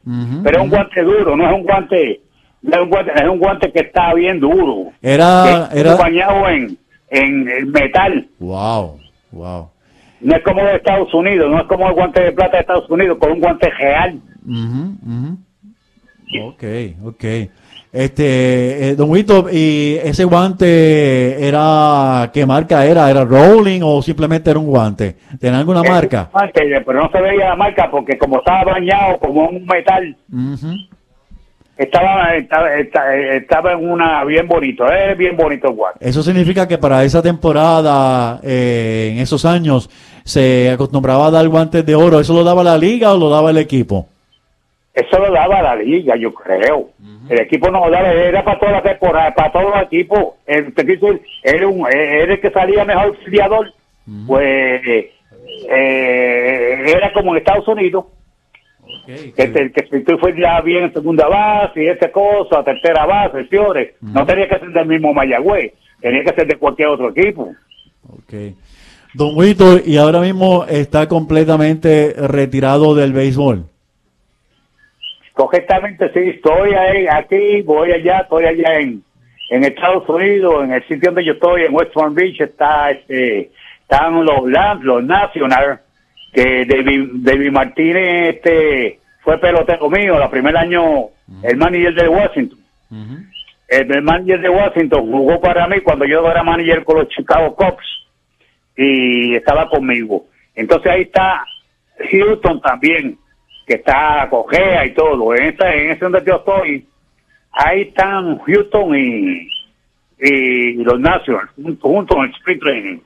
Pero 0.43 0.57
es 0.57 0.63
un 0.63 0.69
guante 0.69 1.01
duro, 1.01 1.35
no 1.35 1.47
es 1.47 1.53
un 1.53 1.63
guante, 1.63 2.21
no 2.61 2.75
es 2.75 2.83
un 2.83 2.89
guante, 2.89 3.11
es 3.15 3.29
un 3.29 3.39
guante 3.39 3.71
que 3.71 3.79
está 3.79 4.13
bien 4.13 4.39
duro. 4.39 4.91
Era, 5.01 5.69
era, 5.73 5.95
bañado 5.95 6.47
en, 6.49 6.77
en 7.09 7.47
el 7.49 7.65
metal. 7.67 8.27
wow, 8.39 8.99
wow. 9.31 9.69
No 10.21 10.35
es 10.35 10.43
como 10.43 10.63
de 10.63 10.75
Estados 10.77 11.13
Unidos, 11.13 11.51
no 11.51 11.59
es 11.59 11.67
como 11.67 11.87
el 11.87 11.93
guante 11.93 12.21
de 12.23 12.31
plata 12.31 12.53
de 12.57 12.61
Estados 12.61 12.89
Unidos, 12.89 13.17
con 13.19 13.31
un 13.33 13.39
guante 13.41 13.69
real. 13.69 14.19
Ujú, 14.47 14.95
ujú. 15.05 15.37
Ok, 16.49 16.63
ok. 17.03 17.23
Este, 17.91 18.89
eh, 18.89 18.95
Don 18.95 19.09
Wito, 19.09 19.47
¿y 19.51 19.97
ese 20.03 20.25
guante 20.25 21.47
era, 21.47 22.29
qué 22.33 22.45
marca 22.45 22.85
era? 22.85 23.09
¿Era 23.09 23.23
Rolling 23.23 23.81
o 23.83 24.01
simplemente 24.01 24.49
era 24.49 24.59
un 24.59 24.65
guante? 24.67 25.15
¿Tenía 25.39 25.59
alguna 25.59 25.81
Es 25.81 25.87
un 25.89 25.93
marca? 25.95 26.29
guante, 26.31 26.61
pero 26.85 27.03
no 27.03 27.09
se 27.11 27.21
veía 27.21 27.49
la 27.49 27.55
marca 27.55 27.89
porque 27.89 28.17
como 28.17 28.39
estaba 28.39 28.63
bañado 28.73 29.17
como 29.19 29.47
un 29.47 29.65
metal, 29.65 30.17
estaba, 31.77 32.35
estaba, 32.35 32.73
estaba 32.73 33.73
en 33.73 33.89
una 33.89 34.23
bien 34.23 34.47
bonito, 34.47 34.89
es 34.89 35.17
bien 35.17 35.35
bonito 35.35 35.67
el 35.67 35.75
guante. 35.75 36.07
Eso 36.07 36.23
significa 36.23 36.67
que 36.67 36.77
para 36.77 37.03
esa 37.03 37.21
temporada, 37.21 38.39
eh, 38.43 39.11
en 39.13 39.19
esos 39.19 39.45
años, 39.45 39.89
se 40.23 40.69
acostumbraba 40.71 41.27
a 41.27 41.31
dar 41.31 41.47
guantes 41.47 41.85
de 41.85 41.95
oro. 41.95 42.19
¿Eso 42.19 42.33
lo 42.33 42.43
daba 42.43 42.63
la 42.63 42.77
liga 42.77 43.13
o 43.13 43.17
lo 43.17 43.29
daba 43.29 43.51
el 43.51 43.57
equipo? 43.57 44.07
Eso 44.93 45.19
lo 45.19 45.31
daba 45.31 45.61
la 45.61 45.75
liga, 45.75 46.15
yo 46.15 46.33
creo. 46.33 46.89
El 47.29 47.39
equipo 47.39 47.69
no 47.69 47.85
lo 47.85 47.91
daba, 47.91 48.11
era 48.11 48.43
para 48.45 48.59
toda 48.59 48.71
la 48.71 48.83
temporada, 48.83 49.35
para 49.35 49.51
todos 49.51 49.75
los 49.75 49.83
equipos. 49.83 50.35
El, 50.45 50.73
era, 51.43 51.67
un, 51.67 51.85
era 51.91 52.33
el 52.33 52.39
que 52.39 52.51
salía 52.51 52.85
mejor 52.85 53.17
filiador. 53.25 53.73
Pues 54.27 54.81
eh, 55.69 56.83
era 56.87 57.11
como 57.11 57.31
en 57.31 57.37
Estados 57.39 57.67
Unidos, 57.67 58.05
que, 59.05 59.47
te- 59.47 59.71
que 59.71 59.87
si 59.87 60.03
tú 60.03 60.17
fueras 60.17 60.39
ya 60.39 60.61
bien 60.61 60.83
en 60.85 60.93
segunda 60.93 61.27
base 61.27 61.83
y 61.83 61.87
esa 61.87 62.11
cosa, 62.11 62.63
tercera 62.63 63.05
base, 63.05 63.45
fiores, 63.45 63.93
no 64.01 64.25
tenía 64.25 64.47
que 64.47 64.59
ser 64.59 64.69
del 64.69 64.87
mismo 64.87 65.13
Mayagüez, 65.13 65.73
tenía 66.01 66.23
que 66.23 66.33
ser 66.33 66.47
de 66.47 66.55
cualquier 66.57 66.89
otro 66.89 67.09
equipo. 67.09 67.53
Ok. 68.09 68.33
Don 69.13 69.35
Wito, 69.37 69.79
y 69.85 69.97
ahora 69.97 70.19
mismo 70.19 70.65
está 70.67 71.07
completamente 71.07 72.13
retirado 72.17 72.93
del 72.95 73.13
béisbol. 73.13 73.65
Correctamente, 75.33 76.11
sí, 76.13 76.19
estoy 76.35 76.73
ahí, 76.73 77.07
aquí, 77.07 77.61
voy 77.61 77.91
allá, 77.91 78.19
estoy 78.19 78.45
allá 78.45 78.79
en, 78.79 79.03
en 79.49 79.63
Estados 79.65 80.07
Unidos, 80.07 80.63
en 80.63 80.71
el 80.73 80.81
sitio 80.83 81.09
donde 81.11 81.25
yo 81.25 81.33
estoy, 81.33 81.63
en 81.63 81.73
West 81.73 81.93
Palm 81.93 82.13
Beach, 82.15 82.39
está, 82.39 82.91
este, 82.91 83.51
están 83.81 84.23
los, 84.23 84.43
los 84.81 85.03
National, 85.03 85.81
que 86.35 86.65
David, 86.65 87.09
David 87.13 87.51
Martínez 87.51 88.35
este, 88.35 88.99
fue 89.21 89.39
pelotero 89.39 89.89
mío, 89.89 90.21
el 90.21 90.29
primer 90.29 90.57
año, 90.57 91.05
el 91.41 91.55
manager 91.55 91.95
de 91.95 92.09
Washington. 92.09 92.59
El, 93.69 93.95
el 93.95 94.01
manager 94.01 94.41
de 94.41 94.49
Washington 94.49 95.11
jugó 95.11 95.39
para 95.39 95.65
mí 95.67 95.79
cuando 95.79 96.05
yo 96.05 96.29
era 96.29 96.43
manager 96.43 96.83
con 96.83 96.97
los 96.97 97.07
Chicago 97.07 97.55
Cubs 97.55 97.85
y 98.75 99.33
estaba 99.35 99.69
conmigo. 99.69 100.25
Entonces 100.53 100.91
ahí 100.91 101.03
está 101.03 101.45
Houston 102.11 102.59
también, 102.61 103.17
que 103.65 103.75
está 103.75 104.27
Cogea 104.29 104.85
y 104.85 104.93
todo. 104.93 105.33
En 105.35 105.43
esta, 105.45 105.73
en 105.73 105.91
ese 105.91 106.01
donde 106.01 106.21
yo 106.27 106.35
estoy, 106.35 106.85
ahí 107.53 107.83
están 107.83 108.39
Houston 108.39 108.93
y, 108.93 109.47
y 110.19 110.73
los 110.83 110.99
Nationals, 110.99 111.49
juntos 111.55 111.81
junto 111.81 112.17
en 112.17 112.23
el 112.23 112.31
Spring 112.31 112.59
Training. 112.59 112.97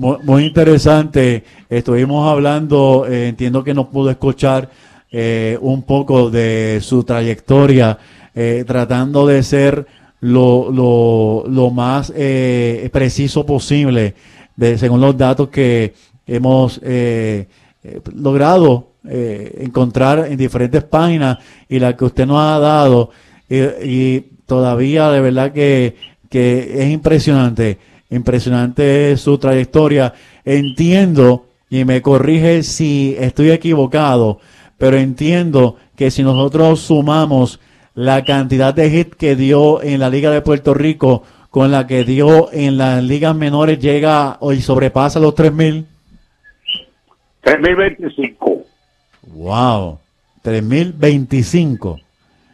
Muy, 0.00 0.46
interesante. 0.46 1.44
Estuvimos 1.68 2.26
hablando, 2.26 3.04
eh, 3.06 3.28
entiendo 3.28 3.62
que 3.62 3.74
nos 3.74 3.88
pudo 3.88 4.08
escuchar 4.08 4.70
eh, 5.12 5.58
un 5.60 5.82
poco 5.82 6.30
de 6.30 6.78
su 6.80 7.04
trayectoria, 7.04 7.98
eh, 8.34 8.64
tratando 8.66 9.26
de 9.26 9.42
ser 9.42 9.86
lo, 10.20 10.72
lo, 10.72 11.44
lo 11.46 11.70
más 11.70 12.14
preciso 12.90 13.44
posible, 13.44 14.14
de, 14.56 14.78
según 14.78 15.02
los 15.02 15.18
datos 15.18 15.50
que 15.50 15.92
hemos 16.26 16.80
logrado 18.14 18.92
encontrar 19.04 20.28
en 20.30 20.38
diferentes 20.38 20.82
páginas 20.82 21.36
y 21.68 21.78
la 21.78 21.94
que 21.94 22.06
usted 22.06 22.26
nos 22.26 22.40
ha 22.40 22.58
dado. 22.58 23.10
Y, 23.50 23.58
y 23.84 24.20
todavía 24.46 25.10
de 25.10 25.20
verdad 25.20 25.52
que, 25.52 25.96
que 26.30 26.84
es 26.84 26.90
impresionante, 26.90 27.89
impresionante 28.10 29.16
su 29.16 29.38
trayectoria. 29.38 30.14
Entiendo, 30.44 31.46
y 31.68 31.84
me 31.84 32.02
corrige 32.02 32.62
si 32.62 33.16
estoy 33.18 33.50
equivocado, 33.52 34.40
pero 34.76 34.96
entiendo 34.96 35.76
que 35.96 36.10
si 36.10 36.22
nosotros 36.22 36.80
sumamos 36.80 37.60
la 37.94 38.24
cantidad 38.24 38.74
de 38.74 38.88
hits 38.88 39.16
que 39.16 39.36
dio 39.36 39.82
en 39.82 40.00
la 40.00 40.10
Liga 40.10 40.30
de 40.30 40.42
Puerto 40.42 40.74
Rico 40.74 41.22
con 41.50 41.70
la 41.70 41.86
que 41.86 42.04
dio 42.04 42.52
en 42.52 42.76
las 42.76 43.02
ligas 43.02 43.34
menores, 43.34 43.78
llega 43.78 44.38
y 44.40 44.60
sobrepasa 44.60 45.18
los 45.20 45.34
3000. 45.34 45.86
3025. 47.42 48.64
Wow, 49.34 49.98
3025. 50.42 51.98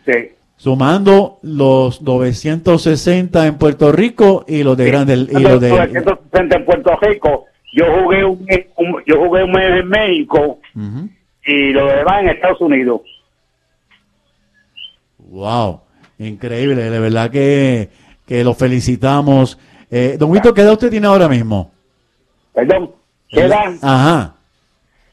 Sí. 0.05 0.36
Sumando 0.57 1.39
los 1.43 2.01
960 2.03 3.47
en 3.47 3.59
Puerto 3.59 3.93
Rico 3.93 4.45
y 4.49 4.63
los 4.63 4.77
de 4.77 4.87
Grandes 4.87 5.29
y 5.31 5.39
los 5.41 5.61
de 5.61 5.69
960 5.71 6.57
en 6.57 6.65
Puerto 6.65 6.97
Rico. 7.03 7.45
Yo 7.75 7.85
jugué 8.03 8.25
un, 8.25 8.47
un- 8.77 9.03
yo 9.07 9.17
jugué 9.27 9.45
un 9.45 9.53
mes 9.53 9.81
en 9.81 9.89
México 9.89 10.59
Ujú. 10.75 11.09
y 11.47 11.73
lo 11.73 11.87
demás 11.87 12.23
en 12.23 12.29
Estados 12.31 12.61
Unidos. 12.63 13.03
Wow, 15.19 15.81
increíble, 16.19 16.89
de 16.91 16.99
verdad 17.01 17.31
que, 17.31 17.91
que 18.27 18.45
lo 18.45 18.55
felicitamos. 18.55 19.59
Eh, 19.91 20.17
don 20.19 20.31
Wito, 20.31 20.55
¿qué 20.55 20.63
edad 20.63 20.73
usted 20.73 20.91
tiene 20.91 21.07
ahora 21.07 21.29
mismo? 21.29 21.71
Perdón, 22.55 22.93
quedan 23.29 23.79
Ajá, 23.83 24.35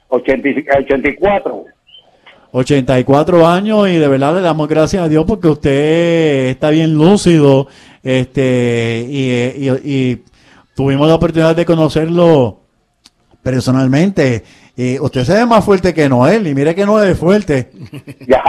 80 0.08 0.48
y- 0.50 0.66
84. 0.84 1.66
84 2.56 3.48
años 3.48 3.90
y 3.90 3.98
de 3.98 4.08
verdad 4.08 4.36
le 4.36 4.42
damos 4.42 4.68
gracias 4.68 5.04
a 5.04 5.10
Dios 5.10 5.26
porque 5.28 5.48
usted 5.48 6.50
está 6.50 6.70
bien 6.70 6.94
lúcido 6.94 7.68
este 8.04 9.06
y, 9.10 9.32
y- 9.68 9.82
y 9.84 10.24
tuvimos 10.76 11.08
la 11.08 11.16
oportunidad 11.16 11.56
de 11.56 11.66
conocerlo 11.66 12.60
personalmente. 13.42 14.44
Y 14.76 15.00
usted 15.00 15.24
se 15.24 15.34
ve 15.34 15.46
más 15.46 15.64
fuerte 15.66 15.94
que 15.94 16.08
Noel 16.10 16.48
y 16.48 16.56
mire 16.56 16.74
que 16.74 16.86
Noel 16.86 17.10
es 17.12 17.18
fuerte. 17.20 17.70
Ya, 18.28 18.44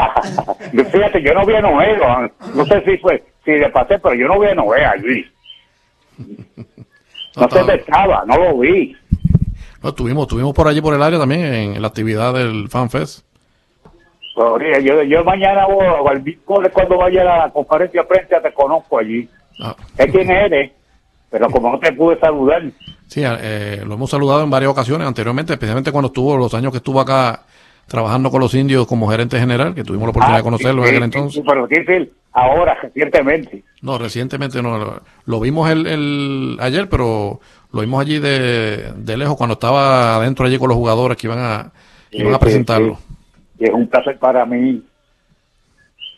fíjate, 0.93 1.23
yo 1.23 1.35
no 1.35 1.45
vi 1.47 1.55
a 1.55 1.61
Noé, 1.63 1.97
no, 1.99 2.31
no 2.55 2.65
sé 2.67 2.83
si 2.87 2.97
fue, 2.99 3.25
si 3.45 3.53
le 3.53 3.69
pasé, 3.71 3.99
pero 3.99 4.15
yo 4.15 4.29
no 4.29 4.39
vi 4.41 4.49
a 4.49 4.55
Noé 4.55 4.85
allí. 4.85 5.25
No 7.37 7.49
sé 7.51 7.59
dónde 7.59 7.75
estaba, 7.77 8.25
no 8.27 8.37
lo 8.37 8.59
vi. 8.59 8.97
No, 9.83 9.89
estuvimos, 9.91 10.23
estuvimos 10.25 10.55
por 10.55 10.69
allí 10.69 10.81
por 10.81 10.95
el 10.95 11.03
área 11.03 11.19
también 11.19 11.43
en, 11.43 11.83
la 11.83 11.89
actividad 11.89 12.33
del 12.33 12.69
FanFest. 12.69 13.27
Yo, 14.37 15.03
yo 15.05 15.25
mañana 15.25 15.67
voy 15.67 15.87
al 16.09 16.23
miércoles 16.23 16.73
cuando 16.73 16.99
vaya 16.99 17.23
a 17.23 17.47
la 17.47 17.51
conferencia 17.53 18.03
de 18.03 18.09
prensa 18.09 18.41
te 18.41 18.53
conozco 18.53 18.99
allí. 18.99 19.29
Ah, 19.61 19.77
Es 19.97 20.11
quién 20.11 20.29
eres, 20.31 20.73
pero 21.31 21.49
como 21.51 21.71
no 21.71 21.79
te 21.79 21.93
pude 21.93 22.19
saludar, 22.19 22.63
sí, 23.07 23.23
eh, 23.25 23.83
lo 23.87 23.95
hemos 23.95 24.11
saludado 24.11 24.43
en 24.43 24.51
varias 24.51 24.73
ocasiones 24.73 25.07
anteriormente, 25.07 25.53
especialmente 25.53 25.93
cuando 25.93 26.09
estuvo, 26.09 26.37
los 26.37 26.53
años 26.55 26.73
que 26.73 26.79
estuvo 26.79 27.01
acá 27.01 27.43
trabajando 27.87 28.31
con 28.31 28.41
los 28.41 28.53
indios 28.55 28.87
como 28.89 29.09
gerente 29.09 29.39
general, 29.39 29.75
que 29.75 29.85
tuvimos 29.85 30.07
la 30.07 30.11
oportunidad 30.11 30.35
Ah, 30.35 30.39
de 30.39 30.45
conocerlo 30.45 30.83
sí, 30.83 30.89
en 30.89 30.95
aquel 30.97 31.13
sí, 31.13 31.17
entonces. 31.19 31.35
sí, 31.43 31.49
pero 31.49 31.67
decir 31.69 32.13
ahora, 32.33 32.75
recientemente. 32.83 33.63
No, 33.83 33.99
recientemente 33.99 34.61
no. 34.63 34.79
Lo, 34.79 35.01
lo 35.27 35.41
vimos 35.41 35.71
el, 35.71 35.87
el- 35.87 36.57
ayer, 36.61 36.89
pero 36.89 37.39
lo 37.73 37.81
vimos 37.83 38.01
allí 38.01 38.19
de, 38.19 38.93
de 38.97 39.17
lejos 39.17 39.37
cuando 39.37 39.53
estaba 39.55 40.17
adentro 40.17 40.47
allí 40.47 40.59
con 40.59 40.69
los 40.69 40.77
jugadores 40.77 41.17
que 41.19 41.27
iban 41.29 41.39
a, 41.39 41.71
iban 42.11 42.35
a 42.35 42.39
presentarlo. 42.41 42.99
Y 43.59 43.65
es 43.65 43.71
un 43.71 43.87
placer 43.89 44.19
para 44.19 44.45
mí. 44.47 44.83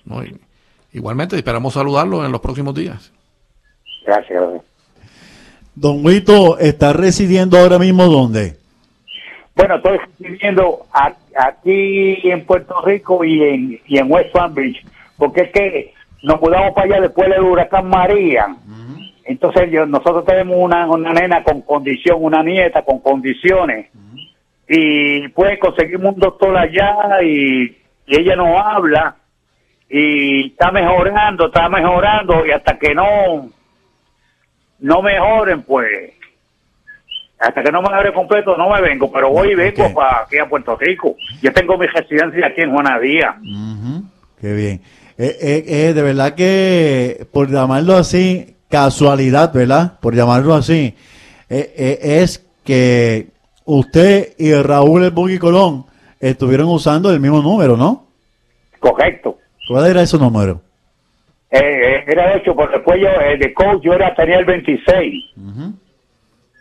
¿no? 0.05 0.23
Y- 0.25 0.37
igualmente, 0.93 1.37
esperamos 1.37 1.75
saludarlo 1.75 2.25
en 2.25 2.33
los 2.33 2.41
próximos 2.41 2.75
días. 2.75 3.13
Gracias. 4.07 4.43
Don 5.75 6.05
Huito 6.05 6.59
está 6.59 6.93
residiendo 6.93 7.59
ahora 7.59 7.79
mismo 7.79 8.05
dónde? 8.07 8.57
Bueno, 9.55 9.77
estoy 9.77 9.99
viviendo 10.19 10.87
a- 10.93 11.15
aquí 11.39 12.19
en 12.31 12.45
Puerto 12.47 12.81
Rico 12.85 13.25
y 13.25 13.43
en, 13.43 13.81
y 13.87 13.99
en 13.99 14.11
West 14.11 14.33
Palm 14.33 14.55
Beach, 14.55 14.77
porque 15.17 15.43
es 15.43 15.51
que 15.53 15.95
nos 16.23 16.41
mudamos 16.41 16.73
para 16.75 16.87
allá 16.87 17.01
después 17.03 17.29
del 17.29 17.41
huracán 17.43 17.89
María. 17.89 18.57
Entonces 19.25 19.71
yo, 19.73 19.85
nosotros 19.87 20.25
tenemos 20.25 20.57
una, 20.59 20.89
una 20.89 21.13
nena 21.13 21.43
con 21.43 21.61
condición, 21.63 22.19
una 22.21 22.43
nieta 22.43 22.83
con 22.83 23.01
condiciones, 23.01 23.89
y 24.69 25.29
pues 25.29 25.59
conseguimos 25.59 26.15
un 26.15 26.21
doctor 26.21 26.57
allá 26.57 27.23
y, 27.23 27.77
y 28.07 28.17
ella 28.21 28.37
no 28.37 28.59
habla 28.59 29.17
y 29.89 30.49
está 30.49 30.71
mejorando, 30.73 31.47
está 31.47 31.69
mejorando 31.69 32.45
y 32.45 32.51
hasta 32.51 32.79
que 32.79 32.95
no 32.95 33.49
no 34.81 35.03
mejoren 35.03 35.63
pues 35.63 36.13
hasta 37.39 37.63
que 37.63 37.71
no 37.71 37.83
me 37.83 37.95
abre 37.95 38.13
completo 38.13 38.57
no 38.57 38.71
me 38.71 38.81
vengo, 38.81 39.13
pero 39.13 39.31
voy 39.31 39.53
y 39.53 39.55
vengo 39.55 39.93
para 39.95 40.23
aquí 40.23 40.39
a 40.39 40.49
Puerto 40.49 40.77
Rico. 40.77 41.17
Yo 41.43 41.53
tengo 41.53 41.77
mi 41.79 41.87
residencia 41.87 42.47
aquí 42.47 42.63
en 42.63 42.73
Juana 42.73 42.99
Díaz. 42.99 43.37
Qué 44.41 44.53
bien. 44.53 44.81
Eh, 45.19 45.37
eh, 45.41 45.65
eh, 45.67 45.93
de 45.95 46.03
verdad 46.03 46.35
que, 46.35 47.27
por 47.33 47.51
llamarlo 47.51 47.97
así, 47.97 48.57
casualidad, 48.69 49.53
¿verdad? 49.53 49.99
Por 50.01 50.15
llamarlo 50.15 50.55
así, 50.55 50.95
eh, 51.49 51.73
eh, 51.77 51.99
es 52.23 52.45
que 52.65 53.29
usted 53.67 54.35
y 54.39 54.53
Raúl 54.55 55.05
El 55.05 55.11
Buggy 55.11 55.39
Colón 55.39 55.85
estuvieron 56.19 56.69
usando 56.69 57.11
el 57.13 57.21
mismo 57.21 57.43
número, 57.43 57.77
¿no? 57.77 58.07
Correcto. 58.81 59.39
¿Cuál 59.69 59.91
era 59.91 60.03
ese 60.03 60.17
número? 60.19 60.61
Eh, 61.51 62.05
era 62.07 62.29
de 62.31 62.41
8, 62.41 62.57
pero 62.57 62.71
después 62.73 63.01
yo, 63.01 63.09
eh, 63.09 63.37
de 63.39 63.53
coach, 63.55 63.83
yo 63.83 63.93
era, 63.93 64.15
tenía 64.15 64.39
el 64.39 64.45
26. 64.45 65.15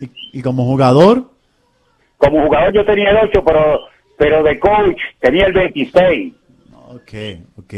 Y, 0.02 0.10
y 0.34 0.42
como 0.42 0.66
jugador, 0.66 1.30
Como 2.18 2.44
jugador 2.46 2.74
yo 2.74 2.86
tenía 2.86 3.10
el 3.12 3.18
8, 3.18 3.44
pero, 3.46 3.80
pero 4.18 4.44
de 4.44 4.60
coach 4.60 4.98
tenía 5.20 5.46
el 5.46 5.54
26. 5.54 6.34
ok, 6.90 7.14
ok, 7.60 7.74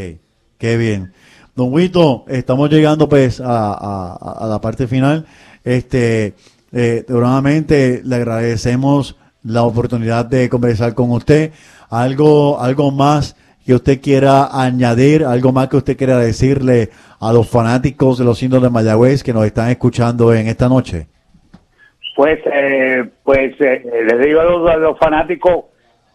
qué 0.57 0.77
bien. 0.77 1.13
Don 1.55 1.73
Huito, 1.73 2.23
estamos 2.27 2.69
llegando 2.69 3.09
pues 3.09 3.39
a, 3.41 3.73
a- 3.73 4.43
a 4.43 4.47
la 4.47 4.61
parte 4.61 4.85
final. 4.87 5.25
Este, 5.63 6.33
eh, 6.71 7.05
nuevamente 7.07 8.01
le 8.03 8.15
agradecemos 8.15 9.17
la 9.43 9.63
oportunidad 9.63 10.25
de 10.25 10.49
conversar 10.49 10.93
con 10.93 11.11
usted. 11.11 11.51
Algo, 11.89 12.59
algo 12.59 12.91
más 12.91 13.35
que 13.65 13.73
usted 13.73 13.99
quiera 14.01 14.47
añadir, 14.51 15.25
algo 15.25 15.51
más 15.51 15.67
que 15.67 15.77
usted 15.77 15.97
quiera 15.97 16.17
decirle 16.17 16.89
a 17.19 17.33
los 17.33 17.49
fanáticos 17.49 18.17
de 18.17 18.25
los 18.25 18.41
indios 18.41 18.61
de 18.61 18.69
Mayagüez 18.69 19.23
que 19.23 19.33
nos 19.33 19.45
están 19.45 19.69
escuchando 19.69 20.33
en 20.33 20.47
esta 20.47 20.69
noche. 20.69 21.07
Pues, 22.15 22.39
eh, 22.45 23.05
pues 23.23 23.53
eh, 23.59 23.83
les 24.07 24.25
digo 24.25 24.41
a 24.41 24.77
los, 24.77 24.97
fanáticos 24.97 25.65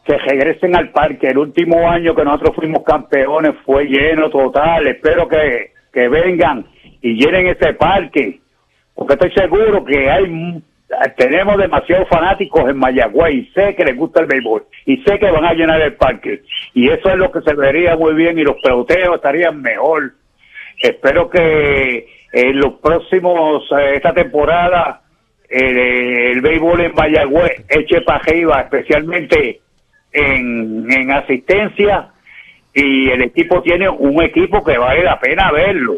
que 0.04 0.18
regresen 0.18 0.74
al 0.74 0.90
parque. 0.90 1.28
El 1.28 1.38
último 1.38 1.88
año 1.88 2.14
que 2.14 2.24
nosotros 2.24 2.56
fuimos 2.56 2.82
campeones 2.82 3.52
fue 3.64 3.84
lleno 3.84 4.28
total. 4.30 4.86
Espero 4.88 5.28
que, 5.28 5.72
que 5.92 6.08
vengan 6.08 6.66
y 7.00 7.14
llenen 7.14 7.46
ese 7.46 7.74
parque, 7.74 8.40
porque 8.94 9.14
estoy 9.14 9.32
seguro 9.32 9.84
que 9.84 10.10
hay 10.10 10.24
m- 10.24 10.60
tenemos 11.16 11.56
demasiados 11.56 12.06
fanáticos 12.08 12.68
en 12.68 12.76
Mayagüez 12.76 13.34
y 13.34 13.44
sé 13.54 13.74
que 13.74 13.84
les 13.84 13.96
gusta 13.96 14.20
el 14.20 14.26
béisbol 14.26 14.64
y 14.84 14.98
sé 15.04 15.18
que 15.18 15.30
van 15.30 15.44
a 15.46 15.54
llenar 15.54 15.80
el 15.80 15.94
parque. 15.94 16.42
Y 16.74 16.90
eso 16.90 17.08
es 17.08 17.16
lo 17.16 17.32
que 17.32 17.40
se 17.40 17.54
vería 17.54 17.96
muy 17.96 18.12
bien 18.14 18.38
y 18.38 18.42
los 18.42 18.56
peloteos 18.62 19.16
estarían 19.16 19.62
mejor. 19.62 20.12
Espero 20.82 21.30
que 21.30 22.06
en 22.34 22.58
los 22.60 22.74
próximos, 22.74 23.64
eh, 23.78 23.92
esta 23.96 24.12
temporada, 24.12 25.00
eh, 25.48 26.32
el 26.32 26.40
béisbol 26.42 26.80
en 26.82 26.92
Mayagüez 26.94 27.64
eche 27.70 28.02
para 28.02 28.18
arriba, 28.18 28.60
especialmente 28.60 29.60
en, 30.12 30.90
en 30.92 31.10
asistencia. 31.10 32.08
Y 32.74 33.10
el 33.10 33.22
equipo 33.22 33.62
tiene 33.62 33.88
un 33.88 34.22
equipo 34.22 34.62
que 34.64 34.76
vale 34.78 35.02
la 35.04 35.18
pena 35.20 35.50
verlo 35.52 35.94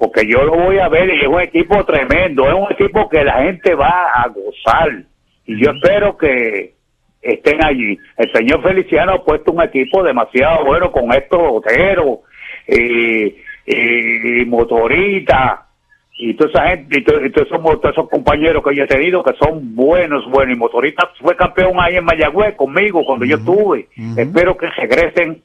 porque 0.00 0.26
yo 0.26 0.42
lo 0.44 0.52
voy 0.56 0.78
a 0.78 0.88
ver 0.88 1.10
y 1.14 1.20
es 1.20 1.26
un 1.28 1.42
equipo 1.42 1.84
tremendo, 1.84 2.48
es 2.48 2.54
un 2.54 2.72
equipo 2.72 3.06
que 3.10 3.22
la 3.22 3.42
gente 3.42 3.74
va 3.74 4.06
a 4.14 4.28
gozar 4.28 5.02
y 5.44 5.62
yo 5.62 5.72
espero 5.72 6.16
que 6.16 6.72
estén 7.20 7.62
allí. 7.62 7.98
El 8.16 8.32
señor 8.32 8.62
Feliciano 8.62 9.12
ha 9.12 9.22
puesto 9.24 9.52
un 9.52 9.62
equipo 9.62 10.02
demasiado 10.02 10.64
bueno 10.64 10.90
con 10.90 11.12
estos 11.12 11.38
Otero 11.42 12.22
y, 12.66 13.24
y, 13.66 14.40
y 14.40 14.44
Motorita 14.46 15.66
y 16.18 16.32
toda 16.34 16.50
esa 16.50 16.68
gente 16.68 16.98
y, 16.98 17.04
to- 17.04 17.22
y 17.22 17.30
todos, 17.30 17.48
esos, 17.48 17.62
todos 17.62 17.92
esos 17.92 18.08
compañeros 18.08 18.62
que 18.66 18.74
yo 18.74 18.84
he 18.84 18.86
tenido 18.86 19.22
que 19.22 19.34
son 19.38 19.74
buenos, 19.74 20.24
buenos 20.30 20.56
y 20.56 20.58
Motorita 20.58 21.10
fue 21.20 21.36
campeón 21.36 21.74
ahí 21.78 21.96
en 21.96 22.04
Mayagüez 22.06 22.54
conmigo 22.56 23.04
cuando 23.04 23.26
yo 23.26 23.36
estuve. 23.36 23.88
Espero 24.18 24.56
que 24.56 24.66
regresen 24.70 25.42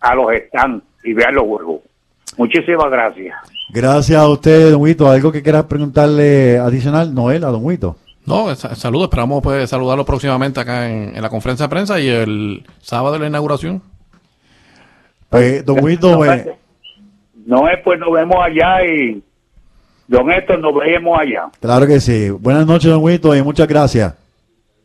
a 0.00 0.14
los 0.16 0.26
stands 0.48 0.82
y 1.04 1.12
vean 1.12 1.36
los 1.36 1.44
juegos. 1.44 1.80
Muchísimas 2.36 2.90
gracias. 2.90 3.34
Gracias 3.70 4.18
a 4.18 4.28
usted, 4.28 4.72
Don 4.72 4.80
Huito. 4.82 5.08
¿Algo 5.08 5.32
que 5.32 5.42
quiera 5.42 5.66
preguntarle 5.66 6.58
adicional, 6.58 7.14
Noel, 7.14 7.44
a 7.44 7.48
Don 7.48 7.64
Huito? 7.64 7.96
No, 8.26 8.54
sa- 8.56 8.74
saludos, 8.74 9.04
esperamos 9.08 9.42
pues 9.42 9.70
saludarlo 9.70 10.04
próximamente 10.04 10.58
acá 10.60 10.88
en, 10.90 11.14
en 11.16 11.22
la 11.22 11.28
conferencia 11.30 11.66
de 11.66 11.70
prensa 11.70 12.00
y 12.00 12.08
el 12.08 12.66
sábado 12.80 13.14
de 13.14 13.20
la 13.20 13.26
inauguración. 13.28 13.80
Pues, 15.30 15.64
Don 15.64 15.82
Huito, 15.82 16.24
eh, 16.24 16.56
No 17.46 17.68
es 17.68 17.78
pues 17.84 17.98
nos 17.98 18.12
vemos 18.12 18.36
allá 18.44 18.84
y 18.84 19.22
don 20.08 20.30
Héctor 20.30 20.58
nos 20.60 20.74
vemos 20.74 21.18
allá. 21.18 21.46
claro 21.60 21.86
que 21.86 22.00
sí. 22.00 22.30
Buenas 22.30 22.66
noches, 22.66 22.90
Don 22.90 23.02
Huito, 23.02 23.34
y 23.34 23.42
muchas 23.42 23.66
gracias. 23.68 24.14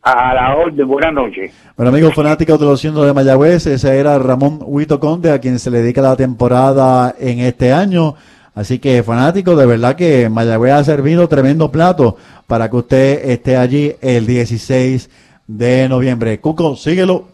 A 0.04 0.34
la 0.34 0.56
orden, 0.56 0.88
buenas 0.88 1.12
noches. 1.12 1.52
Bueno, 1.76 1.90
amigos 1.90 2.12
fanáticos 2.12 2.58
de 2.58 2.66
los 2.66 2.80
cientos 2.80 3.06
de 3.06 3.12
Mayagüez, 3.12 3.66
ese 3.68 3.96
era 3.96 4.18
Ramón 4.18 4.58
Huito 4.60 4.98
Conde, 4.98 5.30
a 5.30 5.40
quien 5.40 5.60
se 5.60 5.70
le 5.70 5.80
dedica 5.80 6.02
la 6.02 6.16
temporada 6.16 7.14
en 7.20 7.38
este 7.38 7.72
año. 7.72 8.16
Así 8.52 8.80
que, 8.80 9.04
fanáticos, 9.04 9.56
de 9.56 9.64
verdad 9.64 9.94
que 9.94 10.28
Mayagüez 10.28 10.72
ha 10.72 10.82
servido 10.82 11.28
tremendo 11.28 11.70
plato 11.70 12.16
para 12.48 12.68
que 12.68 12.76
usted 12.76 13.30
esté 13.30 13.56
allí 13.56 13.94
el 14.00 14.26
16 14.26 15.08
de 15.46 15.88
noviembre. 15.88 16.40
Cuco, 16.40 16.74
síguelo. 16.74 17.31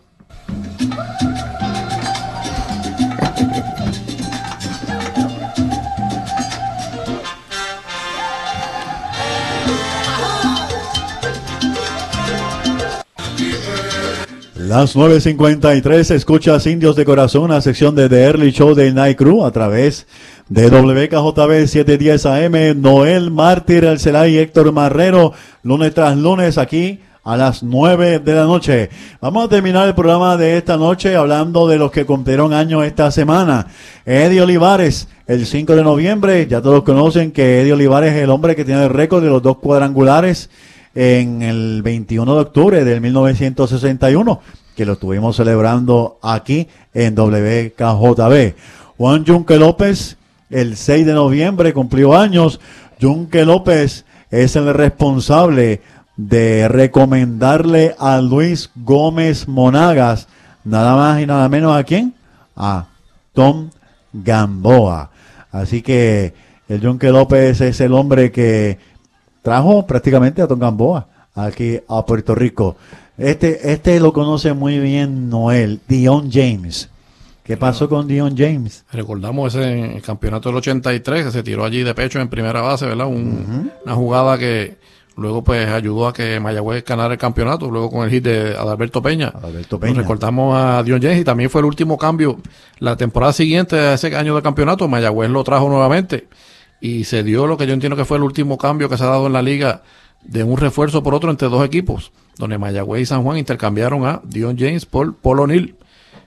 Las 14.69 14.97
9.53, 14.97 16.11
escuchas 16.11 16.67
Indios 16.67 16.95
de 16.95 17.07
Corazón, 17.07 17.45
una 17.45 17.63
sección 17.63 17.95
de 17.95 18.07
The 18.07 18.23
Early 18.23 18.51
Show 18.51 18.75
de 18.75 18.93
Night 18.93 19.17
Crew 19.17 19.47
a 19.47 19.51
través 19.51 20.07
de 20.51 20.69
WKJB 20.69 21.67
710 21.67 22.27
AM, 22.27 22.83
Noel 22.83 23.31
Mártir, 23.31 23.87
Alcelay 23.87 24.35
y 24.35 24.39
Héctor 24.39 24.71
Marrero, 24.73 25.33
lunes 25.63 25.95
tras 25.95 26.19
lunes 26.19 26.59
aquí 26.59 27.01
a 27.25 27.39
las 27.39 27.63
9 27.63 28.19
de 28.19 28.35
la 28.35 28.45
noche. 28.45 28.91
Vamos 29.23 29.47
a 29.47 29.49
terminar 29.49 29.89
el 29.89 29.95
programa 29.95 30.37
de 30.37 30.59
esta 30.59 30.77
noche 30.77 31.17
hablando 31.17 31.67
de 31.67 31.79
los 31.79 31.91
que 31.91 32.05
cumplieron 32.05 32.53
años 32.53 32.85
esta 32.85 33.11
semana. 33.11 33.69
Eddie 34.05 34.43
Olivares, 34.43 35.09
el 35.27 35.47
5 35.47 35.77
de 35.77 35.83
noviembre, 35.83 36.47
ya 36.47 36.61
todos 36.61 36.83
conocen 36.83 37.33
que 37.33 37.63
Eddie 37.63 37.73
Olivares 37.73 38.13
es 38.13 38.23
el 38.23 38.29
hombre 38.29 38.55
que 38.55 38.67
tiene 38.67 38.85
el 38.85 38.91
récord 38.91 39.25
de 39.25 39.31
los 39.31 39.43
dos 39.43 39.57
cuadrangulares 39.57 40.51
en 41.01 41.43
el 41.43 41.81
21 41.83 42.35
de 42.35 42.41
octubre 42.41 42.85
del 42.85 43.01
1961, 43.01 44.41
que 44.75 44.85
lo 44.85 44.95
estuvimos 44.95 45.37
celebrando 45.37 46.19
aquí 46.21 46.67
en 46.93 47.15
WKJB. 47.15 48.57
Juan 48.97 49.25
Junque 49.25 49.59
López, 49.61 50.17
el 50.51 50.77
6 50.77 51.07
de 51.07 51.13
noviembre, 51.13 51.73
cumplió 51.73 52.17
años. 52.17 52.59
Junque 53.01 53.45
López 53.45 54.07
es 54.33 54.57
el 54.57 54.75
responsable 54.75 55.83
de 56.17 56.67
recomendarle 56.67 57.95
a 57.97 58.21
Luis 58.21 58.69
Gómez 58.75 59.47
Monagas, 59.47 60.27
nada 60.65 60.97
más 60.97 61.23
y 61.23 61.27
nada 61.27 61.49
menos 61.49 61.79
a 61.79 61.85
quién? 61.85 62.13
A 62.57 62.89
Tom 63.35 63.71
Gamboa. 64.13 65.13
Así 65.53 65.81
que 65.81 66.35
el 66.69 66.85
Junque 66.85 67.11
López 67.11 67.61
es 67.61 67.81
el 67.81 67.93
hombre 67.93 68.33
que 68.33 68.79
trajo 69.49 69.87
prácticamente 69.87 70.43
a 70.43 70.47
Tom 70.47 70.61
Gamboa 70.61 71.07
aquí 71.35 71.81
a 71.89 72.05
Puerto 72.05 72.35
Rico. 72.35 72.77
Este, 73.17 73.73
este 73.73 73.99
lo 73.99 74.13
conoce 74.13 74.53
muy 74.53 74.79
bien 74.79 75.31
Noel, 75.31 75.81
Dion 75.89 76.31
James. 76.31 76.91
¿Qué 77.45 77.57
pasó 77.57 77.89
con 77.89 78.07
Dion 78.07 78.37
James? 78.37 78.85
Recordamos 78.93 79.55
ese 79.55 80.03
campeonato 80.03 80.51
del 80.51 80.57
83 80.57 81.25
que 81.25 81.31
se 81.31 81.43
tiró 81.43 81.65
allí 81.65 81.83
de 81.83 81.95
pecho 81.95 82.21
en 82.21 82.29
primera 82.29 82.61
base, 82.61 82.85
¿verdad? 82.85 83.07
Una 83.07 83.95
jugada 83.95 84.37
que 84.37 84.77
luego 85.17 85.43
pues 85.43 85.67
ayudó 85.67 86.09
a 86.09 86.13
que 86.13 86.39
Mayagüez 86.41 86.85
ganara 86.85 87.15
el 87.15 87.19
campeonato, 87.19 87.71
luego 87.71 87.91
con 87.91 88.05
el 88.05 88.11
hit 88.11 88.25
de 88.25 88.55
Adalberto 88.55 89.01
Peña. 89.01 89.29
Adalberto 89.29 89.81
Peña. 89.81 89.95
Nos 89.95 90.03
recordamos 90.03 90.55
a 90.55 90.83
Dion 90.83 91.01
James 91.01 91.21
y 91.21 91.25
también 91.25 91.49
fue 91.49 91.63
el 91.63 91.65
último 91.65 91.97
cambio. 91.97 92.37
La 92.81 92.97
temporada 92.99 93.33
siguiente 93.33 93.95
ese 93.95 94.15
año 94.15 94.35
del 94.35 94.43
campeonato, 94.43 94.87
Mayagüez 94.89 95.31
lo 95.31 95.43
trajo 95.43 95.71
nuevamente 95.71 96.29
y 96.81 97.05
se 97.05 97.23
dio 97.23 97.47
lo 97.47 97.57
que 97.57 97.67
yo 97.67 97.73
entiendo 97.73 97.97
que 97.97 98.05
fue 98.05 98.17
el 98.17 98.23
último 98.23 98.59
cambio 98.59 98.89
que 98.89 98.97
se 98.97 99.05
ha 99.05 99.09
dado 99.09 99.27
en 99.27 99.33
la 99.33 99.43
liga 99.43 99.83
de 100.23 100.45
un 100.45 100.57
refuerzo 100.57 101.03
por 101.03 101.15
otro 101.15 101.31
entre 101.31 101.49
dos 101.49 101.65
equipos, 101.65 102.13
donde 102.37 102.59
Mayagüez 102.59 103.03
y 103.03 103.07
San 103.07 103.23
Juan 103.23 103.39
intercambiaron 103.39 104.07
a 104.07 104.21
Dion 104.25 104.57
James 104.59 104.87
por 104.87 105.15
Polo 105.17 105.45
O'Neill. 105.45 105.75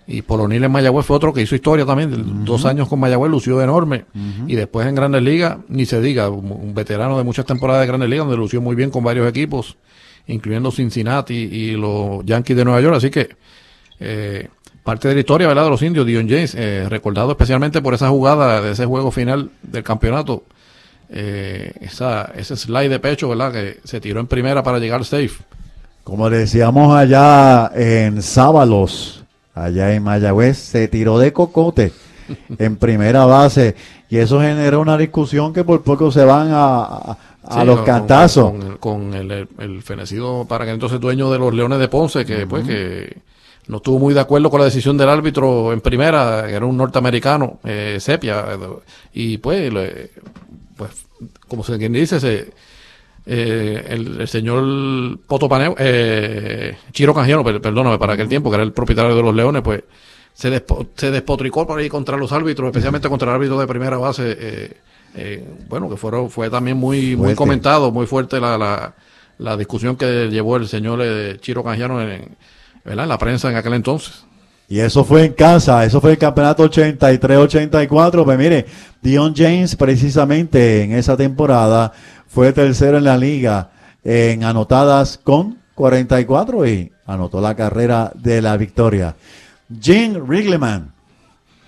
Y 0.07 0.23
Polonil 0.23 0.63
en 0.63 0.71
Mayagüez 0.71 1.05
fue 1.05 1.15
otro 1.15 1.31
que 1.31 1.41
hizo 1.41 1.55
historia 1.55 1.85
también. 1.85 2.43
Dos 2.43 2.65
años 2.65 2.89
con 2.89 2.99
Mayagüez 2.99 3.31
lució 3.31 3.61
enorme. 3.61 4.05
Y 4.47 4.55
después 4.55 4.85
en 4.87 4.95
Grandes 4.95 5.21
Ligas, 5.21 5.59
ni 5.69 5.85
se 5.85 6.01
diga, 6.01 6.29
un, 6.29 6.51
un 6.51 6.73
veterano 6.73 7.17
de 7.17 7.23
muchas 7.23 7.45
temporadas 7.45 7.81
de 7.81 7.87
Grandes 7.87 8.09
Ligas, 8.09 8.25
donde 8.25 8.37
lució 8.37 8.59
muy 8.61 8.75
bien 8.75 8.89
con 8.89 9.03
varios 9.03 9.29
equipos, 9.29 9.77
incluyendo 10.27 10.71
Cincinnati 10.71 11.33
y 11.33 11.71
los 11.73 12.25
Yankees 12.25 12.57
de 12.57 12.65
Nueva 12.65 12.81
York. 12.81 12.97
Así 12.97 13.09
que 13.09 13.29
eh, 13.99 14.49
parte 14.83 15.07
de 15.07 15.13
la 15.13 15.19
historia 15.19 15.47
¿verdad? 15.47 15.65
de 15.65 15.69
los 15.69 15.81
indios, 15.81 16.05
Dion 16.05 16.27
James, 16.29 16.55
eh, 16.55 16.85
recordado 16.89 17.31
especialmente 17.31 17.81
por 17.81 17.93
esa 17.93 18.09
jugada 18.09 18.61
de 18.61 18.71
ese 18.71 18.85
juego 18.85 19.11
final 19.11 19.49
del 19.63 19.83
campeonato. 19.83 20.43
Eh, 21.09 21.73
esa, 21.81 22.31
ese 22.35 22.55
slide 22.55 22.89
de 22.89 22.99
pecho, 22.99 23.27
¿verdad? 23.29 23.51
Que 23.51 23.79
se 23.83 23.99
tiró 23.99 24.19
en 24.19 24.27
primera 24.27 24.63
para 24.63 24.79
llegar 24.79 25.03
safe. 25.03 25.43
Como 26.03 26.29
decíamos 26.29 26.95
allá 26.95 27.69
en 27.75 28.21
Sábalos, 28.21 29.23
allá 29.53 29.93
en 29.93 30.03
Mayagüez, 30.03 30.57
se 30.57 30.87
tiró 30.87 31.19
de 31.19 31.33
cocote 31.33 31.91
en 32.57 32.77
primera 32.77 33.25
base 33.25 33.75
y 34.09 34.17
eso 34.17 34.39
generó 34.41 34.81
una 34.81 34.97
discusión 34.97 35.53
que 35.53 35.63
por 35.63 35.83
poco 35.83 36.11
se 36.11 36.23
van 36.23 36.49
a, 36.51 37.17
a, 37.43 37.63
los 37.65 37.77
con- 37.77 37.85
cantazos. 37.85 38.51
Con, 38.51 38.77
con 38.77 39.13
el, 39.13 39.31
el- 39.31 39.47
el 39.59 39.81
fenecido, 39.83 40.45
para 40.47 40.65
que 40.65 40.71
entonces 40.71 40.99
dueño 40.99 41.29
de 41.31 41.39
los 41.39 41.53
Leones 41.53 41.79
de 41.79 41.87
Ponce, 41.89 42.25
que 42.25 42.47
pues 42.47 42.65
que 42.65 43.17
no 43.67 43.77
estuvo 43.77 43.99
muy 43.99 44.13
de 44.13 44.19
acuerdo 44.19 44.49
con 44.49 44.59
la 44.59 44.65
decisión 44.65 44.97
del 44.97 45.09
árbitro 45.09 45.71
en 45.73 45.81
primera, 45.81 46.45
que 46.47 46.53
era 46.53 46.65
un 46.65 46.75
norteamericano, 46.77 47.59
eh, 47.63 47.97
Sepia, 47.99 48.45
y 49.13 49.37
pues, 49.37 49.71
le- 49.73 50.11
pues 50.75 50.91
como 51.47 51.63
se 51.63 51.77
quien 51.77 51.93
dice, 51.93 52.19
se, 52.19 52.51
eh, 53.25 53.85
el, 53.89 54.21
el 54.21 54.27
señor 54.27 55.19
Poto 55.27 55.47
Paneo, 55.47 55.75
eh, 55.77 56.75
Chiro 56.91 57.13
Canjiano, 57.13 57.43
per- 57.43 57.61
perdóname, 57.61 57.97
para 57.99 58.13
aquel 58.13 58.27
tiempo, 58.27 58.49
que 58.49 58.55
era 58.55 58.63
el 58.63 58.73
propietario 58.73 59.15
de 59.15 59.21
los 59.21 59.35
Leones, 59.35 59.61
pues 59.61 59.83
se, 60.33 60.49
despo- 60.49 60.87
se 60.95 61.11
despotricó 61.11 61.67
por 61.67 61.79
ahí 61.79 61.87
contra 61.89 62.17
los 62.17 62.31
árbitros, 62.31 62.67
especialmente 62.67 63.09
contra 63.09 63.29
el 63.29 63.35
árbitro 63.35 63.59
de 63.59 63.67
primera 63.67 63.97
base. 63.97 64.35
eh, 64.39 64.73
eh, 65.13 65.43
bueno, 65.67 65.89
que 65.89 65.97
fueron, 65.97 66.29
fue 66.29 66.49
también 66.49 66.77
muy, 66.77 67.15
muy 67.15 67.17
Fuerte. 67.17 67.35
comentado, 67.35 67.91
muy 67.91 68.07
fuerte 68.07 68.39
la, 68.39 68.57
la, 68.57 68.93
la 69.39 69.57
discusión 69.57 69.97
que 69.97 70.29
llevó 70.29 70.55
el 70.55 70.67
señor 70.69 70.99
eh, 71.03 71.37
Chiro 71.41 71.63
Canjiano 71.65 72.01
en, 72.01 72.29
¿verdad? 72.83 73.07
la 73.07 73.17
prensa 73.17 73.49
en 73.49 73.57
aquel 73.57 73.73
entonces. 73.73 74.25
Y 74.71 74.79
eso 74.79 75.03
fue 75.03 75.25
en 75.25 75.33
casa, 75.33 75.83
eso 75.83 75.99
fue 75.99 76.11
el 76.11 76.17
campeonato 76.17 76.63
83-84. 76.69 78.23
Pues 78.23 78.37
mire, 78.37 78.65
Dion 79.01 79.33
James 79.35 79.75
precisamente 79.75 80.83
en 80.83 80.93
esa 80.93 81.17
temporada 81.17 81.91
fue 82.27 82.53
tercero 82.53 82.97
en 82.97 83.03
la 83.03 83.17
liga 83.17 83.71
en 84.03 84.43
anotadas 84.45 85.19
con 85.21 85.57
44 85.75 86.65
y 86.67 86.91
anotó 87.05 87.41
la 87.41 87.53
carrera 87.55 88.13
de 88.15 88.41
la 88.41 88.55
victoria. 88.55 89.13
Jim 89.81 90.15
Wrigleyman, 90.15 90.93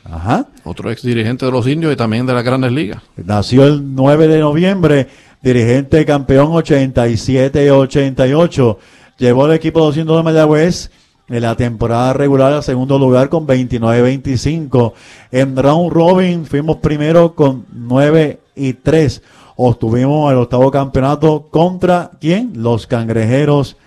ajá, 0.06 0.46
Otro 0.64 0.90
ex 0.90 1.02
dirigente 1.02 1.46
de 1.46 1.52
los 1.52 1.68
indios 1.68 1.92
y 1.92 1.98
también 1.98 2.26
de 2.26 2.34
las 2.34 2.46
grandes 2.46 2.72
ligas. 2.72 3.02
nació 3.18 3.66
el 3.66 3.94
9 3.96 4.30
de 4.30 4.40
noviembre, 4.40 5.10
dirigente 5.42 6.06
campeón 6.06 6.54
87-88. 6.54 8.78
Llevó 9.18 9.46
el 9.46 9.52
equipo 9.54 9.82
200 9.82 10.18
de 10.18 10.24
Mayagüez 10.24 10.90
en 11.30 11.42
la 11.42 11.56
temporada 11.56 12.14
regular 12.14 12.54
al 12.54 12.64
segundo 12.64 13.00
lugar 13.00 13.30
con 13.30 13.48
29-25. 13.48 14.94
En 15.32 15.56
round 15.56 15.92
robin 15.92 16.46
fuimos 16.46 16.78
primero 16.78 17.34
con 17.36 17.66
9 17.72 18.40
y 18.56 18.74
3. 18.74 19.22
Obtuvimos 19.56 20.32
el 20.32 20.40
octavo 20.40 20.72
campeonato 20.72 21.48
contra 21.50 22.12
quién? 22.20 22.54
Los 22.56 22.88
cangrejeros 22.88 23.78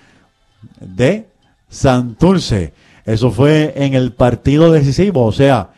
de 0.81 1.27
Santurce. 1.69 2.73
Eso 3.05 3.31
fue 3.31 3.75
en 3.77 3.95
el 3.95 4.13
partido 4.13 4.73
decisivo, 4.73 5.25
o 5.25 5.33
sea, 5.33 5.71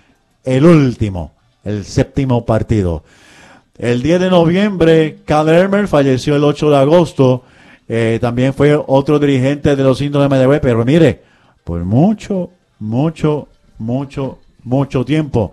el 0.45 0.65
último, 0.65 1.33
el 1.65 1.85
séptimo 1.85 2.47
partido. 2.47 3.03
El 3.77 4.03
10 4.03 4.21
de 4.21 4.31
noviembre, 4.31 5.19
Cal 5.25 5.89
falleció 5.89 6.37
el 6.37 6.45
8 6.45 6.71
de 6.71 6.77
agosto. 6.77 7.43
Eh, 7.89 8.19
también 8.21 8.55
fue 8.55 8.79
otro 8.87 9.19
dirigente 9.19 9.77
de 9.77 9.83
los 9.83 10.01
indios 10.01 10.23
de 10.23 10.29
Mayagüez, 10.29 10.61
pero 10.61 10.85
mire, 10.85 11.23
por 11.69 11.85
mucho, 11.85 12.51
mucho, 12.79 13.49
mucho, 13.77 14.39
mucho 14.65 15.05
tiempo. 15.05 15.53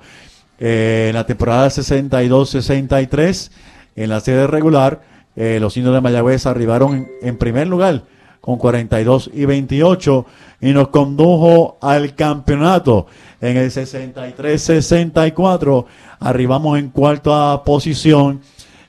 Eh, 0.57 1.07
en 1.09 1.15
la 1.15 1.25
temporada 1.25 1.67
62-63, 1.67 3.51
en 3.97 4.09
la 4.09 4.21
serie 4.21 4.47
regular, 4.47 5.01
eh, 5.35 5.57
los 5.59 5.75
indios 5.75 5.93
de 5.93 5.99
Mayagüez 5.99 6.45
arribaron 6.45 6.95
en, 6.95 7.11
en 7.21 7.37
primer 7.37 7.67
lugar 7.67 8.03
con 8.39 8.57
42 8.57 9.31
y 9.33 9.43
28 9.43 10.25
y 10.61 10.71
nos 10.71 10.87
condujo 10.87 11.77
al 11.81 12.15
campeonato. 12.15 13.07
En 13.41 13.57
el 13.57 13.69
63-64 13.69 15.85
arribamos 16.21 16.79
en 16.79 16.91
cuarta 16.91 17.61
posición. 17.65 18.39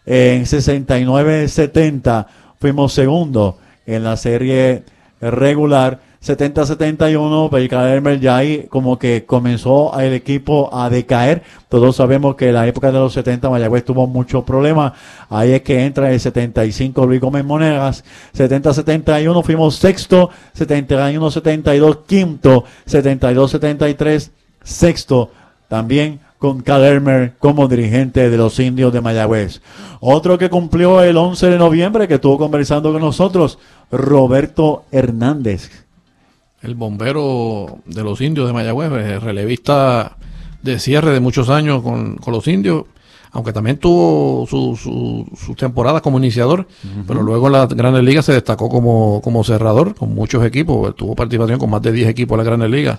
En 0.05 0.45
69-70 0.45 2.27
fuimos 2.61 2.93
segundo 2.93 3.59
en 3.85 4.05
la 4.05 4.17
serie 4.17 4.85
regular 5.21 6.07
70-71 6.25 7.51
Belka 7.51 7.93
Elmer 7.93 8.19
ya 8.19 8.37
ahí 8.37 8.67
como 8.69 8.99
que 8.99 9.25
comenzó 9.25 9.99
el 9.99 10.13
equipo 10.13 10.71
a 10.75 10.91
decaer. 10.91 11.43
Todos 11.69 11.97
sabemos 11.97 12.37
que 12.37 12.49
en 12.49 12.55
la 12.55 12.67
época 12.67 12.91
de 12.91 12.99
los 12.99 13.13
70 13.13 13.49
Mayagüez 13.49 13.85
tuvo 13.85 14.07
muchos 14.07 14.45
problemas. 14.45 14.93
Ahí 15.29 15.53
es 15.53 15.63
que 15.63 15.85
entra 15.85 16.11
el 16.11 16.19
75 16.19 17.07
Luis 17.07 17.21
Gómez 17.21 17.45
Monegas. 17.45 18.05
70-71 18.37 19.45
fuimos 19.45 19.77
sexto. 19.77 20.31
71-72 20.59 21.99
quinto. 22.07 22.65
72-73 22.87 24.31
sexto. 24.63 25.31
También 25.69 26.21
con 26.39 26.61
Cal 26.61 26.85
Elmer 26.85 27.35
como 27.39 27.69
dirigente 27.69 28.29
de 28.29 28.37
los 28.37 28.59
indios 28.59 28.93
de 28.93 29.01
Mayagüez. 29.01 29.61
Otro 30.01 30.39
que 30.39 30.51
cumplió 30.51 31.03
el 31.03 31.17
11 31.17 31.51
de 31.51 31.59
noviembre, 31.59 32.09
que 32.09 32.15
estuvo 32.15 32.39
conversando 32.39 32.93
con 32.93 33.01
nosotros, 33.01 33.59
Roberto 33.91 34.85
Hernández. 34.91 35.86
El 36.63 36.75
bombero 36.75 37.79
de 37.85 38.03
los 38.03 38.21
indios 38.21 38.47
de 38.47 38.53
Mayagüez, 38.53 38.91
eh, 38.93 39.21
relevista 39.21 40.17
de 40.63 40.79
cierre 40.79 41.13
de 41.13 41.21
muchos 41.21 41.49
años 41.49 41.83
con, 41.83 42.17
con 42.17 42.33
los 42.33 42.47
indios, 42.49 42.85
aunque 43.33 43.53
también 43.53 43.77
tuvo 43.77 44.47
su, 44.49 44.77
su, 44.77 45.27
su 45.37 45.55
temporada 45.55 46.01
como 46.01 46.19
iniciador, 46.19 46.67
pero 47.07 47.23
luego 47.23 47.49
en 47.49 47.53
las 47.53 47.69
grandes 47.69 48.03
ligas 48.03 48.25
se 48.25 48.33
destacó 48.33 48.69
como, 48.69 49.21
como 49.23 49.45
cerrador 49.45 49.95
con 49.95 50.15
muchos 50.15 50.45
equipos, 50.45 50.97
tuvo 50.97 51.15
participación 51.15 51.59
con 51.59 51.69
más 51.69 51.83
de 51.83 51.93
10 51.93 52.09
equipos 52.09 52.35
en 52.35 52.39
las 52.39 52.47
grandes 52.47 52.71
ligas. 52.71 52.99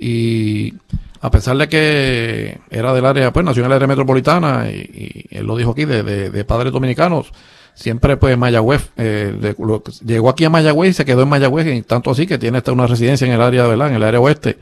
Y 0.00 0.74
a 1.20 1.30
pesar 1.30 1.56
de 1.56 1.68
que 1.68 2.58
era 2.70 2.92
del 2.92 3.06
área, 3.06 3.32
pues 3.32 3.46
nació 3.46 3.62
en 3.62 3.66
el 3.66 3.76
área 3.76 3.86
metropolitana 3.86 4.68
y, 4.68 5.28
y 5.30 5.36
él 5.38 5.46
lo 5.46 5.56
dijo 5.56 5.70
aquí, 5.70 5.84
de, 5.84 6.02
de, 6.02 6.30
de 6.30 6.44
padres 6.44 6.72
dominicanos, 6.72 7.32
siempre 7.74 8.16
pues 8.16 8.36
Mayagüez, 8.38 8.88
eh, 8.96 9.36
de- 9.40 9.56
lo- 9.58 9.82
llegó 10.04 10.28
aquí 10.28 10.44
a 10.44 10.50
Mayagüez 10.50 10.90
y 10.90 10.94
se 10.94 11.04
quedó 11.04 11.22
en 11.22 11.28
Mayagüez, 11.28 11.66
y 11.74 11.82
tanto 11.82 12.10
así 12.10 12.26
que 12.26 12.38
tiene 12.38 12.58
hasta 12.58 12.72
una 12.72 12.86
residencia 12.86 13.26
en 13.26 13.32
el 13.32 13.40
área, 13.42 13.66
¿verdad? 13.66 13.88
En 13.88 13.94
el 13.94 14.02
área 14.02 14.20
oeste. 14.20 14.58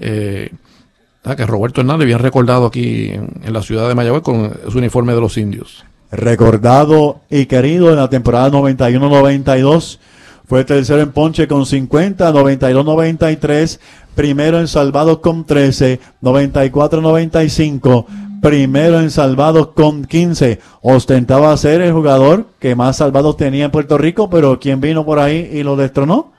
Eh, 0.00 0.50
ah, 1.24 1.34
que 1.36 1.46
Roberto 1.46 1.80
Hernández, 1.80 2.06
bien 2.06 2.18
recordado 2.18 2.66
aquí 2.66 3.08
en, 3.10 3.30
en 3.44 3.52
la 3.52 3.62
ciudad 3.62 3.88
de 3.88 3.94
Mayagüez 3.94 4.22
con 4.22 4.52
su 4.70 4.78
uniforme 4.78 5.14
de 5.14 5.20
los 5.20 5.36
indios. 5.38 5.84
recordado 6.10 7.20
y 7.30 7.46
querido 7.46 7.90
en 7.90 7.96
la 7.96 8.08
temporada 8.08 8.50
91-92. 8.50 9.98
Fue 10.46 10.64
tercero 10.64 11.02
en 11.02 11.12
ponche 11.12 11.46
con 11.46 11.66
50, 11.66 12.32
92-93, 12.32 13.78
primero 14.14 14.58
en 14.58 14.66
salvados 14.66 15.18
con 15.18 15.44
13, 15.44 16.00
94-95, 16.22 18.06
primero 18.40 19.00
en 19.00 19.10
salvados 19.10 19.68
con 19.68 20.04
15. 20.04 20.60
Ostentaba 20.82 21.56
ser 21.56 21.80
el 21.80 21.92
jugador 21.92 22.46
que 22.58 22.74
más 22.74 22.96
salvados 22.96 23.36
tenía 23.36 23.66
en 23.66 23.70
Puerto 23.70 23.98
Rico, 23.98 24.30
pero 24.30 24.58
¿quién 24.60 24.80
vino 24.80 25.04
por 25.04 25.18
ahí 25.18 25.50
y 25.52 25.62
lo 25.62 25.76
destronó? 25.76 26.32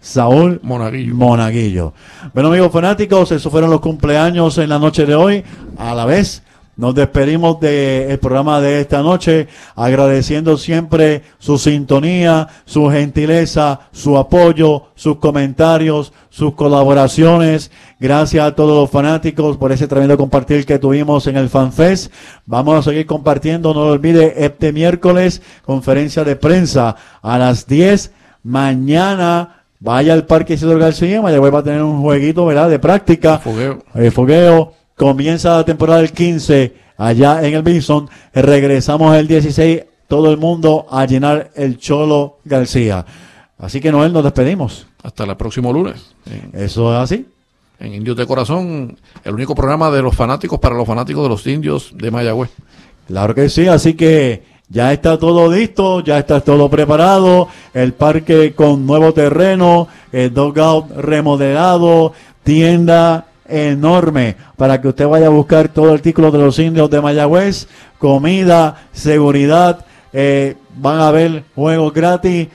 Saúl 0.00 0.60
Monaguillo. 0.62 1.14
Monaguillo. 1.14 1.92
Bueno, 2.32 2.50
amigos 2.50 2.72
fanáticos, 2.72 3.32
esos 3.32 3.50
fueron 3.50 3.70
los 3.70 3.80
cumpleaños 3.80 4.56
en 4.58 4.68
la 4.68 4.78
noche 4.78 5.06
de 5.06 5.14
hoy. 5.14 5.44
A 5.76 5.94
la 5.94 6.04
vez, 6.04 6.42
nos 6.78 6.94
despedimos 6.94 7.58
del 7.58 8.20
programa 8.20 8.60
de 8.60 8.80
esta 8.80 9.02
noche, 9.02 9.48
agradeciendo 9.74 10.56
siempre 10.56 11.22
su 11.38 11.58
sintonía, 11.58 12.46
su 12.66 12.88
gentileza, 12.88 13.80
su 13.90 14.16
apoyo, 14.16 14.84
sus 14.94 15.16
comentarios, 15.16 16.12
sus 16.30 16.54
colaboraciones. 16.54 17.72
Gracias 17.98 18.46
a 18.46 18.54
todos 18.54 18.76
los 18.76 18.90
fanáticos 18.90 19.56
por 19.56 19.72
ese 19.72 19.88
tremendo 19.88 20.16
compartir 20.16 20.64
que 20.64 20.78
tuvimos 20.78 21.26
en 21.26 21.36
el 21.36 21.48
FanFest. 21.48 22.12
Vamos 22.46 22.78
a 22.78 22.90
seguir 22.90 23.06
compartiendo, 23.06 23.74
no 23.74 23.80
lo 23.80 23.90
olvide, 23.90 24.44
este 24.44 24.72
miércoles, 24.72 25.42
conferencia 25.64 26.22
de 26.22 26.36
prensa 26.36 26.94
a 27.20 27.38
las 27.38 27.66
10. 27.66 28.12
Mañana 28.44 29.64
vaya 29.80 30.12
al 30.12 30.26
Parque 30.26 30.54
Isidro 30.54 30.78
García, 30.78 31.20
Mayagüez 31.22 31.52
va 31.52 31.58
a 31.58 31.64
tener 31.64 31.82
un 31.82 32.02
jueguito, 32.02 32.46
¿verdad? 32.46 32.70
De 32.70 32.78
práctica. 32.78 33.38
Fogueo. 33.38 33.82
Fogueo 34.12 34.77
comienza 34.98 35.56
la 35.56 35.64
temporada 35.64 36.00
el 36.00 36.12
15 36.12 36.74
allá 36.98 37.46
en 37.46 37.54
el 37.54 37.62
Bison. 37.62 38.10
Regresamos 38.34 39.16
el 39.16 39.26
16, 39.26 39.84
todo 40.08 40.30
el 40.30 40.36
mundo 40.36 40.86
a 40.90 41.06
llenar 41.06 41.50
el 41.54 41.78
Cholo 41.78 42.38
García. 42.44 43.06
Así 43.58 43.80
que 43.80 43.90
Noel, 43.90 44.12
nos 44.12 44.24
despedimos. 44.24 44.86
Hasta 45.02 45.24
el 45.24 45.36
próximo 45.36 45.72
lunes. 45.72 46.14
Eso 46.52 46.92
es 46.92 46.98
así. 46.98 47.26
en 47.80 47.94
Indios 47.94 48.16
de 48.16 48.26
Corazón, 48.26 48.98
el 49.24 49.34
único 49.34 49.54
programa 49.54 49.90
de 49.90 50.02
los 50.02 50.14
fanáticos 50.14 50.58
para 50.58 50.74
los 50.74 50.86
fanáticos 50.86 51.22
de 51.22 51.28
los 51.28 51.46
indios 51.46 51.92
de 51.94 52.10
Mayagüez. 52.10 52.50
Claro 53.06 53.34
que 53.34 53.48
sí, 53.48 53.68
así 53.68 53.94
que 53.94 54.42
ya 54.68 54.92
está 54.92 55.16
todo 55.16 55.50
listo, 55.50 56.00
ya 56.00 56.18
está 56.18 56.40
todo 56.40 56.68
preparado, 56.68 57.48
el 57.72 57.94
parque 57.94 58.52
con 58.54 58.84
nuevo 58.84 59.14
terreno, 59.14 59.88
el 60.12 60.34
dugout 60.34 60.90
remodelado, 60.96 62.12
tienda 62.42 63.27
enorme 63.48 64.36
para 64.56 64.80
que 64.80 64.88
usted 64.88 65.06
vaya 65.06 65.26
a 65.26 65.30
buscar 65.30 65.68
todo 65.68 65.92
el 65.94 66.02
título 66.02 66.30
de 66.30 66.38
los 66.38 66.58
indios 66.58 66.90
de 66.90 67.00
Mayagüez, 67.00 67.66
comida, 67.98 68.88
seguridad, 68.92 69.84
eh, 70.12 70.56
van 70.76 71.00
a 71.00 71.08
haber 71.08 71.44
juegos 71.54 71.92
gratis, 71.92 72.48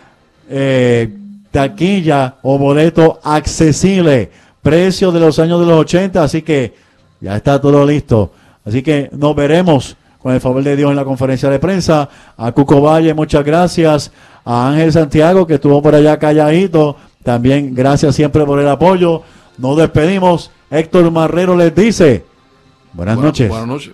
eh, 0.50 1.10
taquilla 1.52 2.36
o 2.41 2.58
boleto 2.58 3.20
accesible, 3.24 4.32
precio 4.62 5.12
de 5.12 5.20
los 5.20 5.39
años 5.39 5.60
de 5.60 5.66
los 5.66 5.80
80, 5.80 6.24
así 6.24 6.41
que 6.41 6.74
ya 7.20 7.36
está 7.36 7.60
todo 7.60 7.86
listo. 7.86 8.32
Así 8.66 8.82
que 8.82 9.10
nos 9.12 9.36
veremos 9.36 9.98
con 10.20 10.34
el 10.34 10.39
favor 10.39 10.64
de 10.64 10.76
Dios 10.76 10.89
en 10.89 10.96
la 10.96 11.04
conferencia 11.04 11.50
de 11.50 11.60
prensa. 11.60 12.10
A 12.38 12.52
Cuco 12.54 12.82
Valle, 12.82 13.14
muchas 13.14 13.44
gracias. 13.44 14.12
A 14.46 14.70
Ángel 14.70 14.91
Santiago, 14.91 15.46
que 15.46 15.56
estuvo 15.56 15.82
por 15.82 15.94
allá 15.94 16.18
calladito. 16.18 16.96
También 17.24 17.76
gracias 17.76 18.16
siempre 18.16 18.46
por 18.46 18.60
el 18.60 18.68
apoyo. 18.68 19.22
Nos 19.58 19.78
despedimos. 19.78 20.50
Héctor 20.74 21.12
Marrero 21.12 21.56
les 21.56 21.74
dice 21.76 22.26
buenas 22.94 23.16
Buenas- 23.16 23.32
noches. 23.32 23.50
Buenas 23.50 23.68
noches. 23.68 23.94